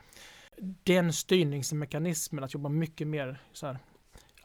Den 0.84 1.14
styrningsmekanismen, 1.14 2.44
att 2.44 2.54
jobba 2.54 2.70
mycket 2.70 3.08
mer 3.08 3.42
så 3.54 3.68
här, 3.68 3.78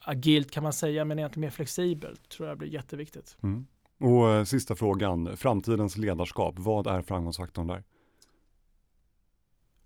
agilt 0.01 0.51
kan 0.51 0.63
man 0.63 0.73
säga, 0.73 1.05
men 1.05 1.19
egentligen 1.19 1.41
mer 1.41 1.51
flexibelt, 1.51 2.29
tror 2.29 2.49
jag 2.49 2.59
blir 2.59 2.69
jätteviktigt. 2.69 3.37
Mm. 3.43 3.67
Och 4.01 4.31
eh, 4.31 4.45
sista 4.45 4.75
frågan, 4.75 5.37
framtidens 5.37 5.97
ledarskap, 5.97 6.55
vad 6.59 6.87
är 6.87 7.03
framgångsfaktorn 7.03 7.67
där? 7.67 7.83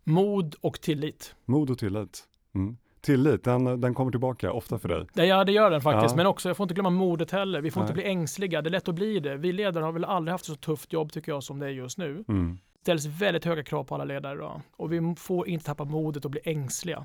Mod 0.07 0.55
och 0.61 0.81
tillit. 0.81 1.35
Mod 1.45 1.71
och 1.71 1.79
tillit. 1.79 2.25
Mm. 2.55 2.77
Tillit, 3.01 3.45
den, 3.45 3.81
den 3.81 3.95
kommer 3.95 4.11
tillbaka 4.11 4.53
ofta 4.53 4.79
för 4.79 4.88
dig? 4.88 5.29
Ja, 5.29 5.45
det 5.45 5.53
gör 5.53 5.71
den 5.71 5.81
faktiskt. 5.81 6.12
Ja. 6.12 6.16
Men 6.16 6.27
också, 6.27 6.49
jag 6.49 6.57
får 6.57 6.64
inte 6.64 6.75
glömma 6.75 6.90
modet 6.90 7.31
heller. 7.31 7.61
Vi 7.61 7.71
får 7.71 7.81
Nej. 7.81 7.85
inte 7.85 7.95
bli 7.95 8.05
ängsliga. 8.05 8.62
Det 8.62 8.69
är 8.69 8.71
lätt 8.71 8.88
att 8.88 8.95
bli 8.95 9.21
det. 9.21 9.37
Vi 9.37 9.53
ledare 9.53 9.85
har 9.85 9.92
väl 9.92 10.05
aldrig 10.05 10.33
haft 10.33 10.45
så 10.45 10.55
tufft 10.55 10.92
jobb 10.92 11.12
tycker 11.12 11.33
jag 11.33 11.42
som 11.42 11.59
det 11.59 11.66
är 11.66 11.71
just 11.71 11.99
nu. 11.99 12.25
Mm. 12.29 12.59
Det 12.73 12.81
ställs 12.83 13.07
väldigt 13.07 13.45
höga 13.45 13.64
krav 13.64 13.85
på 13.85 13.95
alla 13.95 14.05
ledare 14.05 14.35
idag. 14.35 14.61
Och 14.77 14.92
vi 14.92 15.14
får 15.19 15.49
inte 15.49 15.64
tappa 15.64 15.85
modet 15.85 16.25
och 16.25 16.31
bli 16.31 16.40
ängsliga. 16.45 17.05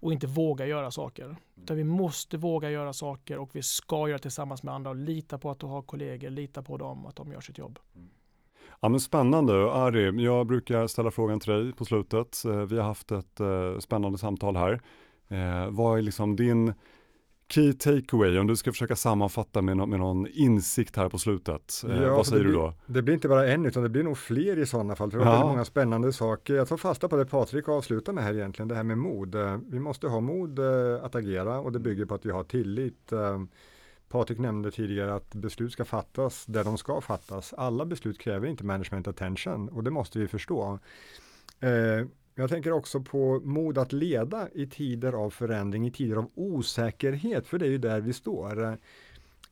Och 0.00 0.12
inte 0.12 0.26
våga 0.26 0.66
göra 0.66 0.90
saker. 0.90 1.36
Utan 1.62 1.76
vi 1.76 1.84
måste 1.84 2.36
våga 2.36 2.70
göra 2.70 2.92
saker 2.92 3.38
och 3.38 3.50
vi 3.52 3.62
ska 3.62 4.08
göra 4.08 4.16
det 4.16 4.22
tillsammans 4.22 4.62
med 4.62 4.74
andra 4.74 4.90
och 4.90 4.96
lita 4.96 5.38
på 5.38 5.50
att 5.50 5.60
du 5.60 5.66
har 5.66 5.82
kollegor, 5.82 6.30
lita 6.30 6.62
på 6.62 6.76
dem, 6.76 7.06
att 7.06 7.16
de 7.16 7.32
gör 7.32 7.40
sitt 7.40 7.58
jobb. 7.58 7.78
Mm. 7.96 8.08
Ja, 8.84 8.88
men 8.88 9.00
spännande. 9.00 9.72
Ari, 9.72 10.24
jag 10.24 10.46
brukar 10.46 10.86
ställa 10.86 11.10
frågan 11.10 11.40
till 11.40 11.52
dig 11.52 11.72
på 11.72 11.84
slutet. 11.84 12.44
Eh, 12.44 12.56
vi 12.56 12.76
har 12.76 12.84
haft 12.84 13.12
ett 13.12 13.40
uh, 13.40 13.78
spännande 13.78 14.18
samtal 14.18 14.56
här. 14.56 14.72
Uh, 15.32 15.70
vad 15.70 15.98
är 15.98 16.02
liksom 16.02 16.36
din 16.36 16.74
key 17.48 17.72
takeaway, 17.72 18.38
om 18.38 18.46
du 18.46 18.56
ska 18.56 18.72
försöka 18.72 18.96
sammanfatta 18.96 19.62
med, 19.62 19.76
no 19.76 19.86
med 19.86 19.98
någon 19.98 20.26
insikt 20.26 20.96
här 20.96 21.08
på 21.08 21.18
slutet, 21.18 21.82
ja, 21.82 22.16
vad 22.16 22.26
säger 22.26 22.44
du 22.44 22.52
då? 22.52 22.74
Det 22.86 23.02
blir 23.02 23.14
inte 23.14 23.28
bara 23.28 23.48
en, 23.48 23.66
utan 23.66 23.82
det 23.82 23.88
blir 23.88 24.02
nog 24.02 24.18
fler 24.18 24.58
i 24.58 24.66
sådana 24.66 24.96
fall. 24.96 25.10
För 25.10 25.18
det 25.18 25.24
ja. 25.24 25.46
många 25.46 25.64
spännande 25.64 26.12
saker. 26.12 26.54
Jag 26.54 26.68
tar 26.68 26.76
fasta 26.76 27.08
på 27.08 27.16
det 27.16 27.26
Patrik 27.26 27.68
avslutar 27.68 28.12
med 28.12 28.24
här 28.24 28.34
egentligen, 28.34 28.68
det 28.68 28.74
här 28.74 28.84
med 28.84 28.98
mod. 28.98 29.36
Vi 29.66 29.80
måste 29.80 30.08
ha 30.08 30.20
mod 30.20 30.58
att 31.02 31.14
agera 31.14 31.60
och 31.60 31.72
det 31.72 31.78
bygger 31.78 32.04
på 32.04 32.14
att 32.14 32.26
vi 32.26 32.30
har 32.30 32.44
tillit. 32.44 33.12
Patrik 34.14 34.38
nämnde 34.38 34.70
tidigare 34.70 35.14
att 35.14 35.34
beslut 35.34 35.72
ska 35.72 35.84
fattas 35.84 36.46
där 36.46 36.64
de 36.64 36.78
ska 36.78 37.00
fattas. 37.00 37.52
Alla 37.52 37.84
beslut 37.84 38.18
kräver 38.18 38.48
inte 38.48 38.64
management 38.64 39.08
attention 39.08 39.68
och 39.68 39.84
det 39.84 39.90
måste 39.90 40.18
vi 40.18 40.28
förstå. 40.28 40.78
Eh, 41.60 42.06
jag 42.34 42.50
tänker 42.50 42.72
också 42.72 43.00
på 43.00 43.40
mod 43.44 43.78
att 43.78 43.92
leda 43.92 44.48
i 44.52 44.66
tider 44.66 45.12
av 45.12 45.30
förändring, 45.30 45.86
i 45.86 45.90
tider 45.90 46.16
av 46.16 46.30
osäkerhet, 46.34 47.46
för 47.46 47.58
det 47.58 47.66
är 47.66 47.70
ju 47.70 47.78
där 47.78 48.00
vi 48.00 48.12
står. 48.12 48.64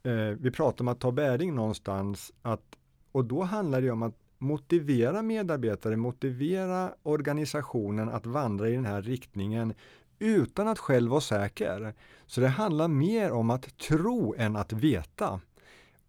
Eh, 0.03 0.12
vi 0.38 0.51
pratar 0.51 0.85
om 0.85 0.88
att 0.88 1.01
ta 1.01 1.12
bäring 1.12 1.55
någonstans 1.55 2.33
att, 2.42 2.79
och 3.12 3.25
då 3.25 3.42
handlar 3.42 3.81
det 3.81 3.90
om 3.90 4.03
att 4.03 4.16
motivera 4.38 5.22
medarbetare, 5.22 5.96
motivera 5.96 6.94
organisationen 7.03 8.09
att 8.09 8.27
vandra 8.27 8.68
i 8.68 8.72
den 8.72 8.87
här 8.87 9.03
riktningen 9.03 9.75
utan 10.23 10.69
att 10.69 10.79
själv 10.79 11.11
vara 11.11 11.21
säker. 11.21 11.95
Så 12.27 12.41
det 12.41 12.49
handlar 12.49 12.89
mer 12.89 13.33
om 13.33 13.51
att 13.51 13.79
tro 13.79 14.35
än 14.39 14.57
att 14.57 14.73
veta. 14.73 15.41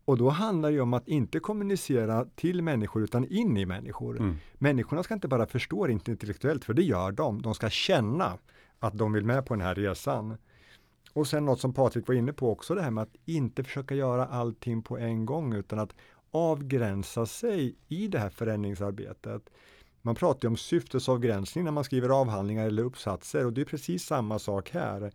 Och 0.06 0.18
då 0.18 0.30
handlar 0.30 0.72
det 0.72 0.82
om 0.82 0.94
att 0.94 1.08
inte 1.08 1.40
kommunicera 1.40 2.26
till 2.36 2.62
människor 2.62 3.04
utan 3.04 3.26
in 3.26 3.58
i 3.58 3.66
människor. 3.66 4.20
Mm. 4.20 4.36
Människorna 4.54 5.04
ska 5.04 5.14
inte 5.14 5.28
bara 5.28 5.46
förstå 5.46 5.88
det 5.88 5.94
intellektuellt, 5.94 6.66
för 6.66 6.74
det 6.74 6.84
gör 6.84 7.12
de. 7.12 7.42
De 7.42 7.56
ska 7.56 7.70
känna 7.70 8.38
att 8.80 8.98
de 8.98 9.14
vill 9.14 9.26
med 9.26 9.46
på 9.46 9.54
den 9.54 9.62
här 9.62 9.76
resan. 9.76 10.38
Och 11.14 11.28
sen 11.28 11.46
något 11.46 11.60
som 11.60 11.74
Patrik 11.74 12.08
var 12.08 12.16
inne 12.16 12.34
på 12.34 12.52
också, 12.52 12.76
det 12.76 12.82
här 12.82 12.92
med 12.92 13.02
att 13.02 13.16
inte 13.26 13.64
försöka 13.64 13.96
göra 13.96 14.26
allting 14.26 14.82
på 14.82 14.98
en 14.98 15.26
gång, 15.26 15.54
utan 15.54 15.80
att 15.80 15.96
avgränsa 16.32 17.26
sig 17.26 17.76
i 17.88 18.08
det 18.08 18.20
här 18.20 18.30
förändringsarbetet. 18.30 19.50
Man 20.06 20.16
pratar 20.16 20.48
om 20.48 20.58
syftesavgränsning 20.58 21.64
när 21.64 21.72
man 21.72 21.84
skriver 21.84 22.10
avhandlingar 22.10 22.66
eller 22.66 22.84
uppsatser 22.84 23.46
och 23.46 23.54
det 23.54 23.62
är 23.62 23.66
precis 23.66 24.06
samma 24.06 24.40
sak 24.40 24.70
här. 24.70 25.12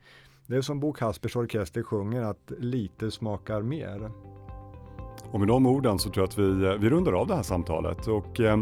Det 0.46 0.56
är 0.56 0.62
som 0.62 0.80
Bo 0.80 0.92
Kaspers 0.92 1.36
Orkester 1.36 1.82
sjunger 1.82 2.22
att 2.22 2.52
lite 2.58 3.10
smakar 3.10 3.62
mer. 3.62 4.10
Och 5.32 5.38
med 5.38 5.48
de 5.48 5.66
orden 5.66 5.98
så 5.98 6.10
tror 6.10 6.22
jag 6.22 6.28
att 6.28 6.38
vi, 6.38 6.66
eh, 6.66 6.72
vi 6.72 6.90
rundar 6.90 7.12
av 7.12 7.26
det 7.26 7.34
här 7.34 7.42
samtalet. 7.42 8.06
Och 8.06 8.40
eh, 8.40 8.58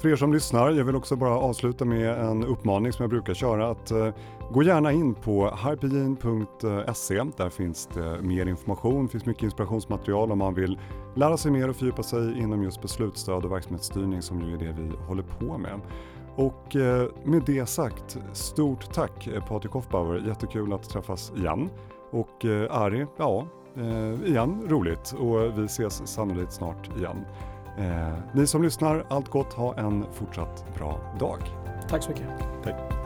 för 0.00 0.08
er 0.08 0.16
som 0.16 0.32
lyssnar, 0.32 0.70
jag 0.70 0.84
vill 0.84 0.96
också 0.96 1.16
bara 1.16 1.34
avsluta 1.34 1.84
med 1.84 2.18
en 2.18 2.44
uppmaning 2.44 2.92
som 2.92 3.02
jag 3.02 3.10
brukar 3.10 3.34
köra. 3.34 3.70
att 3.70 3.90
eh, 3.90 4.08
Gå 4.52 4.62
gärna 4.62 4.92
in 4.92 5.14
på 5.14 5.50
hypergene.se. 5.50 7.22
Där 7.36 7.50
finns 7.50 7.86
det 7.94 8.22
mer 8.22 8.46
information, 8.46 9.08
finns 9.08 9.26
mycket 9.26 9.42
inspirationsmaterial 9.42 10.32
om 10.32 10.38
man 10.38 10.54
vill 10.54 10.78
lära 11.16 11.36
sig 11.36 11.50
mer 11.50 11.68
och 11.68 11.76
fördjupa 11.76 12.02
sig 12.02 12.38
inom 12.38 12.62
just 12.62 12.82
beslutsstöd 12.82 13.44
och 13.44 13.52
verksamhetsstyrning 13.52 14.22
som 14.22 14.40
ju 14.40 14.54
är 14.54 14.58
det 14.58 14.76
vi 14.78 14.96
håller 15.06 15.22
på 15.22 15.58
med. 15.58 15.80
Och 16.36 16.76
eh, 16.76 17.08
med 17.24 17.42
det 17.46 17.66
sagt, 17.66 18.18
stort 18.32 18.92
tack 18.94 19.26
eh, 19.26 19.44
Patrik 19.46 19.72
Hoffbauer, 19.72 20.26
jättekul 20.26 20.72
att 20.72 20.90
träffas 20.90 21.32
igen. 21.36 21.68
Och 22.12 22.44
Ari, 22.70 23.06
ja, 23.16 23.46
eh, 23.76 24.30
igen 24.30 24.66
roligt 24.68 25.12
och 25.12 25.58
vi 25.58 25.64
ses 25.64 26.06
sannolikt 26.08 26.52
snart 26.52 26.96
igen. 26.96 27.24
Eh, 27.78 28.14
ni 28.34 28.46
som 28.46 28.62
lyssnar, 28.62 29.04
allt 29.08 29.28
gott, 29.28 29.52
ha 29.52 29.76
en 29.76 30.04
fortsatt 30.12 30.64
bra 30.78 31.00
dag. 31.20 31.38
Tack 31.88 32.02
så 32.02 32.10
mycket. 32.10 32.26
Tack. 32.64 32.99